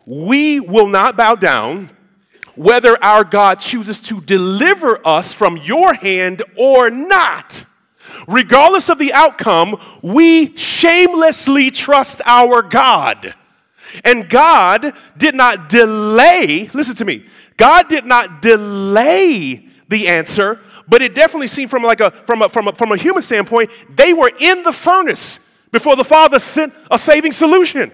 We 0.05 0.61
will 0.61 0.89
not 0.89 1.17
bow 1.17 1.37
down 1.37 1.97
whether 2.61 3.03
our 3.03 3.25
God 3.25 3.59
chooses 3.59 4.01
to 4.01 4.21
deliver 4.21 5.01
us 5.07 5.33
from 5.33 5.57
your 5.57 5.95
hand 5.95 6.43
or 6.59 6.91
not. 6.91 7.65
Regardless 8.29 8.91
of 8.91 8.99
the 8.99 9.15
outcome, 9.15 9.81
we 10.03 10.55
shamelessly 10.59 11.71
trust 11.71 12.21
our 12.27 12.61
God. 12.61 13.35
And 14.05 14.29
God 14.29 14.93
did 15.17 15.35
not 15.35 15.71
delay, 15.71 16.69
listen 16.75 16.95
to 16.97 17.07
me, 17.07 17.25
God 17.57 17.89
did 17.89 18.05
not 18.05 18.43
delay 18.43 19.67
the 19.89 20.09
answer, 20.09 20.61
but 20.87 21.01
it 21.01 21.15
definitely 21.15 21.49
seemed 21.49 21.71
from 21.71 21.83
like 21.83 22.01
a 22.01 22.11
from 22.11 22.43
a 22.43 22.51
from 22.51 22.69
a, 22.69 22.73
from 22.75 22.93
a 22.93 22.99
human 22.99 23.23
standpoint, 23.23 23.71
they 23.89 24.13
were 24.13 24.33
in 24.39 24.65
the 24.65 24.73
furnace 24.73 25.41
before 25.73 25.97
the 25.97 26.05
Father 26.05 26.39
sent 26.39 26.75
a 26.91 26.99
saving 26.99 27.33
solution. 27.33 27.91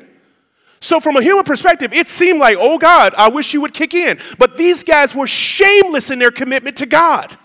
So, 0.87 1.01
from 1.01 1.17
a 1.17 1.21
human 1.21 1.43
perspective, 1.43 1.93
it 1.93 2.07
seemed 2.07 2.39
like, 2.39 2.57
oh 2.61 2.79
God, 2.79 3.13
I 3.19 3.29
wish 3.29 3.53
you 3.53 3.61
would 3.63 3.75
kick 3.75 3.93
in. 3.93 4.21
But 4.39 4.57
these 4.57 4.85
guys 4.85 5.17
were 5.17 5.27
shameless 5.27 6.13
in 6.13 6.21
their 6.21 6.31
commitment 6.31 6.77
to 6.77 6.87
God. 6.87 7.37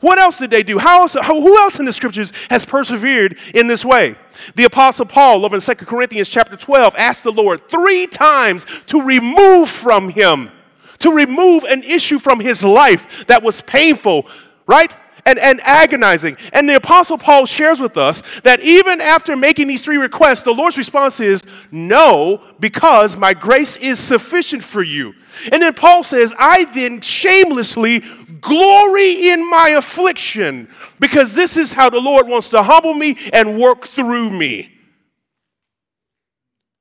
What 0.00 0.18
else 0.18 0.36
did 0.36 0.50
they 0.50 0.62
do? 0.62 0.78
How 0.78 1.00
else, 1.00 1.14
who 1.14 1.56
else 1.56 1.78
in 1.78 1.86
the 1.86 1.92
scriptures 1.94 2.34
has 2.50 2.66
persevered 2.66 3.38
in 3.54 3.66
this 3.66 3.82
way? 3.82 4.14
The 4.56 4.64
apostle 4.64 5.06
Paul, 5.06 5.46
over 5.46 5.56
in 5.56 5.62
2 5.62 5.74
Corinthians 5.74 6.28
chapter 6.28 6.54
12, 6.54 6.94
asked 6.98 7.24
the 7.24 7.32
Lord 7.32 7.66
three 7.70 8.06
times 8.06 8.66
to 8.88 9.00
remove 9.00 9.70
from 9.70 10.10
him, 10.10 10.50
to 10.98 11.12
remove 11.12 11.64
an 11.64 11.82
issue 11.82 12.18
from 12.18 12.40
his 12.40 12.62
life 12.62 13.24
that 13.26 13.42
was 13.42 13.62
painful, 13.62 14.26
right? 14.66 14.92
And, 15.24 15.38
and 15.38 15.60
agonizing. 15.62 16.36
And 16.52 16.68
the 16.68 16.76
Apostle 16.76 17.18
Paul 17.18 17.46
shares 17.46 17.80
with 17.80 17.96
us 17.96 18.22
that 18.42 18.60
even 18.60 19.00
after 19.00 19.36
making 19.36 19.66
these 19.68 19.82
three 19.82 19.96
requests, 19.96 20.42
the 20.42 20.52
Lord's 20.52 20.78
response 20.78 21.20
is, 21.20 21.42
No, 21.70 22.42
because 22.58 23.16
my 23.16 23.34
grace 23.34 23.76
is 23.76 23.98
sufficient 23.98 24.62
for 24.62 24.82
you. 24.82 25.14
And 25.52 25.62
then 25.62 25.74
Paul 25.74 26.02
says, 26.02 26.32
I 26.38 26.64
then 26.66 27.00
shamelessly 27.00 28.02
glory 28.40 29.30
in 29.30 29.48
my 29.48 29.74
affliction, 29.76 30.68
because 30.98 31.34
this 31.34 31.56
is 31.56 31.72
how 31.72 31.90
the 31.90 32.00
Lord 32.00 32.26
wants 32.26 32.50
to 32.50 32.62
humble 32.62 32.94
me 32.94 33.16
and 33.32 33.58
work 33.58 33.86
through 33.86 34.30
me. 34.30 34.72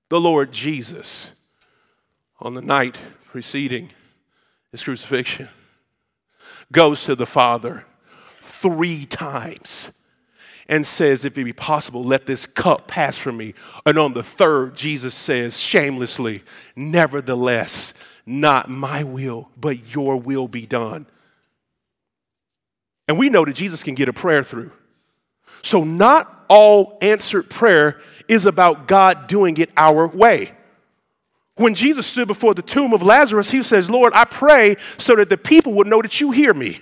The 0.09 0.19
Lord 0.19 0.51
Jesus, 0.51 1.31
on 2.39 2.55
the 2.55 2.61
night 2.61 2.97
preceding 3.27 3.91
his 4.71 4.83
crucifixion, 4.83 5.49
goes 6.71 7.03
to 7.03 7.15
the 7.15 7.25
Father 7.25 7.85
three 8.61 9.05
times 9.05 9.91
and 10.67 10.85
says, 10.85 11.25
If 11.25 11.37
it 11.37 11.43
be 11.43 11.53
possible, 11.53 12.03
let 12.03 12.25
this 12.25 12.45
cup 12.45 12.87
pass 12.87 13.17
from 13.17 13.37
me. 13.37 13.55
And 13.85 13.97
on 13.97 14.13
the 14.13 14.23
third, 14.23 14.75
Jesus 14.75 15.15
says 15.15 15.59
shamelessly, 15.59 16.43
Nevertheless, 16.75 17.93
not 18.25 18.69
my 18.69 19.03
will, 19.03 19.49
but 19.57 19.93
your 19.93 20.17
will 20.17 20.47
be 20.47 20.65
done. 20.65 21.07
And 23.07 23.17
we 23.17 23.29
know 23.29 23.43
that 23.43 23.53
Jesus 23.53 23.81
can 23.81 23.95
get 23.95 24.07
a 24.07 24.13
prayer 24.13 24.43
through. 24.43 24.71
So, 25.63 25.83
not 25.83 26.45
all 26.47 26.97
answered 27.01 27.49
prayer 27.49 27.99
is 28.27 28.45
about 28.45 28.87
God 28.87 29.27
doing 29.27 29.57
it 29.57 29.71
our 29.75 30.07
way. 30.07 30.51
When 31.55 31.75
Jesus 31.75 32.07
stood 32.07 32.27
before 32.27 32.53
the 32.53 32.61
tomb 32.61 32.93
of 32.93 33.03
Lazarus, 33.03 33.49
he 33.49 33.63
says, 33.63 33.89
Lord, 33.89 34.13
I 34.15 34.23
pray 34.23 34.77
so 34.97 35.15
that 35.15 35.29
the 35.29 35.37
people 35.37 35.73
would 35.73 35.87
know 35.87 36.01
that 36.01 36.21
you 36.21 36.31
hear 36.31 36.53
me. 36.53 36.81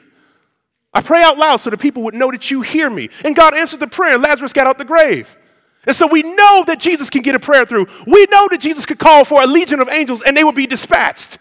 I 0.98 1.02
pray 1.02 1.22
out 1.22 1.38
loud 1.38 1.58
so 1.58 1.70
that 1.70 1.78
people 1.78 2.02
would 2.04 2.16
know 2.16 2.32
that 2.32 2.50
you 2.50 2.64
hear 2.64 2.89
me. 2.89 3.12
And 3.24 3.36
God 3.36 3.56
answered 3.56 3.80
the 3.80 3.86
prayer, 3.86 4.16
and 4.16 4.24
Lazarus 4.24 4.52
got 4.52 4.66
out 4.66 4.80
the 4.80 4.84
grave. 4.84 5.38
And 5.86 5.95
so 5.95 6.08
we 6.08 6.24
know 6.24 6.64
that 6.66 6.80
Jesus 6.80 7.12
can 7.12 7.22
get 7.22 7.36
a 7.36 7.39
prayer 7.39 7.68
through. 7.68 7.86
We 8.08 8.26
know 8.32 8.48
that 8.50 8.60
Jesus 8.60 8.84
could 8.84 8.98
call 8.98 9.24
for 9.24 9.43
a 9.43 9.45
legion 9.45 9.80
of 9.80 9.89
angels 9.89 10.24
and 10.26 10.36
they 10.36 10.43
would 10.43 10.56
be 10.56 10.66
dispatched. 10.66 11.38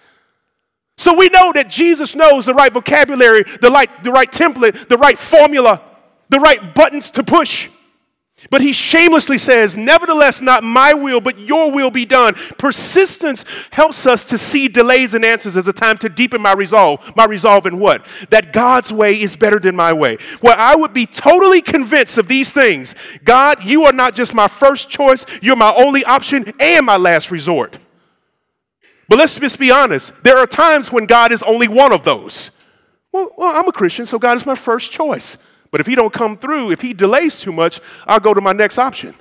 So 0.99 1.15
we 1.15 1.31
know 1.31 1.53
that 1.55 1.71
Jesus 1.71 2.15
knows 2.15 2.45
the 2.45 2.53
right 2.53 2.71
vocabulary, 2.71 3.45
the 3.63 3.71
right, 3.71 4.05
the 4.05 4.13
right 4.13 4.31
template, 4.31 4.89
the 4.89 4.99
right 4.99 5.19
formula, 5.19 5.81
the 6.29 6.39
right 6.39 6.75
buttons 6.75 7.11
to 7.13 7.25
push. 7.25 7.71
But 8.51 8.61
he 8.61 8.73
shamelessly 8.73 9.39
says, 9.39 9.77
Nevertheless, 9.77 10.41
not 10.41 10.65
my 10.65 10.95
will, 10.95 11.21
but 11.21 11.39
your 11.39 11.71
will 11.71 11.91
be 11.91 12.05
done. 12.05 12.35
Persistence 12.59 13.45
helps 13.71 14.07
us 14.07 14.25
to 14.27 14.39
see 14.39 14.69
delays 14.69 15.15
and 15.15 15.25
answers 15.25 15.57
as 15.57 15.69
a 15.69 15.73
time 15.73 15.99
to 15.99 16.09
deepen 16.09 16.41
my 16.41 16.53
resolve. 16.53 17.15
My 17.17 17.25
resolve 17.25 17.67
in 17.67 17.79
what? 17.79 18.07
That 18.31 18.53
God's 18.53 18.93
way 18.93 19.21
is 19.21 19.37
better 19.37 19.59
than 19.59 19.77
my 19.77 19.93
way. 19.93 20.19
Where 20.41 20.57
I 20.57 20.75
would 20.75 20.93
be 20.93 21.07
totally 21.07 21.63
convinced 21.63 22.19
of 22.19 22.29
these 22.29 22.51
things 22.51 22.95
God, 23.25 23.65
you 23.65 23.85
are 23.85 23.93
not 23.93 24.15
just 24.15 24.35
my 24.35 24.49
first 24.49 24.89
choice, 24.89 25.25
you're 25.43 25.57
my 25.57 25.75
only 25.75 26.05
option 26.05 26.53
and 26.61 26.87
my 26.87 26.97
last 26.97 27.31
resort. 27.31 27.79
But 29.09 29.19
let's 29.19 29.39
just 29.39 29.59
be 29.59 29.71
honest. 29.71 30.13
There 30.23 30.39
are 30.39 30.47
times 30.47 30.91
when 30.91 31.07
God 31.07 31.33
is 31.33 31.43
only 31.43 31.69
one 31.69 31.93
of 31.93 32.05
those. 32.05 32.51
Well, 33.13 33.31
well 33.37 33.57
I'm 33.57 33.69
a 33.69 33.73
Christian, 33.73 34.07
so 34.07 34.19
God 34.19 34.37
is 34.37 34.47
my 34.47 34.55
first 34.55 34.93
choice. 34.93 35.37
But 35.71 35.81
if 35.81 35.87
he 35.87 35.95
don't 35.95 36.13
come 36.13 36.37
through, 36.37 36.71
if 36.71 36.81
he 36.81 36.93
delays 36.93 37.41
too 37.41 37.53
much, 37.53 37.81
I'll 38.07 38.21
go 38.21 38.35
to 38.35 38.41
my 38.41 38.53
next 38.53 38.79
option. 38.79 39.15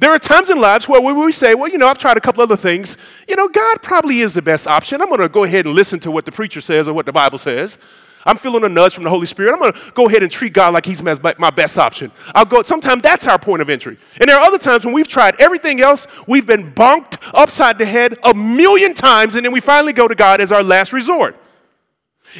There 0.00 0.10
are 0.10 0.18
times 0.18 0.50
in 0.50 0.60
lives 0.60 0.88
where 0.88 1.00
we 1.00 1.32
say, 1.32 1.54
well, 1.54 1.70
you 1.70 1.78
know, 1.78 1.86
I've 1.86 1.98
tried 1.98 2.16
a 2.16 2.20
couple 2.20 2.42
other 2.42 2.56
things. 2.56 2.96
You 3.28 3.36
know, 3.36 3.48
God 3.48 3.82
probably 3.82 4.20
is 4.20 4.34
the 4.34 4.42
best 4.42 4.66
option. 4.66 5.00
I'm 5.00 5.08
going 5.08 5.20
to 5.20 5.28
go 5.28 5.44
ahead 5.44 5.66
and 5.66 5.74
listen 5.74 6.00
to 6.00 6.10
what 6.10 6.24
the 6.24 6.32
preacher 6.32 6.60
says 6.60 6.88
or 6.88 6.92
what 6.92 7.06
the 7.06 7.12
Bible 7.12 7.38
says. 7.38 7.78
I'm 8.24 8.36
feeling 8.36 8.64
a 8.64 8.68
nudge 8.68 8.94
from 8.94 9.04
the 9.04 9.10
Holy 9.10 9.26
Spirit. 9.26 9.52
I'm 9.52 9.60
going 9.60 9.72
to 9.72 9.92
go 9.94 10.08
ahead 10.08 10.24
and 10.24 10.32
treat 10.32 10.52
God 10.52 10.74
like 10.74 10.84
He's 10.84 11.00
my 11.00 11.14
best 11.14 11.78
option. 11.78 12.10
I'll 12.34 12.44
go. 12.44 12.64
Sometimes 12.64 13.02
that's 13.02 13.28
our 13.28 13.38
point 13.38 13.62
of 13.62 13.70
entry. 13.70 13.96
And 14.20 14.28
there 14.28 14.36
are 14.36 14.42
other 14.42 14.58
times 14.58 14.84
when 14.84 14.92
we've 14.92 15.06
tried 15.06 15.40
everything 15.40 15.80
else, 15.80 16.08
we've 16.26 16.46
been 16.46 16.72
bonked 16.72 17.18
upside 17.32 17.78
the 17.78 17.86
head 17.86 18.18
a 18.24 18.34
million 18.34 18.94
times, 18.94 19.36
and 19.36 19.44
then 19.44 19.52
we 19.52 19.60
finally 19.60 19.92
go 19.92 20.08
to 20.08 20.16
God 20.16 20.40
as 20.40 20.50
our 20.50 20.64
last 20.64 20.92
resort. 20.92 21.36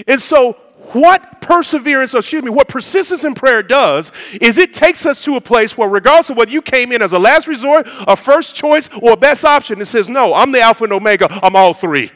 And 0.09 0.20
so 0.20 0.57
what 0.93 1.41
perseverance, 1.41 2.14
or 2.14 2.18
excuse 2.18 2.43
me, 2.43 2.51
what 2.51 2.68
persistence 2.68 3.24
in 3.24 3.34
prayer 3.34 3.62
does 3.62 4.12
is 4.41 4.59
it 4.59 4.72
takes 4.72 5.07
us 5.07 5.24
to 5.24 5.37
a 5.37 5.41
place 5.41 5.76
where, 5.76 5.89
regardless 5.89 6.30
of 6.30 6.37
whether 6.37 6.51
you 6.51 6.62
came 6.62 6.93
in 6.93 7.03
as 7.03 7.12
a 7.12 7.18
last 7.18 7.47
resort, 7.47 7.87
a 8.07 8.16
first 8.16 8.55
choice, 8.55 8.89
or 9.03 9.12
a 9.12 9.16
best 9.16 9.45
option, 9.45 9.80
it 9.80 9.87
says, 9.87 10.09
No, 10.09 10.34
I'm 10.34 10.53
the 10.53 10.61
Alpha 10.61 10.84
and 10.84 10.93
Omega, 10.93 11.28
I'm 11.30 11.57
all 11.57 11.74
three. 11.74 12.11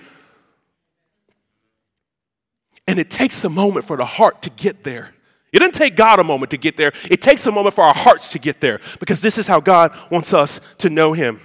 And 2.86 2.98
it 2.98 3.10
takes 3.10 3.44
a 3.44 3.48
moment 3.48 3.86
for 3.86 3.96
the 3.96 4.04
heart 4.04 4.42
to 4.42 4.50
get 4.50 4.84
there. 4.84 5.14
It 5.52 5.58
doesn't 5.58 5.74
take 5.74 5.96
God 5.96 6.18
a 6.18 6.24
moment 6.24 6.50
to 6.50 6.56
get 6.56 6.76
there, 6.76 6.92
it 7.10 7.20
takes 7.20 7.46
a 7.46 7.52
moment 7.52 7.74
for 7.74 7.84
our 7.84 7.94
hearts 7.94 8.32
to 8.32 8.38
get 8.38 8.60
there 8.60 8.80
because 9.00 9.20
this 9.20 9.38
is 9.38 9.46
how 9.46 9.60
God 9.60 9.96
wants 10.10 10.32
us 10.32 10.60
to 10.78 10.90
know 10.90 11.12
Him. 11.12 11.40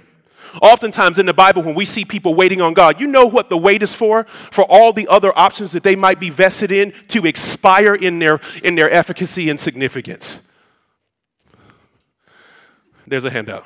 Oftentimes 0.62 1.18
in 1.18 1.26
the 1.26 1.34
Bible, 1.34 1.62
when 1.62 1.74
we 1.74 1.84
see 1.84 2.04
people 2.04 2.34
waiting 2.34 2.60
on 2.60 2.74
God, 2.74 3.00
you 3.00 3.06
know 3.06 3.26
what 3.26 3.50
the 3.50 3.58
wait 3.58 3.82
is 3.82 3.94
for? 3.94 4.24
For 4.50 4.64
all 4.64 4.92
the 4.92 5.08
other 5.08 5.36
options 5.38 5.72
that 5.72 5.82
they 5.82 5.96
might 5.96 6.20
be 6.20 6.30
vested 6.30 6.72
in 6.72 6.92
to 7.08 7.26
expire 7.26 7.94
in 7.94 8.18
their, 8.18 8.40
in 8.62 8.74
their 8.74 8.90
efficacy 8.90 9.50
and 9.50 9.58
significance. 9.58 10.40
There's 13.06 13.24
a 13.24 13.30
handout. 13.30 13.64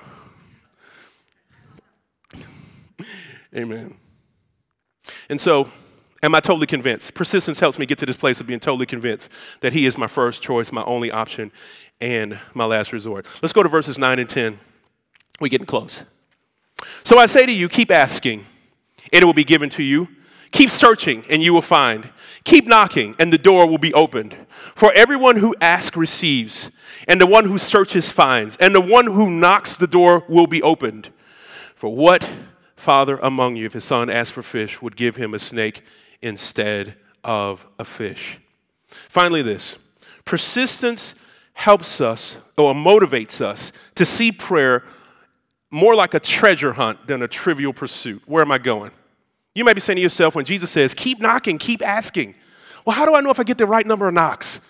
Amen. 3.55 3.97
And 5.29 5.41
so, 5.41 5.71
am 6.23 6.35
I 6.35 6.41
totally 6.41 6.67
convinced? 6.67 7.15
Persistence 7.15 7.59
helps 7.59 7.79
me 7.79 7.87
get 7.87 7.99
to 7.99 8.07
this 8.07 8.17
place 8.17 8.41
of 8.41 8.47
being 8.47 8.61
totally 8.61 8.87
convinced 8.87 9.29
that 9.61 9.73
He 9.73 9.87
is 9.87 9.99
my 9.99 10.07
first 10.07 10.43
choice, 10.43 10.71
my 10.71 10.85
only 10.85 11.11
option, 11.11 11.51
and 12.01 12.39
my 12.55 12.65
last 12.65 12.93
resort. 12.93 13.27
Let's 13.43 13.53
go 13.53 13.63
to 13.63 13.69
verses 13.69 13.99
9 13.99 14.19
and 14.19 14.29
10. 14.29 14.59
We're 15.41 15.49
getting 15.49 15.67
close. 15.67 16.05
So 17.05 17.19
I 17.19 17.27
say 17.27 17.47
to 17.47 17.53
you, 17.53 17.69
keep 17.69 17.91
asking, 17.91 18.47
and 19.13 19.23
it 19.23 19.25
will 19.25 19.35
be 19.35 19.45
given 19.45 19.71
to 19.71 19.83
you. 19.83 20.09
Keep 20.53 20.71
searching, 20.71 21.25
and 21.31 21.43
you 21.43 21.55
will 21.55 21.63
find. 21.63 22.11
Keep 22.45 22.67
knocking, 22.67 23.15
and 23.19 23.33
the 23.33 23.39
door 23.39 23.67
will 23.67 23.79
be 23.79 23.95
opened. 23.95 24.37
For 24.75 24.93
everyone 24.93 25.37
who 25.37 25.55
asks 25.61 25.97
receives, 25.97 26.71
and 27.07 27.21
the 27.21 27.27
one 27.27 27.45
who 27.45 27.59
searches 27.59 28.11
finds, 28.11 28.57
and 28.57 28.75
the 28.75 28.81
one 28.81 29.07
who 29.07 29.31
knocks, 29.31 29.77
the 29.77 29.87
door 29.87 30.25
will 30.29 30.47
be 30.47 30.63
opened. 30.63 31.11
For 31.75 31.95
what 31.95 32.29
father 32.77 33.19
among 33.19 33.57
you, 33.57 33.67
if 33.67 33.75
his 33.75 33.85
son 33.85 34.11
asked 34.11 34.33
for 34.33 34.43
fish, 34.43 34.83
would 34.83 34.97
give 34.97 35.17
him 35.17 35.35
a 35.35 35.39
snake 35.39 35.83
instead 36.23 36.95
of 37.23 37.67
a 37.79 37.85
fish? 37.85 38.41
Finally, 39.09 39.43
this 39.43 39.77
persistence 40.25 41.15
helps 41.53 42.01
us 42.01 42.39
or 42.57 42.75
motivates 42.75 43.41
us 43.41 43.73
to 43.95 44.07
see 44.07 44.33
prayer 44.33 44.83
more 45.71 45.95
like 45.95 46.15
a 46.15 46.21
treasure 46.21 46.73
hunt 46.73 47.07
than 47.07 47.23
a 47.23 47.29
trivial 47.29 47.73
pursuit. 47.73 48.23
Where 48.27 48.43
am 48.43 48.53
I 48.53 48.59
going? 48.59 48.91
You 49.55 49.65
may 49.65 49.73
be 49.73 49.81
saying 49.81 49.97
to 49.97 50.03
yourself 50.03 50.35
when 50.35 50.45
Jesus 50.45 50.71
says, 50.71 50.95
keep 50.95 51.21
knocking, 51.21 51.59
keep 51.59 51.87
asking. 51.87 52.35
Well, 52.85 52.97
how 52.97 53.05
do 53.05 53.15
I 53.15 53.21
know 53.21 53.31
if 53.31 53.41
I 53.41 53.45
get 53.45 53.59
the 53.59 53.67
right 53.67 53.87
number 53.87 54.09
of 54.09 54.15
knocks? 54.15 54.61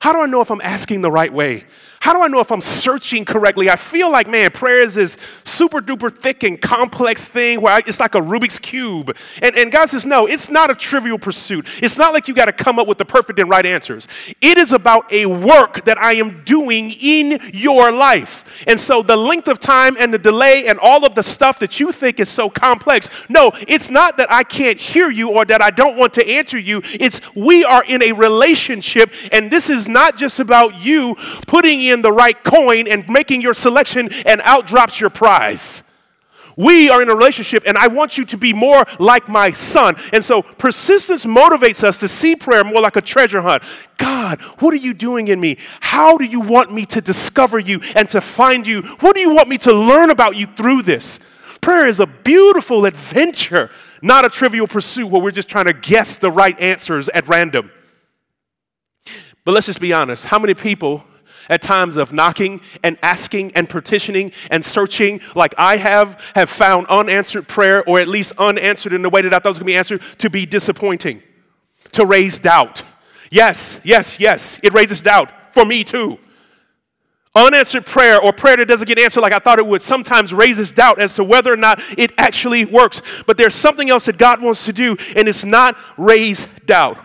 How 0.00 0.12
do 0.12 0.20
I 0.20 0.26
know 0.26 0.40
if 0.40 0.50
I'm 0.50 0.60
asking 0.62 1.00
the 1.00 1.10
right 1.10 1.32
way? 1.32 1.64
How 2.00 2.12
do 2.14 2.22
I 2.22 2.28
know 2.28 2.40
if 2.40 2.52
I'm 2.52 2.60
searching 2.60 3.24
correctly? 3.24 3.68
I 3.68 3.76
feel 3.76 4.10
like, 4.10 4.28
man, 4.28 4.50
prayer 4.50 4.78
is 4.78 4.94
this 4.94 5.16
super 5.44 5.80
duper 5.80 6.16
thick 6.16 6.44
and 6.44 6.60
complex 6.60 7.24
thing 7.24 7.60
where 7.60 7.80
it's 7.80 7.98
like 7.98 8.14
a 8.14 8.20
Rubik's 8.20 8.58
Cube. 8.58 9.16
And, 9.42 9.56
and 9.56 9.72
God 9.72 9.90
says, 9.90 10.06
no, 10.06 10.26
it's 10.26 10.48
not 10.48 10.70
a 10.70 10.74
trivial 10.74 11.18
pursuit. 11.18 11.66
It's 11.82 11.98
not 11.98 12.12
like 12.12 12.28
you 12.28 12.34
got 12.34 12.44
to 12.44 12.52
come 12.52 12.78
up 12.78 12.86
with 12.86 12.98
the 12.98 13.04
perfect 13.04 13.38
and 13.40 13.50
right 13.50 13.66
answers. 13.66 14.06
It 14.40 14.58
is 14.58 14.72
about 14.72 15.12
a 15.12 15.26
work 15.26 15.84
that 15.86 15.98
I 15.98 16.14
am 16.14 16.44
doing 16.44 16.92
in 16.92 17.40
your 17.52 17.90
life. 17.90 18.64
And 18.68 18.78
so 18.78 19.02
the 19.02 19.16
length 19.16 19.48
of 19.48 19.58
time 19.58 19.96
and 19.98 20.14
the 20.14 20.18
delay 20.18 20.68
and 20.68 20.78
all 20.78 21.04
of 21.04 21.14
the 21.16 21.22
stuff 21.22 21.58
that 21.58 21.80
you 21.80 21.90
think 21.90 22.20
is 22.20 22.28
so 22.28 22.48
complex, 22.48 23.10
no, 23.28 23.50
it's 23.66 23.90
not 23.90 24.16
that 24.18 24.30
I 24.30 24.44
can't 24.44 24.78
hear 24.78 25.10
you 25.10 25.30
or 25.30 25.44
that 25.46 25.60
I 25.60 25.70
don't 25.70 25.96
want 25.96 26.14
to 26.14 26.28
answer 26.28 26.58
you. 26.58 26.80
It's 26.84 27.20
we 27.34 27.64
are 27.64 27.84
in 27.84 28.02
a 28.02 28.12
relationship, 28.12 29.12
and 29.32 29.50
this 29.50 29.68
is 29.68 29.88
not 29.88 30.16
just 30.16 30.38
about 30.38 30.80
you 30.80 31.16
putting 31.46 31.87
in 31.90 32.02
the 32.02 32.12
right 32.12 32.42
coin 32.44 32.88
and 32.88 33.08
making 33.08 33.42
your 33.42 33.54
selection, 33.54 34.10
and 34.26 34.40
out 34.42 34.66
drops 34.66 35.00
your 35.00 35.10
prize. 35.10 35.82
We 36.58 36.90
are 36.90 37.00
in 37.00 37.08
a 37.08 37.14
relationship, 37.14 37.62
and 37.66 37.78
I 37.78 37.86
want 37.86 38.18
you 38.18 38.24
to 38.24 38.36
be 38.36 38.52
more 38.52 38.84
like 38.98 39.28
my 39.28 39.52
son. 39.52 39.94
And 40.12 40.24
so, 40.24 40.42
persistence 40.42 41.24
motivates 41.24 41.84
us 41.84 42.00
to 42.00 42.08
see 42.08 42.34
prayer 42.34 42.64
more 42.64 42.82
like 42.82 42.96
a 42.96 43.00
treasure 43.00 43.40
hunt. 43.40 43.62
God, 43.96 44.42
what 44.58 44.74
are 44.74 44.78
you 44.78 44.92
doing 44.92 45.28
in 45.28 45.38
me? 45.38 45.56
How 45.78 46.18
do 46.18 46.24
you 46.24 46.40
want 46.40 46.72
me 46.72 46.84
to 46.86 47.00
discover 47.00 47.60
you 47.60 47.80
and 47.94 48.08
to 48.08 48.20
find 48.20 48.66
you? 48.66 48.82
What 48.98 49.14
do 49.14 49.20
you 49.20 49.32
want 49.32 49.48
me 49.48 49.56
to 49.58 49.72
learn 49.72 50.10
about 50.10 50.34
you 50.34 50.46
through 50.46 50.82
this? 50.82 51.20
Prayer 51.60 51.86
is 51.86 52.00
a 52.00 52.06
beautiful 52.06 52.86
adventure, 52.86 53.70
not 54.02 54.24
a 54.24 54.28
trivial 54.28 54.66
pursuit 54.66 55.06
where 55.06 55.22
we're 55.22 55.30
just 55.30 55.48
trying 55.48 55.66
to 55.66 55.72
guess 55.72 56.18
the 56.18 56.30
right 56.30 56.58
answers 56.58 57.08
at 57.10 57.28
random. 57.28 57.70
But 59.44 59.54
let's 59.54 59.66
just 59.66 59.80
be 59.80 59.92
honest 59.92 60.24
how 60.24 60.40
many 60.40 60.54
people 60.54 61.04
at 61.48 61.62
times 61.62 61.96
of 61.96 62.12
knocking 62.12 62.60
and 62.82 62.98
asking 63.02 63.52
and 63.54 63.68
petitioning 63.68 64.32
and 64.50 64.64
searching, 64.64 65.20
like 65.34 65.54
I 65.58 65.76
have, 65.76 66.20
have 66.34 66.50
found 66.50 66.86
unanswered 66.88 67.48
prayer, 67.48 67.82
or 67.88 67.98
at 67.98 68.08
least 68.08 68.32
unanswered 68.38 68.92
in 68.92 69.02
the 69.02 69.10
way 69.10 69.22
that 69.22 69.32
I 69.32 69.38
thought 69.38 69.50
was 69.50 69.58
going 69.58 69.66
to 69.66 69.72
be 69.72 69.76
answered, 69.76 70.02
to 70.18 70.30
be 70.30 70.46
disappointing, 70.46 71.22
to 71.92 72.06
raise 72.06 72.38
doubt. 72.38 72.82
Yes, 73.30 73.80
yes, 73.84 74.18
yes, 74.18 74.58
it 74.62 74.72
raises 74.74 75.00
doubt 75.00 75.30
for 75.52 75.64
me 75.64 75.84
too. 75.84 76.18
Unanswered 77.34 77.86
prayer 77.86 78.20
or 78.20 78.32
prayer 78.32 78.56
that 78.56 78.66
doesn't 78.66 78.88
get 78.88 78.98
answered 78.98 79.20
like 79.20 79.32
I 79.32 79.38
thought 79.38 79.58
it 79.58 79.66
would 79.66 79.82
sometimes 79.82 80.32
raises 80.32 80.72
doubt 80.72 80.98
as 80.98 81.14
to 81.16 81.24
whether 81.24 81.52
or 81.52 81.56
not 81.56 81.80
it 81.96 82.12
actually 82.18 82.64
works. 82.64 83.02
But 83.26 83.36
there's 83.36 83.54
something 83.54 83.90
else 83.90 84.06
that 84.06 84.18
God 84.18 84.42
wants 84.42 84.64
to 84.64 84.72
do, 84.72 84.96
and 85.14 85.28
it's 85.28 85.44
not 85.44 85.76
raise 85.96 86.48
doubt. 86.66 86.98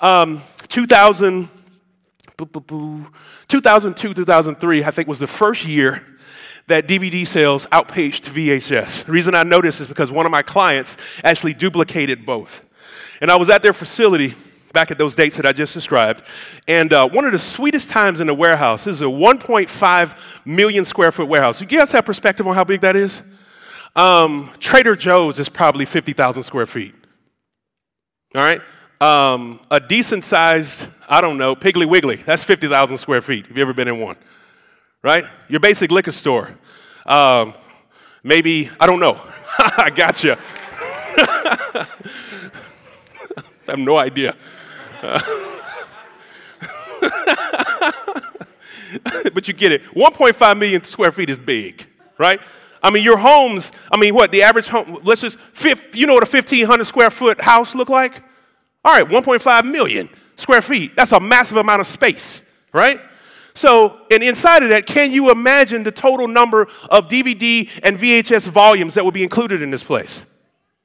Um, 0.00 0.42
2000. 0.68 1.50
2002, 2.36 4.14
2003, 4.14 4.84
I 4.84 4.90
think, 4.90 5.08
was 5.08 5.18
the 5.18 5.26
first 5.26 5.64
year 5.64 6.02
that 6.66 6.88
DVD 6.88 7.26
sales 7.26 7.66
outpaced 7.72 8.24
VHS. 8.24 9.04
The 9.04 9.12
reason 9.12 9.34
I 9.34 9.42
this 9.60 9.80
is 9.80 9.86
because 9.86 10.10
one 10.10 10.26
of 10.26 10.32
my 10.32 10.42
clients 10.42 10.96
actually 11.22 11.54
duplicated 11.54 12.24
both. 12.24 12.62
And 13.20 13.30
I 13.30 13.36
was 13.36 13.50
at 13.50 13.62
their 13.62 13.72
facility 13.72 14.34
back 14.72 14.90
at 14.90 14.98
those 14.98 15.14
dates 15.14 15.36
that 15.36 15.46
I 15.46 15.52
just 15.52 15.72
described. 15.72 16.22
And 16.66 16.92
uh, 16.92 17.08
one 17.08 17.24
of 17.24 17.32
the 17.32 17.38
sweetest 17.38 17.90
times 17.90 18.20
in 18.20 18.26
the 18.26 18.34
warehouse, 18.34 18.84
this 18.84 18.96
is 18.96 19.02
a 19.02 19.04
1.5 19.04 20.18
million 20.44 20.84
square 20.84 21.12
foot 21.12 21.28
warehouse. 21.28 21.60
You 21.60 21.66
guys 21.66 21.92
have 21.92 22.04
perspective 22.04 22.46
on 22.46 22.54
how 22.54 22.64
big 22.64 22.80
that 22.80 22.96
is? 22.96 23.22
Um, 23.94 24.50
Trader 24.58 24.96
Joe's 24.96 25.38
is 25.38 25.48
probably 25.48 25.84
50,000 25.84 26.42
square 26.42 26.66
feet. 26.66 26.94
All 28.34 28.42
right? 28.42 28.60
Um, 29.04 29.60
a 29.70 29.80
decent 29.80 30.24
sized, 30.24 30.86
I 31.08 31.20
don't 31.20 31.36
know, 31.36 31.54
Piggly 31.54 31.86
Wiggly, 31.86 32.16
that's 32.16 32.42
50,000 32.42 32.96
square 32.96 33.20
feet. 33.20 33.46
Have 33.46 33.56
you 33.56 33.62
ever 33.62 33.74
been 33.74 33.88
in 33.88 34.00
one? 34.00 34.16
right? 35.04 35.26
Your 35.48 35.60
basic 35.60 35.92
liquor 35.92 36.10
store. 36.10 36.50
Um, 37.06 37.54
maybe, 38.24 38.70
I 38.80 38.86
don't 38.86 38.98
know. 38.98 39.20
I 39.58 39.90
got 39.94 40.24
you. 40.24 40.34
I 41.16 41.86
have 43.68 43.78
no 43.78 43.96
idea. 43.96 44.34
But 49.34 49.48
you 49.48 49.54
get 49.54 49.72
it. 49.72 49.82
1.5 49.86 50.58
million 50.58 50.84
square 50.84 51.10
feet 51.10 51.28
is 51.28 51.36
big, 51.36 51.84
right? 52.16 52.40
I 52.80 52.90
mean, 52.90 53.02
your 53.02 53.16
homes, 53.16 53.72
I 53.90 53.96
mean, 53.96 54.14
what, 54.14 54.30
the 54.30 54.42
average 54.42 54.68
home, 54.68 55.00
let's 55.02 55.20
just, 55.20 55.36
you 55.92 56.06
know 56.06 56.14
what 56.14 56.22
a 56.22 56.30
1,500 56.30 56.84
square 56.84 57.10
foot 57.10 57.40
house 57.40 57.74
look 57.74 57.88
like? 57.88 58.22
All 58.84 58.92
right, 58.92 59.06
1.5 59.06 59.70
million 59.70 60.08
square 60.36 60.60
feet. 60.62 60.94
That's 60.96 61.12
a 61.12 61.20
massive 61.20 61.56
amount 61.56 61.80
of 61.80 61.86
space, 61.86 62.42
right? 62.72 63.00
So, 63.54 64.00
and 64.10 64.22
inside 64.22 64.62
of 64.64 64.70
that, 64.70 64.86
can 64.86 65.12
you 65.12 65.30
imagine 65.30 65.84
the 65.84 65.92
total 65.92 66.26
number 66.26 66.66
of 66.90 67.08
DVD 67.08 67.70
and 67.82 67.98
VHS 67.98 68.48
volumes 68.48 68.94
that 68.94 69.04
would 69.04 69.14
be 69.14 69.22
included 69.22 69.62
in 69.62 69.70
this 69.70 69.84
place? 69.84 70.24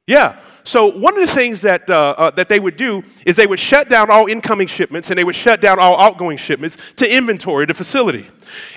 Yeah. 0.06 0.40
So 0.64 0.86
one 0.86 1.20
of 1.20 1.28
the 1.28 1.34
things 1.34 1.62
that, 1.62 1.90
uh, 1.90 2.16
uh, 2.18 2.32
that 2.32 2.48
they 2.48 2.60
would 2.60 2.78
do 2.78 3.04
is 3.26 3.36
they 3.36 3.48
would 3.48 3.60
shut 3.60 3.90
down 3.90 4.12
all 4.12 4.28
incoming 4.28 4.68
shipments 4.68 5.10
and 5.10 5.18
they 5.18 5.24
would 5.24 5.36
shut 5.36 5.62
down 5.62 5.80
all 5.80 6.00
outgoing 6.00 6.38
shipments 6.38 6.78
to 6.98 7.12
inventory 7.12 7.66
the 7.66 7.74
facility. 7.74 8.28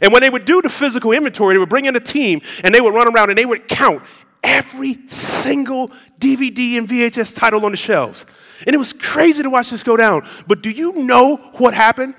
And 0.00 0.12
when 0.12 0.22
they 0.22 0.30
would 0.30 0.46
do 0.46 0.62
the 0.62 0.70
physical 0.70 1.12
inventory, 1.12 1.54
they 1.54 1.58
would 1.58 1.68
bring 1.68 1.84
in 1.84 1.96
a 1.96 2.00
team 2.00 2.40
and 2.64 2.74
they 2.74 2.80
would 2.80 2.94
run 2.94 3.14
around 3.14 3.28
and 3.28 3.38
they 3.38 3.44
would 3.44 3.68
count 3.68 4.02
every 4.42 5.06
single 5.06 5.90
DVD 6.18 6.78
and 6.78 6.88
VHS 6.88 7.34
title 7.34 7.64
on 7.64 7.72
the 7.72 7.76
shelves. 7.76 8.24
And 8.66 8.74
it 8.74 8.78
was 8.78 8.92
crazy 8.92 9.42
to 9.42 9.50
watch 9.50 9.70
this 9.70 9.82
go 9.82 9.96
down. 9.96 10.28
But 10.46 10.62
do 10.62 10.70
you 10.70 10.92
know 10.92 11.36
what 11.54 11.74
happened 11.74 12.14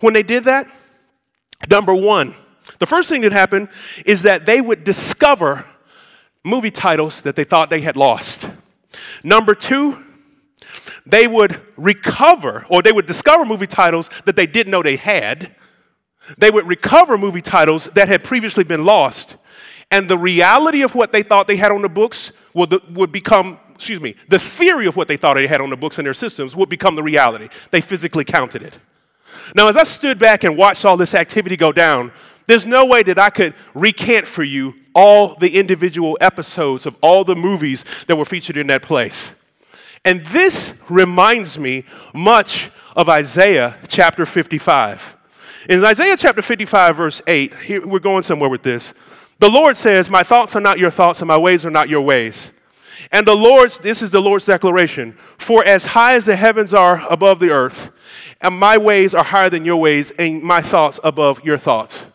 when 0.00 0.14
they 0.14 0.22
did 0.22 0.44
that? 0.44 0.66
Number 1.68 1.94
one, 1.94 2.34
the 2.78 2.86
first 2.86 3.08
thing 3.08 3.22
that 3.22 3.32
happened 3.32 3.68
is 4.06 4.22
that 4.22 4.46
they 4.46 4.60
would 4.60 4.84
discover 4.84 5.64
movie 6.44 6.70
titles 6.70 7.20
that 7.22 7.36
they 7.36 7.44
thought 7.44 7.70
they 7.70 7.80
had 7.80 7.96
lost. 7.96 8.48
Number 9.22 9.54
two, 9.54 10.04
they 11.06 11.26
would 11.26 11.60
recover 11.76 12.66
or 12.68 12.82
they 12.82 12.92
would 12.92 13.06
discover 13.06 13.44
movie 13.44 13.66
titles 13.66 14.10
that 14.24 14.36
they 14.36 14.46
didn't 14.46 14.70
know 14.70 14.82
they 14.82 14.96
had. 14.96 15.54
They 16.38 16.50
would 16.50 16.66
recover 16.66 17.18
movie 17.18 17.42
titles 17.42 17.86
that 17.94 18.08
had 18.08 18.22
previously 18.22 18.64
been 18.64 18.84
lost. 18.84 19.36
And 19.90 20.08
the 20.08 20.18
reality 20.18 20.82
of 20.82 20.94
what 20.94 21.12
they 21.12 21.22
thought 21.22 21.46
they 21.46 21.56
had 21.56 21.72
on 21.72 21.82
the 21.82 21.88
books 21.88 22.32
would, 22.54 22.96
would 22.96 23.12
become, 23.12 23.58
excuse 23.82 24.00
me, 24.00 24.14
the 24.28 24.38
theory 24.38 24.86
of 24.86 24.94
what 24.94 25.08
they 25.08 25.16
thought 25.16 25.34
they 25.34 25.48
had 25.48 25.60
on 25.60 25.68
the 25.68 25.76
books 25.76 25.98
and 25.98 26.06
their 26.06 26.14
systems 26.14 26.54
would 26.54 26.68
become 26.68 26.94
the 26.94 27.02
reality. 27.02 27.48
They 27.72 27.80
physically 27.80 28.24
counted 28.24 28.62
it. 28.62 28.78
Now, 29.56 29.66
as 29.66 29.76
I 29.76 29.82
stood 29.82 30.20
back 30.20 30.44
and 30.44 30.56
watched 30.56 30.84
all 30.84 30.96
this 30.96 31.14
activity 31.14 31.56
go 31.56 31.72
down, 31.72 32.12
there's 32.46 32.64
no 32.64 32.84
way 32.84 33.02
that 33.02 33.18
I 33.18 33.28
could 33.28 33.54
recant 33.74 34.28
for 34.28 34.44
you 34.44 34.74
all 34.94 35.34
the 35.34 35.58
individual 35.58 36.16
episodes 36.20 36.86
of 36.86 36.96
all 37.02 37.24
the 37.24 37.34
movies 37.34 37.84
that 38.06 38.16
were 38.16 38.24
featured 38.24 38.56
in 38.56 38.68
that 38.68 38.82
place. 38.82 39.34
And 40.04 40.24
this 40.26 40.74
reminds 40.88 41.58
me 41.58 41.84
much 42.14 42.70
of 42.94 43.08
Isaiah 43.08 43.78
chapter 43.88 44.24
55. 44.24 45.16
In 45.68 45.84
Isaiah 45.84 46.16
chapter 46.16 46.42
55, 46.42 46.96
verse 46.96 47.20
8, 47.26 47.54
here, 47.56 47.84
we're 47.86 47.98
going 47.98 48.22
somewhere 48.22 48.50
with 48.50 48.62
this. 48.62 48.94
The 49.40 49.50
Lord 49.50 49.76
says, 49.76 50.08
My 50.08 50.22
thoughts 50.22 50.54
are 50.54 50.60
not 50.60 50.78
your 50.78 50.92
thoughts, 50.92 51.20
and 51.20 51.26
my 51.26 51.36
ways 51.36 51.66
are 51.66 51.70
not 51.70 51.88
your 51.88 52.02
ways. 52.02 52.52
And 53.10 53.26
the 53.26 53.34
Lord's, 53.34 53.78
this 53.78 54.02
is 54.02 54.10
the 54.10 54.20
Lord's 54.20 54.44
declaration 54.44 55.16
For 55.38 55.64
as 55.64 55.84
high 55.84 56.14
as 56.14 56.24
the 56.24 56.36
heavens 56.36 56.72
are 56.72 57.04
above 57.10 57.40
the 57.40 57.50
earth, 57.50 57.90
and 58.40 58.58
my 58.58 58.78
ways 58.78 59.14
are 59.14 59.24
higher 59.24 59.50
than 59.50 59.64
your 59.64 59.76
ways, 59.76 60.12
and 60.18 60.42
my 60.42 60.60
thoughts 60.60 61.00
above 61.02 61.44
your 61.44 61.58
thoughts. 61.58 62.06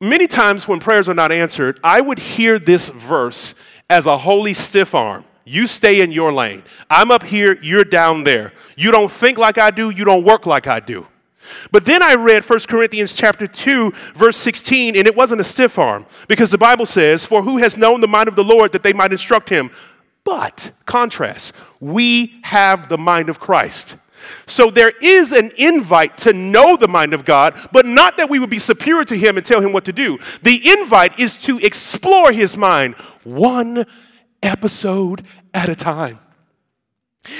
Many 0.00 0.26
times 0.26 0.66
when 0.66 0.80
prayers 0.80 1.08
are 1.08 1.14
not 1.14 1.30
answered, 1.30 1.78
I 1.84 2.00
would 2.00 2.18
hear 2.18 2.58
this 2.58 2.88
verse 2.88 3.54
as 3.88 4.06
a 4.06 4.18
holy 4.18 4.54
stiff 4.54 4.94
arm. 4.94 5.24
You 5.44 5.66
stay 5.66 6.00
in 6.00 6.12
your 6.12 6.32
lane. 6.32 6.64
I'm 6.90 7.10
up 7.10 7.22
here, 7.22 7.58
you're 7.62 7.84
down 7.84 8.24
there. 8.24 8.52
You 8.76 8.90
don't 8.90 9.10
think 9.10 9.38
like 9.38 9.58
I 9.58 9.70
do, 9.70 9.90
you 9.90 10.04
don't 10.04 10.24
work 10.24 10.46
like 10.46 10.66
I 10.66 10.80
do. 10.80 11.06
But 11.70 11.84
then 11.84 12.02
I 12.02 12.14
read 12.14 12.48
1 12.48 12.58
Corinthians 12.68 13.14
chapter 13.14 13.46
2 13.46 13.92
verse 14.14 14.36
16 14.36 14.96
and 14.96 15.06
it 15.06 15.16
wasn't 15.16 15.40
a 15.40 15.44
stiff 15.44 15.78
arm 15.78 16.06
because 16.28 16.50
the 16.50 16.58
Bible 16.58 16.86
says 16.86 17.24
for 17.26 17.42
who 17.42 17.58
has 17.58 17.76
known 17.76 18.00
the 18.00 18.08
mind 18.08 18.28
of 18.28 18.36
the 18.36 18.44
Lord 18.44 18.72
that 18.72 18.82
they 18.82 18.92
might 18.92 19.12
instruct 19.12 19.48
him 19.48 19.70
but 20.24 20.72
contrast 20.86 21.52
we 21.80 22.38
have 22.42 22.88
the 22.88 22.98
mind 22.98 23.28
of 23.28 23.40
Christ. 23.40 23.96
So 24.46 24.70
there 24.70 24.92
is 25.02 25.32
an 25.32 25.50
invite 25.56 26.16
to 26.18 26.32
know 26.32 26.76
the 26.76 26.88
mind 26.88 27.14
of 27.14 27.24
God, 27.24 27.68
but 27.72 27.86
not 27.86 28.16
that 28.16 28.30
we 28.30 28.38
would 28.38 28.50
be 28.50 28.58
superior 28.58 29.04
to 29.04 29.16
Him 29.16 29.36
and 29.36 29.44
tell 29.44 29.60
Him 29.60 29.72
what 29.72 29.84
to 29.86 29.92
do. 29.92 30.18
The 30.42 30.70
invite 30.72 31.18
is 31.18 31.36
to 31.38 31.58
explore 31.58 32.32
His 32.32 32.56
mind 32.56 32.94
one 33.24 33.84
episode 34.42 35.24
at 35.54 35.68
a 35.68 35.74
time. 35.74 36.20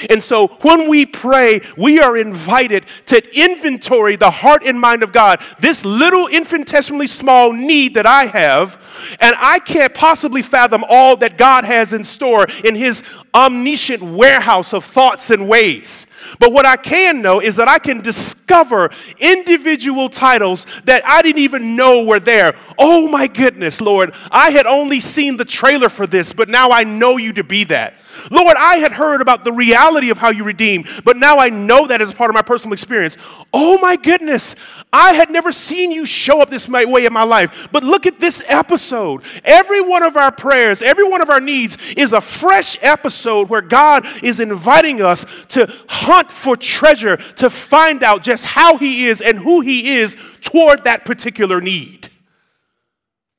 And 0.09 0.23
so 0.23 0.47
when 0.61 0.87
we 0.87 1.05
pray, 1.05 1.59
we 1.77 1.99
are 1.99 2.15
invited 2.15 2.85
to 3.07 3.21
inventory 3.37 4.15
the 4.15 4.31
heart 4.31 4.63
and 4.63 4.79
mind 4.79 5.03
of 5.03 5.11
God. 5.11 5.41
This 5.59 5.83
little 5.83 6.27
infinitesimally 6.27 7.07
small 7.07 7.51
need 7.51 7.95
that 7.95 8.05
I 8.05 8.25
have, 8.27 8.81
and 9.19 9.35
I 9.37 9.59
can't 9.59 9.93
possibly 9.93 10.41
fathom 10.41 10.85
all 10.87 11.17
that 11.17 11.37
God 11.37 11.65
has 11.65 11.91
in 11.91 12.05
store 12.05 12.47
in 12.63 12.75
His 12.75 13.03
omniscient 13.35 14.01
warehouse 14.01 14.73
of 14.73 14.85
thoughts 14.85 15.29
and 15.29 15.49
ways. 15.49 16.05
But 16.39 16.51
what 16.51 16.65
I 16.65 16.77
can 16.77 17.21
know 17.21 17.39
is 17.39 17.55
that 17.57 17.67
I 17.67 17.79
can 17.79 18.01
discover 18.01 18.89
individual 19.19 20.09
titles 20.09 20.65
that 20.85 21.05
I 21.05 21.21
didn't 21.21 21.41
even 21.41 21.75
know 21.75 22.03
were 22.03 22.19
there. 22.19 22.55
Oh 22.77 23.07
my 23.07 23.27
goodness, 23.27 23.81
Lord, 23.81 24.13
I 24.31 24.51
had 24.51 24.65
only 24.65 24.99
seen 24.99 25.37
the 25.37 25.45
trailer 25.45 25.89
for 25.89 26.07
this, 26.07 26.33
but 26.33 26.49
now 26.49 26.69
I 26.69 26.83
know 26.83 27.17
you 27.17 27.33
to 27.33 27.43
be 27.43 27.63
that. 27.65 27.95
Lord, 28.29 28.55
I 28.57 28.77
had 28.77 28.91
heard 28.91 29.21
about 29.21 29.43
the 29.43 29.51
reality 29.51 30.09
of 30.09 30.17
how 30.17 30.29
you 30.29 30.43
redeem, 30.43 30.85
but 31.03 31.17
now 31.17 31.39
I 31.39 31.49
know 31.49 31.87
that 31.87 32.01
as 32.01 32.13
part 32.13 32.29
of 32.29 32.35
my 32.35 32.41
personal 32.41 32.73
experience. 32.73 33.17
Oh 33.53 33.77
my 33.79 33.95
goodness, 33.95 34.55
I 34.91 35.13
had 35.13 35.29
never 35.29 35.51
seen 35.51 35.91
you 35.91 36.05
show 36.05 36.41
up 36.41 36.49
this 36.49 36.67
way 36.67 37.05
in 37.05 37.13
my 37.13 37.23
life. 37.23 37.69
But 37.71 37.83
look 37.83 38.05
at 38.05 38.19
this 38.19 38.43
episode. 38.47 39.23
Every 39.43 39.81
one 39.81 40.03
of 40.03 40.17
our 40.17 40.31
prayers, 40.31 40.81
every 40.81 41.03
one 41.03 41.21
of 41.21 41.29
our 41.29 41.41
needs 41.41 41.77
is 41.97 42.13
a 42.13 42.21
fresh 42.21 42.77
episode 42.81 43.49
where 43.49 43.61
God 43.61 44.05
is 44.23 44.39
inviting 44.39 45.01
us 45.01 45.25
to 45.49 45.71
hunt 46.13 46.31
for 46.31 46.55
treasure, 46.55 47.17
to 47.17 47.49
find 47.49 48.03
out 48.03 48.21
just 48.21 48.43
how 48.43 48.77
He 48.77 49.07
is 49.07 49.21
and 49.21 49.37
who 49.39 49.61
He 49.61 49.95
is 49.97 50.15
toward 50.41 50.83
that 50.83 51.05
particular 51.05 51.59
need. 51.59 52.09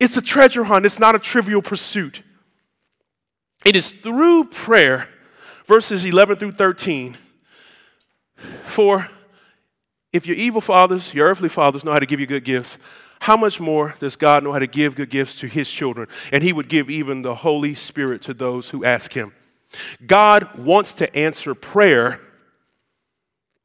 It's 0.00 0.16
a 0.16 0.22
treasure 0.22 0.64
hunt, 0.64 0.84
it's 0.86 0.98
not 0.98 1.14
a 1.14 1.18
trivial 1.18 1.62
pursuit. 1.62 2.22
It 3.64 3.76
is 3.76 3.92
through 3.92 4.46
prayer, 4.46 5.08
verses 5.66 6.04
11 6.04 6.36
through 6.36 6.52
13. 6.52 7.16
For 8.66 9.08
if 10.12 10.26
your 10.26 10.36
evil 10.36 10.60
fathers, 10.60 11.14
your 11.14 11.28
earthly 11.28 11.48
fathers, 11.48 11.84
know 11.84 11.92
how 11.92 11.98
to 11.98 12.06
give 12.06 12.20
you 12.20 12.26
good 12.26 12.44
gifts, 12.44 12.76
how 13.20 13.36
much 13.36 13.58
more 13.58 13.94
does 14.00 14.16
God 14.16 14.44
know 14.44 14.52
how 14.52 14.58
to 14.58 14.66
give 14.66 14.96
good 14.96 15.08
gifts 15.08 15.38
to 15.40 15.46
his 15.46 15.70
children? 15.70 16.08
And 16.30 16.44
he 16.44 16.52
would 16.52 16.68
give 16.68 16.90
even 16.90 17.22
the 17.22 17.36
Holy 17.36 17.74
Spirit 17.74 18.20
to 18.22 18.34
those 18.34 18.68
who 18.68 18.84
ask 18.84 19.12
him. 19.12 19.32
God 20.06 20.58
wants 20.58 20.92
to 20.94 21.16
answer 21.16 21.54
prayer 21.54 22.20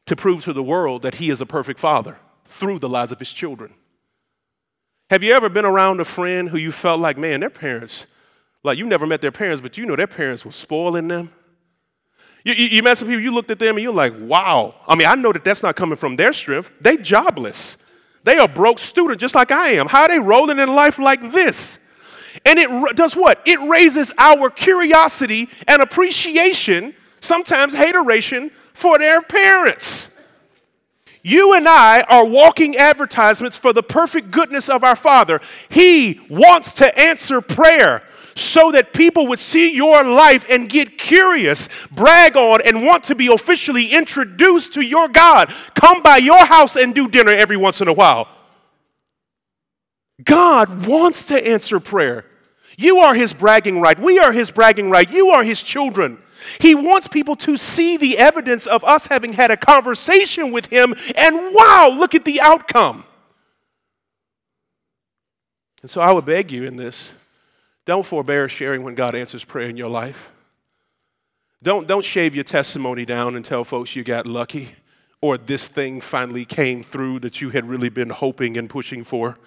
to 0.10 0.16
prove 0.16 0.44
to 0.44 0.54
the 0.54 0.64
world 0.64 1.02
that 1.04 1.16
he 1.16 1.30
is 1.30 1.42
a 1.42 1.46
perfect 1.46 1.80
father 1.80 2.18
through 2.46 2.80
the 2.80 2.90
lives 2.90 3.12
of 3.12 3.20
his 3.20 3.32
children. 3.32 3.74
Have 5.10 5.24
you 5.24 5.34
ever 5.34 5.50
been 5.50 5.66
around 5.66 6.00
a 6.00 6.06
friend 6.06 6.50
who 6.50 6.58
you 6.58 6.72
felt 6.72 7.00
like, 7.00 7.18
man, 7.18 7.40
their 7.40 7.50
parents 7.50 8.06
like 8.64 8.78
you 8.78 8.86
never 8.86 9.08
met 9.08 9.22
their 9.22 9.32
parents, 9.32 9.62
but 9.62 9.78
you 9.78 9.86
know 9.86 9.96
their 9.96 10.08
parents 10.08 10.44
were 10.44 10.52
spoiling 10.52 11.08
them. 11.08 11.32
You, 12.44 12.54
you, 12.54 12.68
you 12.68 12.84
met 12.84 12.98
some 12.98 13.08
people, 13.08 13.22
you 13.22 13.32
looked 13.32 13.52
at 13.52 13.60
them 13.60 13.76
and 13.76 13.84
you're 13.84 13.94
like, 13.94 14.14
wow. 14.20 14.76
I 14.88 14.96
mean, 14.96 15.08
I 15.08 15.16
know 15.16 15.32
that 15.32 15.44
that's 15.44 15.64
not 15.64 15.76
coming 15.76 15.98
from 15.98 16.16
their 16.16 16.34
strength. 16.34 16.72
They 16.82 16.98
jobless. 16.98 17.78
They 18.24 18.38
are 18.38 18.48
broke 18.48 18.80
students 18.80 19.22
just 19.22 19.36
like 19.36 19.52
I 19.52 19.72
am. 19.72 19.88
How 19.88 20.04
are 20.04 20.08
they 20.10 20.20
rolling 20.20 20.60
in 20.60 20.74
life 20.76 21.00
like 21.00 21.32
this? 21.32 21.80
And 22.46 22.60
it 22.60 22.96
does 22.96 23.16
what? 23.16 23.42
It 23.46 23.60
raises 23.62 24.12
our 24.18 24.50
curiosity 24.50 25.50
and 25.68 25.82
appreciation, 25.82 26.94
sometimes 27.22 27.74
hateration, 27.74 28.52
for 28.80 28.98
their 28.98 29.22
parents. 29.22 30.08
You 31.22 31.54
and 31.54 31.68
I 31.68 32.02
are 32.04 32.26
walking 32.26 32.78
advertisements 32.78 33.58
for 33.58 33.74
the 33.74 33.84
perfect 33.84 34.32
goodness 34.32 34.70
of 34.70 34.84
our 34.84 34.96
Father. 34.96 35.42
He 35.68 36.22
wants 36.30 36.72
to 36.74 36.98
answer 36.98 37.42
prayer 37.42 38.04
so 38.36 38.72
that 38.72 38.94
people 38.94 39.28
would 39.28 39.40
see 39.40 39.76
your 39.76 40.04
life 40.06 40.46
and 40.50 40.70
get 40.70 40.98
curious, 40.98 41.68
brag 41.92 42.38
on, 42.38 42.62
and 42.66 42.86
want 42.86 43.04
to 43.06 43.16
be 43.16 43.28
officially 43.28 43.92
introduced 43.92 44.74
to 44.76 44.82
your 44.82 45.10
God. 45.10 45.54
Come 45.76 46.02
by 46.02 46.18
your 46.18 46.46
house 46.46 46.78
and 46.78 46.96
do 46.96 47.10
dinner 47.10 47.34
every 47.34 47.58
once 47.58 47.82
in 47.82 47.90
a 47.90 47.94
while. 47.94 48.30
God 50.24 50.86
wants 50.86 51.24
to 51.26 51.48
answer 51.48 51.82
prayer. 51.82 52.26
You 52.78 53.00
are 53.00 53.14
his 53.14 53.34
bragging 53.34 53.82
right. 53.82 54.00
We 54.00 54.20
are 54.20 54.32
his 54.32 54.52
bragging 54.52 54.90
right. 54.90 55.10
You 55.10 55.32
are 55.32 55.44
his 55.44 55.62
children. 55.62 56.18
He 56.60 56.76
wants 56.76 57.08
people 57.08 57.36
to 57.38 57.58
see 57.58 57.98
the 57.98 58.18
evidence 58.18 58.68
of 58.68 58.84
us 58.84 59.08
having 59.08 59.34
had 59.34 59.52
a 59.52 59.58
conversation 59.58 60.52
with 60.52 60.68
him, 60.68 60.96
and 61.16 61.54
wow, 61.54 61.94
look 61.94 62.16
at 62.16 62.26
the 62.26 62.42
outcome. 62.42 63.04
And 65.82 65.90
so 65.90 66.02
I 66.02 66.12
would 66.12 66.26
beg 66.26 66.52
you 66.52 66.66
in 66.66 66.76
this 66.76 67.14
don't 67.86 68.06
forbear 68.06 68.48
sharing 68.48 68.84
when 68.84 68.94
God 68.96 69.16
answers 69.16 69.44
prayer 69.44 69.68
in 69.68 69.78
your 69.78 69.90
life. 69.90 70.30
Don't, 71.64 71.88
don't 71.88 72.06
shave 72.06 72.36
your 72.36 72.44
testimony 72.44 73.04
down 73.04 73.36
and 73.36 73.44
tell 73.44 73.64
folks 73.64 73.96
you 73.96 74.04
got 74.04 74.28
lucky 74.28 74.70
or 75.22 75.38
this 75.38 75.68
thing 75.68 76.00
finally 76.02 76.46
came 76.46 76.84
through 76.84 77.20
that 77.20 77.42
you 77.42 77.50
had 77.50 77.68
really 77.68 77.90
been 77.90 78.10
hoping 78.10 78.58
and 78.58 78.70
pushing 78.70 79.04
for. 79.04 79.38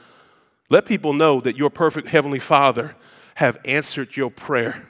Let 0.69 0.87
people 0.87 1.13
know 1.13 1.41
that 1.41 1.57
your 1.57 1.71
perfect 1.71 2.09
Heavenly 2.09 2.39
Father 2.39 2.97
have 3.37 3.59
answered 3.65 4.17
your 4.17 4.31
prayer. 4.31 4.89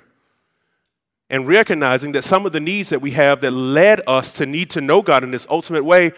And 1.32 1.48
recognizing 1.48 2.12
that 2.12 2.22
some 2.22 2.46
of 2.46 2.52
the 2.52 2.60
needs 2.60 2.90
that 2.90 3.00
we 3.00 3.12
have 3.12 3.40
that 3.40 3.50
led 3.52 4.02
us 4.06 4.34
to 4.34 4.46
need 4.46 4.70
to 4.70 4.82
know 4.82 5.00
God 5.00 5.24
in 5.24 5.30
this 5.30 5.46
ultimate 5.48 5.82
way 5.82 6.12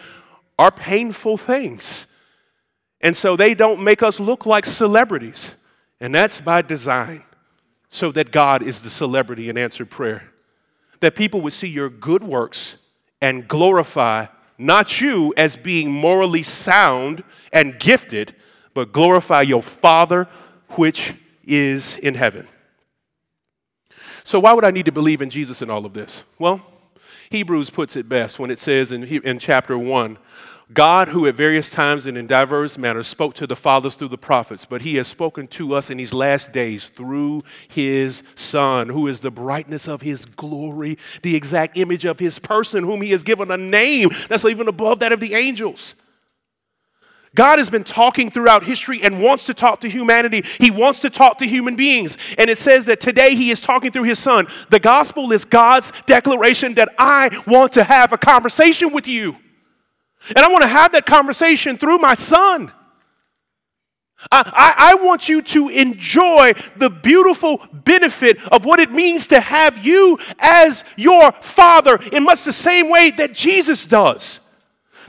are 0.59 0.71
painful 0.71 1.37
things. 1.37 2.05
And 2.99 3.15
so 3.15 3.37
they 3.37 3.55
don't 3.55 3.81
make 3.81 4.03
us 4.03 4.19
look 4.19 4.45
like 4.45 4.65
celebrities. 4.65 5.51
And 6.01 6.13
that's 6.13 6.41
by 6.41 6.61
design, 6.61 7.23
so 7.89 8.11
that 8.11 8.31
God 8.31 8.61
is 8.61 8.81
the 8.81 8.89
celebrity 8.89 9.47
in 9.47 9.57
answered 9.57 9.89
prayer. 9.89 10.31
That 10.99 11.15
people 11.15 11.39
would 11.41 11.53
see 11.53 11.69
your 11.69 11.89
good 11.89 12.21
works 12.21 12.75
and 13.21 13.47
glorify 13.47 14.25
not 14.57 14.99
you 14.99 15.33
as 15.37 15.55
being 15.55 15.89
morally 15.91 16.43
sound 16.43 17.23
and 17.53 17.79
gifted, 17.79 18.35
but 18.73 18.91
glorify 18.91 19.43
your 19.43 19.63
Father 19.63 20.27
which 20.71 21.13
is 21.45 21.95
in 21.97 22.15
heaven. 22.15 22.49
So, 24.25 24.39
why 24.39 24.53
would 24.53 24.65
I 24.65 24.71
need 24.71 24.87
to 24.87 24.91
believe 24.91 25.21
in 25.21 25.29
Jesus 25.29 25.61
in 25.61 25.69
all 25.69 25.85
of 25.85 25.93
this? 25.93 26.23
Well, 26.39 26.59
Hebrews 27.29 27.69
puts 27.69 27.95
it 27.95 28.09
best 28.09 28.39
when 28.39 28.49
it 28.49 28.57
says 28.57 28.91
in, 28.91 29.03
in 29.03 29.37
chapter 29.37 29.77
1 29.77 30.17
God, 30.73 31.09
who 31.09 31.27
at 31.27 31.35
various 31.35 31.69
times 31.69 32.07
and 32.07 32.17
in 32.17 32.25
diverse 32.25 32.75
manners 32.75 33.05
spoke 33.05 33.35
to 33.35 33.45
the 33.45 33.55
fathers 33.55 33.93
through 33.93 34.07
the 34.07 34.17
prophets, 34.17 34.65
but 34.65 34.81
he 34.81 34.95
has 34.95 35.07
spoken 35.07 35.47
to 35.49 35.75
us 35.75 35.91
in 35.91 35.99
these 35.99 36.11
last 36.11 36.51
days 36.51 36.89
through 36.89 37.43
his 37.67 38.23
Son, 38.33 38.89
who 38.89 39.07
is 39.07 39.19
the 39.19 39.29
brightness 39.29 39.87
of 39.87 40.01
his 40.01 40.25
glory, 40.25 40.97
the 41.21 41.35
exact 41.35 41.77
image 41.77 42.03
of 42.03 42.17
his 42.17 42.39
person, 42.39 42.83
whom 42.83 43.03
he 43.03 43.11
has 43.11 43.21
given 43.21 43.51
a 43.51 43.57
name 43.57 44.09
that's 44.27 44.43
even 44.43 44.67
above 44.67 45.01
that 45.01 45.11
of 45.11 45.19
the 45.19 45.35
angels. 45.35 45.93
God 47.35 47.59
has 47.59 47.69
been 47.69 47.83
talking 47.83 48.31
throughout 48.31 48.63
history 48.63 49.03
and 49.03 49.21
wants 49.21 49.45
to 49.45 49.53
talk 49.53 49.81
to 49.81 49.89
humanity. 49.89 50.43
He 50.57 50.71
wants 50.71 51.01
to 51.01 51.09
talk 51.09 51.37
to 51.39 51.47
human 51.47 51.75
beings. 51.75 52.17
And 52.37 52.49
it 52.49 52.57
says 52.57 52.85
that 52.85 53.01
today 53.01 53.35
He 53.35 53.51
is 53.51 53.61
talking 53.61 53.91
through 53.91 54.03
His 54.03 54.19
Son. 54.19 54.47
The 54.69 54.79
gospel 54.79 55.31
is 55.31 55.45
God's 55.45 55.91
declaration 56.05 56.73
that 56.75 56.89
I 56.97 57.29
want 57.45 57.73
to 57.73 57.83
have 57.83 58.13
a 58.13 58.17
conversation 58.17 58.93
with 58.93 59.07
you. 59.07 59.35
And 60.29 60.39
I 60.39 60.47
want 60.47 60.63
to 60.63 60.67
have 60.67 60.93
that 60.93 61.05
conversation 61.05 61.77
through 61.77 61.99
my 61.99 62.15
Son. 62.15 62.71
I, 64.31 64.73
I, 64.77 65.03
want 65.03 65.29
you 65.29 65.41
to 65.41 65.69
enjoy 65.69 66.53
the 66.77 66.89
beautiful 66.89 67.61
benefit 67.71 68.41
of 68.51 68.65
what 68.65 68.79
it 68.79 68.91
means 68.91 69.27
to 69.27 69.39
have 69.39 69.85
you 69.85 70.17
as 70.39 70.83
your 70.95 71.31
Father 71.41 71.97
in 72.11 72.23
much 72.23 72.43
the 72.43 72.53
same 72.53 72.89
way 72.89 73.11
that 73.11 73.33
Jesus 73.33 73.85
does. 73.85 74.39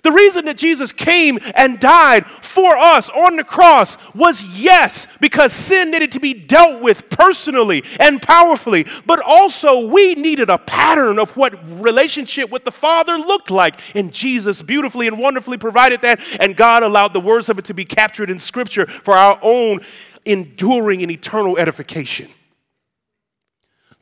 The 0.03 0.13
reason 0.13 0.45
that 0.45 0.57
Jesus 0.57 0.93
came 0.93 1.39
and 1.55 1.81
died 1.81 2.27
for 2.27 2.77
us 2.77 3.09
on 3.11 3.37
the 3.37 3.45
cross 3.45 3.97
was 4.15 4.45
yes, 4.45 5.07
because 5.21 5.53
sin 5.53 5.91
needed 5.91 6.13
to 6.13 6.21
be 6.21 6.35
dealt 6.35 6.81
with 6.81 7.09
personally 7.11 7.83
and 7.99 8.21
powerfully, 8.21 8.87
but 9.05 9.21
also 9.21 9.87
we 9.87 10.15
needed 10.15 10.51
a 10.51 10.59
pattern 10.59 11.19
of 11.19 11.37
what 11.37 11.59
relationship 11.81 12.51
with 12.51 12.65
the 12.65 12.73
Father 12.73 13.19
looked 13.19 13.51
like. 13.51 13.81
And 13.97 14.13
Jesus 14.13 14.63
beautifully 14.63 15.07
and 15.07 15.19
wonderfully 15.19 15.59
provided 15.59 16.03
that, 16.03 16.21
and 16.41 16.57
God 16.57 16.83
allowed 16.83 17.13
the 17.13 17.21
words 17.21 17.49
of 17.49 17.59
it 17.59 17.65
to 17.67 17.75
be 17.75 17.85
captured 17.85 18.31
in 18.31 18.39
Scripture 18.39 18.87
for 18.87 19.15
our 19.15 19.39
own 19.43 19.81
enduring 20.25 21.03
and 21.03 21.11
eternal 21.11 21.59
edification. 21.59 22.29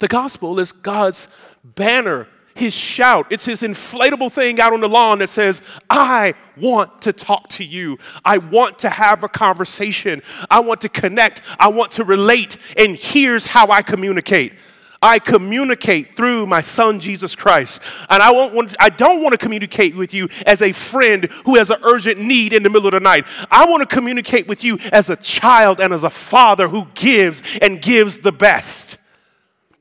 The 0.01 0.09
gospel 0.09 0.59
is 0.59 0.73
God's 0.73 1.29
banner 1.63 2.27
his 2.55 2.75
shout. 2.75 3.27
It's 3.31 3.45
his 3.45 3.63
inflatable 3.63 4.33
thing 4.33 4.61
out 4.61 4.73
on 4.73 4.81
the 4.81 4.89
lawn 4.89 5.19
that 5.19 5.29
says, 5.29 5.61
I 5.91 6.35
want 6.57 7.03
to 7.03 7.13
talk 7.13 7.49
to 7.51 7.65
you. 7.65 7.99
I 8.25 8.39
want 8.39 8.79
to 8.81 8.89
have 8.89 9.25
a 9.25 9.29
conversation. 9.29 10.23
I 10.51 10.61
want 10.61 10.81
to 10.83 10.89
connect. 10.89 11.43
I 11.59 11.69
want 11.69 11.93
to 11.93 12.05
relate. 12.05 12.57
And 12.77 12.97
here's 12.97 13.47
how 13.47 13.71
I 13.71 13.83
communicate. 13.83 14.53
I 15.03 15.19
communicate 15.19 16.17
through 16.17 16.47
my 16.47 16.63
son 16.63 16.99
Jesus 16.99 17.35
Christ. 17.35 17.83
And 18.09 18.23
I, 18.23 18.33
won't 18.33 18.55
want, 18.55 18.75
I 18.81 18.89
don't 18.89 19.23
want 19.23 19.33
to 19.33 19.39
communicate 19.39 19.95
with 19.95 20.15
you 20.15 20.29
as 20.47 20.63
a 20.63 20.73
friend 20.73 21.25
who 21.45 21.57
has 21.57 21.71
an 21.71 21.77
urgent 21.83 22.19
need 22.19 22.55
in 22.55 22.63
the 22.63 22.71
middle 22.71 22.87
of 22.87 22.93
the 22.93 23.01
night. 23.01 23.27
I 23.51 23.67
want 23.69 23.89
to 23.89 23.95
communicate 23.95 24.47
with 24.47 24.65
you 24.65 24.79
as 24.93 25.11
a 25.11 25.17
child 25.17 25.79
and 25.79 25.93
as 25.93 26.05
a 26.05 26.11
father 26.11 26.69
who 26.69 26.87
gives 26.95 27.43
and 27.61 27.83
gives 27.83 28.19
the 28.19 28.33
best. 28.33 28.97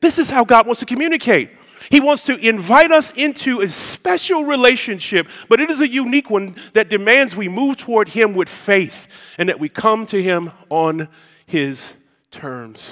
This 0.01 0.19
is 0.19 0.30
how 0.30 0.43
God 0.43 0.65
wants 0.65 0.82
to 0.82 0.86
communicate. 0.86 1.51
He 1.93 1.99
wants 1.99 2.25
to 2.25 2.35
invite 2.37 2.91
us 2.91 3.11
into 3.11 3.61
a 3.61 3.67
special 3.67 4.45
relationship, 4.45 5.27
but 5.47 5.59
it 5.59 5.69
is 5.69 5.79
a 5.79 5.87
unique 5.87 6.27
one 6.27 6.55
that 6.73 6.89
demands 6.89 7.35
we 7.35 7.47
move 7.47 7.77
toward 7.77 8.09
Him 8.09 8.33
with 8.33 8.49
faith 8.49 9.05
and 9.37 9.47
that 9.47 9.59
we 9.59 9.69
come 9.69 10.07
to 10.07 10.19
Him 10.19 10.51
on 10.71 11.07
His 11.45 11.93
terms. 12.31 12.89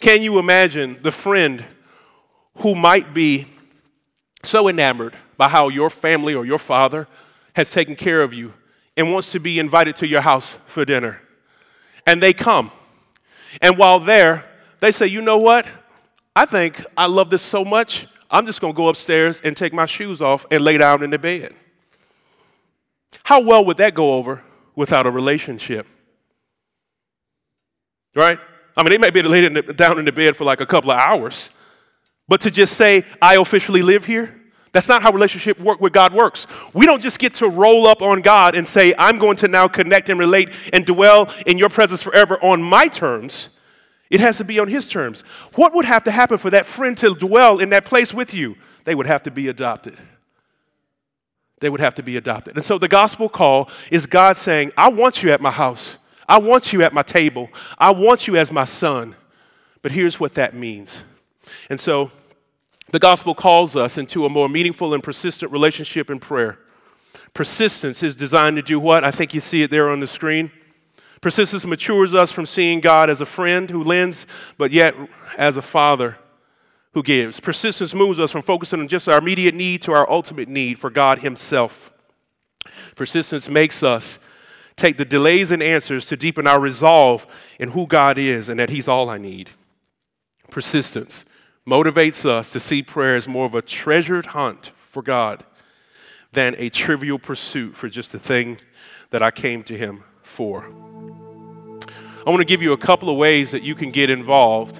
Can 0.00 0.22
you 0.22 0.40
imagine 0.40 0.98
the 1.04 1.12
friend 1.12 1.64
who 2.56 2.74
might 2.74 3.14
be 3.14 3.46
so 4.42 4.66
enamored 4.66 5.16
by 5.36 5.48
how 5.48 5.68
your 5.68 5.88
family 5.88 6.34
or 6.34 6.44
your 6.44 6.58
father 6.58 7.06
has 7.54 7.70
taken 7.70 7.94
care 7.94 8.22
of 8.22 8.34
you 8.34 8.52
and 8.96 9.12
wants 9.12 9.30
to 9.30 9.38
be 9.38 9.60
invited 9.60 9.94
to 9.94 10.08
your 10.08 10.22
house 10.22 10.56
for 10.66 10.84
dinner? 10.84 11.22
And 12.08 12.20
they 12.20 12.32
come. 12.32 12.72
And 13.62 13.78
while 13.78 14.00
there, 14.00 14.46
they 14.80 14.90
say, 14.90 15.06
You 15.06 15.22
know 15.22 15.38
what? 15.38 15.64
I 16.34 16.46
think 16.46 16.84
I 16.96 17.06
love 17.06 17.30
this 17.30 17.42
so 17.42 17.64
much, 17.64 18.06
I'm 18.30 18.46
just 18.46 18.60
going 18.60 18.72
to 18.72 18.76
go 18.76 18.88
upstairs 18.88 19.40
and 19.42 19.56
take 19.56 19.72
my 19.72 19.86
shoes 19.86 20.22
off 20.22 20.46
and 20.50 20.60
lay 20.60 20.78
down 20.78 21.02
in 21.02 21.10
the 21.10 21.18
bed. 21.18 21.54
How 23.24 23.40
well 23.40 23.64
would 23.64 23.78
that 23.78 23.94
go 23.94 24.14
over 24.14 24.42
without 24.76 25.06
a 25.06 25.10
relationship? 25.10 25.86
Right? 28.14 28.38
I 28.76 28.82
mean, 28.82 28.90
they 28.92 28.98
may 28.98 29.10
be 29.10 29.22
laying 29.22 29.54
down 29.54 29.98
in 29.98 30.04
the 30.04 30.12
bed 30.12 30.36
for 30.36 30.44
like 30.44 30.60
a 30.60 30.66
couple 30.66 30.92
of 30.92 30.98
hours, 30.98 31.50
but 32.28 32.40
to 32.42 32.50
just 32.50 32.76
say, 32.76 33.04
I 33.20 33.36
officially 33.36 33.82
live 33.82 34.04
here, 34.04 34.36
that's 34.72 34.86
not 34.86 35.02
how 35.02 35.10
relationship 35.10 35.58
work 35.58 35.80
with 35.80 35.92
God 35.92 36.14
works. 36.14 36.46
We 36.72 36.86
don't 36.86 37.02
just 37.02 37.18
get 37.18 37.34
to 37.34 37.48
roll 37.48 37.88
up 37.88 38.02
on 38.02 38.20
God 38.20 38.54
and 38.54 38.66
say, 38.66 38.94
I'm 38.96 39.18
going 39.18 39.36
to 39.38 39.48
now 39.48 39.66
connect 39.66 40.08
and 40.08 40.18
relate 40.18 40.50
and 40.72 40.86
dwell 40.86 41.32
in 41.46 41.58
your 41.58 41.68
presence 41.68 42.02
forever 42.02 42.38
on 42.40 42.62
my 42.62 42.86
terms. 42.86 43.48
It 44.10 44.20
has 44.20 44.38
to 44.38 44.44
be 44.44 44.58
on 44.58 44.68
his 44.68 44.88
terms. 44.88 45.22
What 45.54 45.72
would 45.74 45.84
have 45.84 46.04
to 46.04 46.10
happen 46.10 46.36
for 46.36 46.50
that 46.50 46.66
friend 46.66 46.96
to 46.98 47.14
dwell 47.14 47.58
in 47.58 47.70
that 47.70 47.84
place 47.84 48.12
with 48.12 48.34
you? 48.34 48.56
They 48.84 48.94
would 48.94 49.06
have 49.06 49.22
to 49.22 49.30
be 49.30 49.48
adopted. 49.48 49.96
They 51.60 51.70
would 51.70 51.80
have 51.80 51.94
to 51.94 52.02
be 52.02 52.16
adopted. 52.16 52.56
And 52.56 52.64
so 52.64 52.76
the 52.78 52.88
gospel 52.88 53.28
call 53.28 53.70
is 53.90 54.06
God 54.06 54.36
saying, 54.36 54.72
I 54.76 54.88
want 54.88 55.22
you 55.22 55.30
at 55.30 55.40
my 55.40 55.50
house. 55.50 55.98
I 56.28 56.38
want 56.38 56.72
you 56.72 56.82
at 56.82 56.92
my 56.92 57.02
table. 57.02 57.48
I 57.78 57.90
want 57.92 58.26
you 58.26 58.36
as 58.36 58.50
my 58.50 58.64
son. 58.64 59.14
But 59.82 59.92
here's 59.92 60.18
what 60.18 60.34
that 60.34 60.54
means. 60.54 61.02
And 61.68 61.78
so 61.78 62.10
the 62.90 62.98
gospel 62.98 63.34
calls 63.34 63.76
us 63.76 63.98
into 63.98 64.26
a 64.26 64.28
more 64.28 64.48
meaningful 64.48 64.94
and 64.94 65.02
persistent 65.02 65.52
relationship 65.52 66.10
in 66.10 66.18
prayer. 66.18 66.58
Persistence 67.34 68.02
is 68.02 68.16
designed 68.16 68.56
to 68.56 68.62
do 68.62 68.80
what? 68.80 69.04
I 69.04 69.10
think 69.10 69.34
you 69.34 69.40
see 69.40 69.62
it 69.62 69.70
there 69.70 69.88
on 69.88 70.00
the 70.00 70.06
screen. 70.06 70.50
Persistence 71.20 71.66
matures 71.66 72.14
us 72.14 72.32
from 72.32 72.46
seeing 72.46 72.80
God 72.80 73.10
as 73.10 73.20
a 73.20 73.26
friend 73.26 73.68
who 73.68 73.82
lends, 73.82 74.26
but 74.56 74.70
yet 74.70 74.94
as 75.36 75.56
a 75.56 75.62
father 75.62 76.16
who 76.92 77.02
gives. 77.02 77.40
Persistence 77.40 77.94
moves 77.94 78.18
us 78.18 78.30
from 78.30 78.42
focusing 78.42 78.80
on 78.80 78.88
just 78.88 79.08
our 79.08 79.18
immediate 79.18 79.54
need 79.54 79.82
to 79.82 79.92
our 79.92 80.10
ultimate 80.10 80.48
need 80.48 80.78
for 80.78 80.90
God 80.90 81.20
Himself. 81.20 81.92
Persistence 82.96 83.48
makes 83.48 83.82
us 83.82 84.18
take 84.76 84.96
the 84.96 85.04
delays 85.04 85.50
and 85.50 85.62
answers 85.62 86.06
to 86.06 86.16
deepen 86.16 86.46
our 86.46 86.58
resolve 86.58 87.26
in 87.58 87.70
who 87.70 87.86
God 87.86 88.16
is 88.16 88.48
and 88.48 88.58
that 88.58 88.70
He's 88.70 88.88
all 88.88 89.10
I 89.10 89.18
need. 89.18 89.50
Persistence 90.50 91.24
motivates 91.66 92.24
us 92.24 92.50
to 92.52 92.58
see 92.58 92.82
prayer 92.82 93.14
as 93.14 93.28
more 93.28 93.46
of 93.46 93.54
a 93.54 93.62
treasured 93.62 94.26
hunt 94.26 94.72
for 94.88 95.02
God 95.02 95.44
than 96.32 96.54
a 96.58 96.70
trivial 96.70 97.18
pursuit 97.18 97.76
for 97.76 97.88
just 97.88 98.12
the 98.12 98.18
thing 98.18 98.58
that 99.10 99.22
I 99.22 99.30
came 99.30 99.62
to 99.64 99.76
Him 99.76 100.02
for. 100.22 100.89
I 102.26 102.28
want 102.28 102.40
to 102.40 102.44
give 102.44 102.60
you 102.60 102.72
a 102.72 102.78
couple 102.78 103.08
of 103.08 103.16
ways 103.16 103.52
that 103.52 103.62
you 103.62 103.74
can 103.74 103.90
get 103.90 104.10
involved 104.10 104.78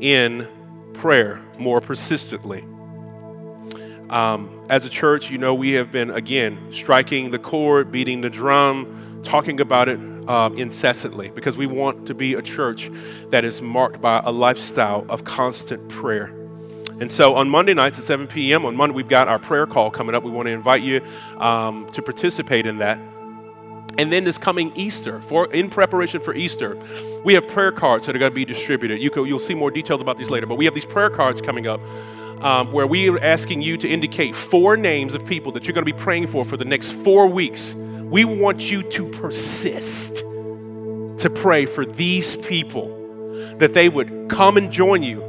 in 0.00 0.46
prayer 0.92 1.40
more 1.58 1.80
persistently. 1.80 2.60
Um, 4.10 4.66
as 4.68 4.84
a 4.84 4.90
church, 4.90 5.30
you 5.30 5.38
know, 5.38 5.54
we 5.54 5.72
have 5.72 5.90
been, 5.90 6.10
again, 6.10 6.58
striking 6.72 7.30
the 7.30 7.38
chord, 7.38 7.90
beating 7.90 8.20
the 8.20 8.28
drum, 8.28 9.22
talking 9.24 9.60
about 9.60 9.88
it 9.88 9.98
uh, 10.28 10.50
incessantly 10.56 11.30
because 11.30 11.56
we 11.56 11.66
want 11.66 12.06
to 12.06 12.14
be 12.14 12.34
a 12.34 12.42
church 12.42 12.90
that 13.30 13.46
is 13.46 13.62
marked 13.62 14.02
by 14.02 14.18
a 14.18 14.30
lifestyle 14.30 15.06
of 15.08 15.24
constant 15.24 15.88
prayer. 15.88 16.26
And 17.00 17.10
so 17.10 17.34
on 17.34 17.48
Monday 17.48 17.72
nights 17.72 17.98
at 17.98 18.04
7 18.04 18.26
p.m., 18.26 18.66
on 18.66 18.76
Monday, 18.76 18.94
we've 18.94 19.08
got 19.08 19.26
our 19.26 19.38
prayer 19.38 19.66
call 19.66 19.90
coming 19.90 20.14
up. 20.14 20.22
We 20.22 20.30
want 20.30 20.46
to 20.46 20.52
invite 20.52 20.82
you 20.82 21.00
um, 21.38 21.90
to 21.92 22.02
participate 22.02 22.66
in 22.66 22.78
that. 22.78 23.00
And 23.96 24.12
then 24.12 24.24
this 24.24 24.38
coming 24.38 24.72
Easter, 24.74 25.20
for 25.22 25.52
in 25.52 25.70
preparation 25.70 26.20
for 26.20 26.34
Easter, 26.34 26.76
we 27.24 27.34
have 27.34 27.46
prayer 27.46 27.70
cards 27.70 28.06
that 28.06 28.16
are 28.16 28.18
going 28.18 28.32
to 28.32 28.34
be 28.34 28.44
distributed. 28.44 29.00
You 29.00 29.10
will 29.14 29.38
see 29.38 29.54
more 29.54 29.70
details 29.70 30.00
about 30.00 30.18
these 30.18 30.30
later, 30.30 30.46
but 30.46 30.56
we 30.56 30.64
have 30.64 30.74
these 30.74 30.84
prayer 30.84 31.10
cards 31.10 31.40
coming 31.40 31.66
up 31.66 31.80
um, 32.42 32.72
where 32.72 32.86
we 32.86 33.08
are 33.08 33.18
asking 33.20 33.62
you 33.62 33.76
to 33.78 33.88
indicate 33.88 34.34
four 34.34 34.76
names 34.76 35.14
of 35.14 35.24
people 35.24 35.52
that 35.52 35.64
you're 35.64 35.74
going 35.74 35.86
to 35.86 35.92
be 35.92 35.98
praying 35.98 36.26
for 36.26 36.44
for 36.44 36.56
the 36.56 36.64
next 36.64 36.92
four 36.92 37.26
weeks. 37.26 37.74
We 37.74 38.24
want 38.24 38.70
you 38.70 38.82
to 38.82 39.08
persist 39.10 40.18
to 40.18 41.30
pray 41.32 41.64
for 41.64 41.86
these 41.86 42.36
people 42.36 42.90
that 43.58 43.72
they 43.72 43.88
would 43.88 44.28
come 44.28 44.56
and 44.56 44.70
join 44.70 45.02
you 45.02 45.22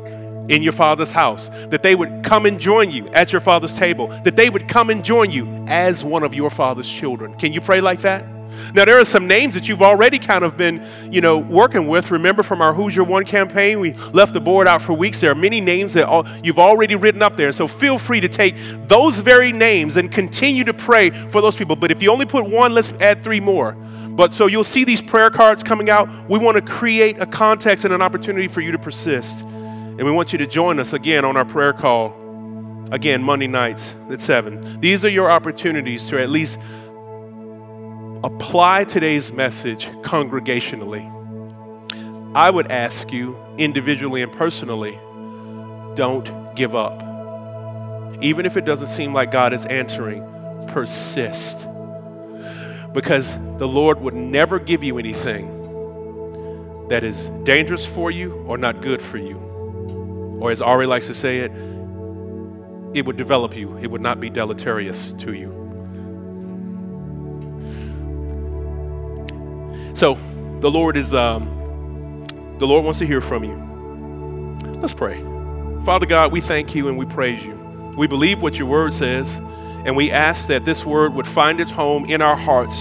in 0.49 0.61
your 0.61 0.73
father's 0.73 1.11
house, 1.11 1.49
that 1.69 1.83
they 1.83 1.95
would 1.95 2.23
come 2.23 2.45
and 2.45 2.59
join 2.59 2.91
you 2.91 3.07
at 3.09 3.31
your 3.31 3.39
father's 3.39 3.75
table, 3.75 4.07
that 4.23 4.35
they 4.35 4.49
would 4.49 4.67
come 4.67 4.89
and 4.89 5.03
join 5.03 5.31
you 5.31 5.45
as 5.67 6.03
one 6.03 6.23
of 6.23 6.33
your 6.33 6.49
father's 6.49 6.89
children. 6.89 7.33
Can 7.35 7.53
you 7.53 7.61
pray 7.61 7.81
like 7.81 8.01
that? 8.01 8.34
Now, 8.73 8.85
there 8.85 8.99
are 8.99 9.05
some 9.05 9.27
names 9.27 9.55
that 9.55 9.67
you've 9.67 9.81
already 9.81 10.19
kind 10.19 10.43
of 10.43 10.57
been, 10.57 10.85
you 11.11 11.21
know, 11.21 11.37
working 11.37 11.87
with. 11.87 12.11
Remember 12.11 12.43
from 12.43 12.61
our 12.61 12.73
Who's 12.73 12.95
Your 12.95 13.05
One 13.05 13.25
campaign, 13.25 13.79
we 13.79 13.93
left 14.13 14.33
the 14.33 14.41
board 14.41 14.67
out 14.67 14.81
for 14.81 14.93
weeks. 14.93 15.21
There 15.21 15.31
are 15.31 15.35
many 15.35 15.61
names 15.61 15.93
that 15.93 16.05
all, 16.05 16.27
you've 16.43 16.59
already 16.59 16.95
written 16.95 17.21
up 17.21 17.37
there. 17.37 17.51
So 17.51 17.67
feel 17.67 17.97
free 17.97 18.21
to 18.21 18.29
take 18.29 18.55
those 18.87 19.19
very 19.19 19.51
names 19.51 19.97
and 19.97 20.11
continue 20.11 20.63
to 20.63 20.73
pray 20.73 21.09
for 21.09 21.41
those 21.41 21.55
people. 21.55 21.75
But 21.75 21.91
if 21.91 22.01
you 22.01 22.11
only 22.11 22.25
put 22.25 22.49
one, 22.49 22.73
let's 22.73 22.91
add 22.93 23.23
three 23.23 23.39
more. 23.39 23.73
But 23.73 24.31
so 24.31 24.47
you'll 24.47 24.63
see 24.63 24.85
these 24.85 25.01
prayer 25.01 25.29
cards 25.29 25.61
coming 25.61 25.89
out. 25.89 26.09
We 26.29 26.39
want 26.39 26.55
to 26.55 26.61
create 26.61 27.19
a 27.19 27.25
context 27.25 27.83
and 27.83 27.93
an 27.93 28.01
opportunity 28.01 28.47
for 28.47 28.61
you 28.61 28.71
to 28.71 28.79
persist. 28.79 29.41
And 29.41 30.03
we 30.03 30.11
want 30.11 30.31
you 30.31 30.37
to 30.39 30.47
join 30.47 30.79
us 30.79 30.93
again 30.93 31.25
on 31.25 31.37
our 31.37 31.45
prayer 31.45 31.73
call, 31.73 32.13
again, 32.91 33.21
Monday 33.23 33.47
nights 33.47 33.95
at 34.09 34.21
7. 34.21 34.79
These 34.79 35.03
are 35.03 35.09
your 35.09 35.29
opportunities 35.29 36.05
to 36.07 36.21
at 36.21 36.29
least 36.29 36.59
apply 38.25 38.83
today's 38.85 39.31
message 39.31 39.85
congregationally. 40.01 41.05
I 42.35 42.49
would 42.49 42.71
ask 42.71 43.11
you 43.11 43.37
individually 43.59 44.23
and 44.23 44.31
personally 44.31 44.99
don't 45.95 46.55
give 46.55 46.73
up. 46.73 47.03
Even 48.23 48.47
if 48.47 48.57
it 48.57 48.65
doesn't 48.65 48.87
seem 48.87 49.13
like 49.13 49.29
God 49.29 49.53
is 49.53 49.63
answering, 49.65 50.23
persist 50.69 51.67
because 52.93 53.37
the 53.59 53.67
Lord 53.67 54.01
would 54.01 54.15
never 54.15 54.57
give 54.57 54.83
you 54.83 54.97
anything 54.97 55.51
that 56.89 57.03
is 57.03 57.29
dangerous 57.43 57.85
for 57.85 58.09
you 58.09 58.33
or 58.47 58.57
not 58.57 58.81
good 58.81 59.03
for 59.03 59.19
you. 59.19 59.37
Or 60.41 60.49
as 60.49 60.63
Ari 60.63 60.87
likes 60.87 61.05
to 61.07 61.13
say 61.13 61.41
it, 61.41 61.51
it 62.95 63.05
would 63.05 63.17
develop 63.17 63.55
you, 63.55 63.77
it 63.77 63.91
would 63.91 64.01
not 64.01 64.19
be 64.19 64.31
deleterious 64.31 65.13
to 65.13 65.33
you. 65.33 65.64
So 69.95 70.19
the 70.59 70.69
Lord 70.69 70.97
is 70.97 71.13
um, 71.13 71.45
the 72.59 72.67
Lord 72.67 72.83
wants 72.83 72.99
to 72.99 73.07
hear 73.07 73.21
from 73.21 73.45
you. 73.45 73.55
Let's 74.81 74.93
pray. 74.93 75.21
Father 75.85 76.05
God, 76.05 76.33
we 76.33 76.41
thank 76.41 76.75
you 76.75 76.89
and 76.89 76.97
we 76.97 77.05
praise 77.05 77.43
you. 77.43 77.53
We 77.97 78.05
believe 78.05 78.41
what 78.41 78.59
your 78.59 78.67
word 78.67 78.93
says. 78.93 79.37
And 79.85 79.95
we 79.95 80.11
ask 80.11 80.47
that 80.47 80.65
this 80.65 80.83
word 80.83 81.13
would 81.13 81.27
find 81.27 81.61
its 81.61 81.71
home 81.71 82.05
in 82.05 82.21
our 82.21 82.35
hearts. 82.35 82.75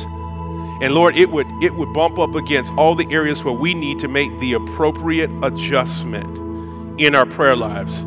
And 0.83 0.93
Lord, 0.93 1.17
it 1.17 1.31
would, 1.31 1.47
it 1.63 1.73
would 1.75 1.93
bump 1.93 2.19
up 2.19 2.35
against 2.35 2.73
all 2.73 2.97
the 2.97 3.07
areas 3.13 3.45
where 3.45 3.55
we 3.55 3.75
need 3.75 4.01
to 4.01 4.09
make 4.09 4.37
the 4.41 4.55
appropriate 4.55 5.31
adjustment 5.43 7.01
in 7.01 7.15
our 7.15 7.27
prayer 7.27 7.55
lives. 7.55 8.03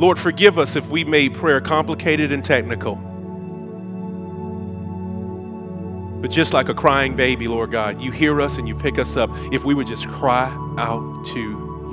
Lord, 0.00 0.18
forgive 0.18 0.58
us 0.58 0.74
if 0.74 0.88
we 0.88 1.04
made 1.04 1.34
prayer 1.34 1.60
complicated 1.60 2.32
and 2.32 2.44
technical. 2.44 2.96
But 6.20 6.30
just 6.30 6.52
like 6.52 6.68
a 6.68 6.74
crying 6.74 7.14
baby, 7.14 7.46
Lord 7.46 7.70
God, 7.70 8.00
you 8.00 8.10
hear 8.10 8.40
us 8.40 8.56
and 8.56 8.66
you 8.66 8.74
pick 8.74 8.98
us 8.98 9.16
up 9.16 9.30
if 9.52 9.64
we 9.64 9.74
would 9.74 9.86
just 9.86 10.08
cry 10.08 10.46
out 10.78 11.26
to 11.34 11.40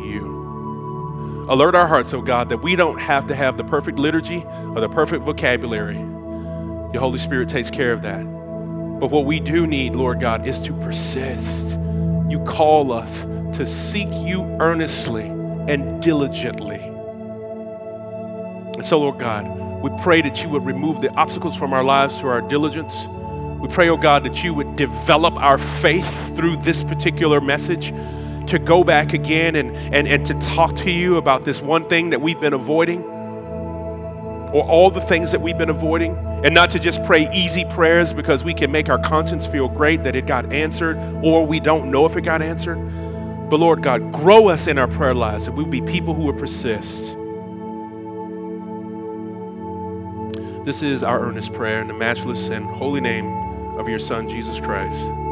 you. 0.05 1.45
Alert 1.49 1.76
our 1.76 1.88
hearts, 1.88 2.13
oh 2.13 2.21
God, 2.21 2.49
that 2.49 2.59
we 2.59 2.76
don't 2.76 2.99
have 2.99 3.26
to 3.28 3.36
have 3.36 3.57
the 3.57 3.63
perfect 3.65 3.99
liturgy 3.99 4.43
or 4.45 4.80
the 4.80 4.88
perfect 4.88 5.26
vocabulary. 5.26 5.97
Your 5.97 7.01
Holy 7.01 7.19
Spirit 7.19 7.49
takes 7.49 7.69
care 7.69 7.91
of 7.91 8.01
that. 8.03 8.24
But 8.99 9.11
what 9.11 9.26
we 9.26 9.39
do 9.41 9.67
need, 9.67 9.93
Lord 9.93 10.21
God, 10.21 10.47
is 10.47 10.59
to 10.59 10.74
persist. 10.74 11.78
You 12.30 12.41
call 12.47 12.93
us 12.93 13.24
to 13.57 13.65
seek 13.65 14.07
you 14.11 14.43
earnestly 14.61 15.26
and 15.26 16.01
diligently. 16.01 16.80
And 18.76 18.86
so, 18.86 18.99
Lord 18.99 19.19
God, 19.19 19.82
we 19.82 19.89
pray 20.01 20.21
that 20.21 20.41
you 20.41 20.49
would 20.49 20.65
remove 20.65 21.01
the 21.01 21.11
obstacles 21.15 21.55
from 21.55 21.74
our 21.74 21.84
lives 21.84 22.19
through 22.19 22.30
our 22.30 22.41
diligence. 22.41 22.93
We 23.64 23.70
pray, 23.70 23.88
oh 23.88 23.95
God, 23.95 24.26
that 24.26 24.43
you 24.43 24.53
would 24.53 24.76
develop 24.76 25.36
our 25.36 25.57
faith 25.57 26.36
through 26.36 26.57
this 26.57 26.84
particular 26.84 27.39
message 27.39 27.93
to 28.47 28.59
go 28.59 28.84
back 28.84 29.14
again 29.14 29.55
and, 29.55 29.74
and, 29.95 30.05
and 30.05 30.26
to 30.26 30.34
talk 30.41 30.76
to 30.76 30.91
you 30.91 31.16
about 31.16 31.45
this 31.45 31.61
one 31.61 31.88
thing 31.88 32.09
that 32.09 32.20
we've 32.20 32.41
been 32.41 32.51
avoiding 32.51 33.01
or 33.03 34.66
all 34.66 34.91
the 34.91 34.99
things 34.99 35.32
that 35.32 35.39
we've 35.39 35.57
been 35.57 35.70
avoiding 35.70 36.14
and 36.43 36.53
not 36.53 36.72
to 36.72 36.78
just 36.78 37.01
pray 37.05 37.34
easy 37.34 37.64
prayers 37.70 38.11
because 38.11 38.43
we 38.43 38.53
can 38.53 38.70
make 38.70 38.89
our 38.89 38.99
conscience 38.99 39.45
feel 39.45 39.70
great 39.70 40.03
that 40.03 40.14
it 40.14 40.28
got 40.28 40.51
answered 40.51 40.97
or 41.24 41.47
we 41.47 41.61
don't 41.61 41.89
know 41.89 42.05
if 42.05 42.18
it 42.18 42.24
got 42.24 42.41
answered. 42.41 42.76
But 43.49 43.61
Lord 43.61 43.82
God, 43.82 44.11
grow 44.11 44.49
us 44.49 44.68
in 44.68 44.78
our 44.78 44.89
prayer 44.89 45.14
lives 45.14 45.45
that 45.45 45.53
we 45.53 45.64
will 45.64 45.72
be 45.72 45.82
people 45.84 46.14
who 46.14 46.24
will 46.24 46.34
persist. 46.34 47.16
This 50.66 50.84
is 50.84 51.01
our 51.01 51.22
earnest 51.22 51.53
prayer 51.53 51.80
in 51.80 51.88
the 51.88 51.93
matchless 51.93 52.49
and 52.49 52.66
holy 52.66 52.99
name 52.99 53.42
of 53.78 53.88
your 53.89 53.99
Son, 53.99 54.28
Jesus 54.28 54.59
Christ. 54.59 55.22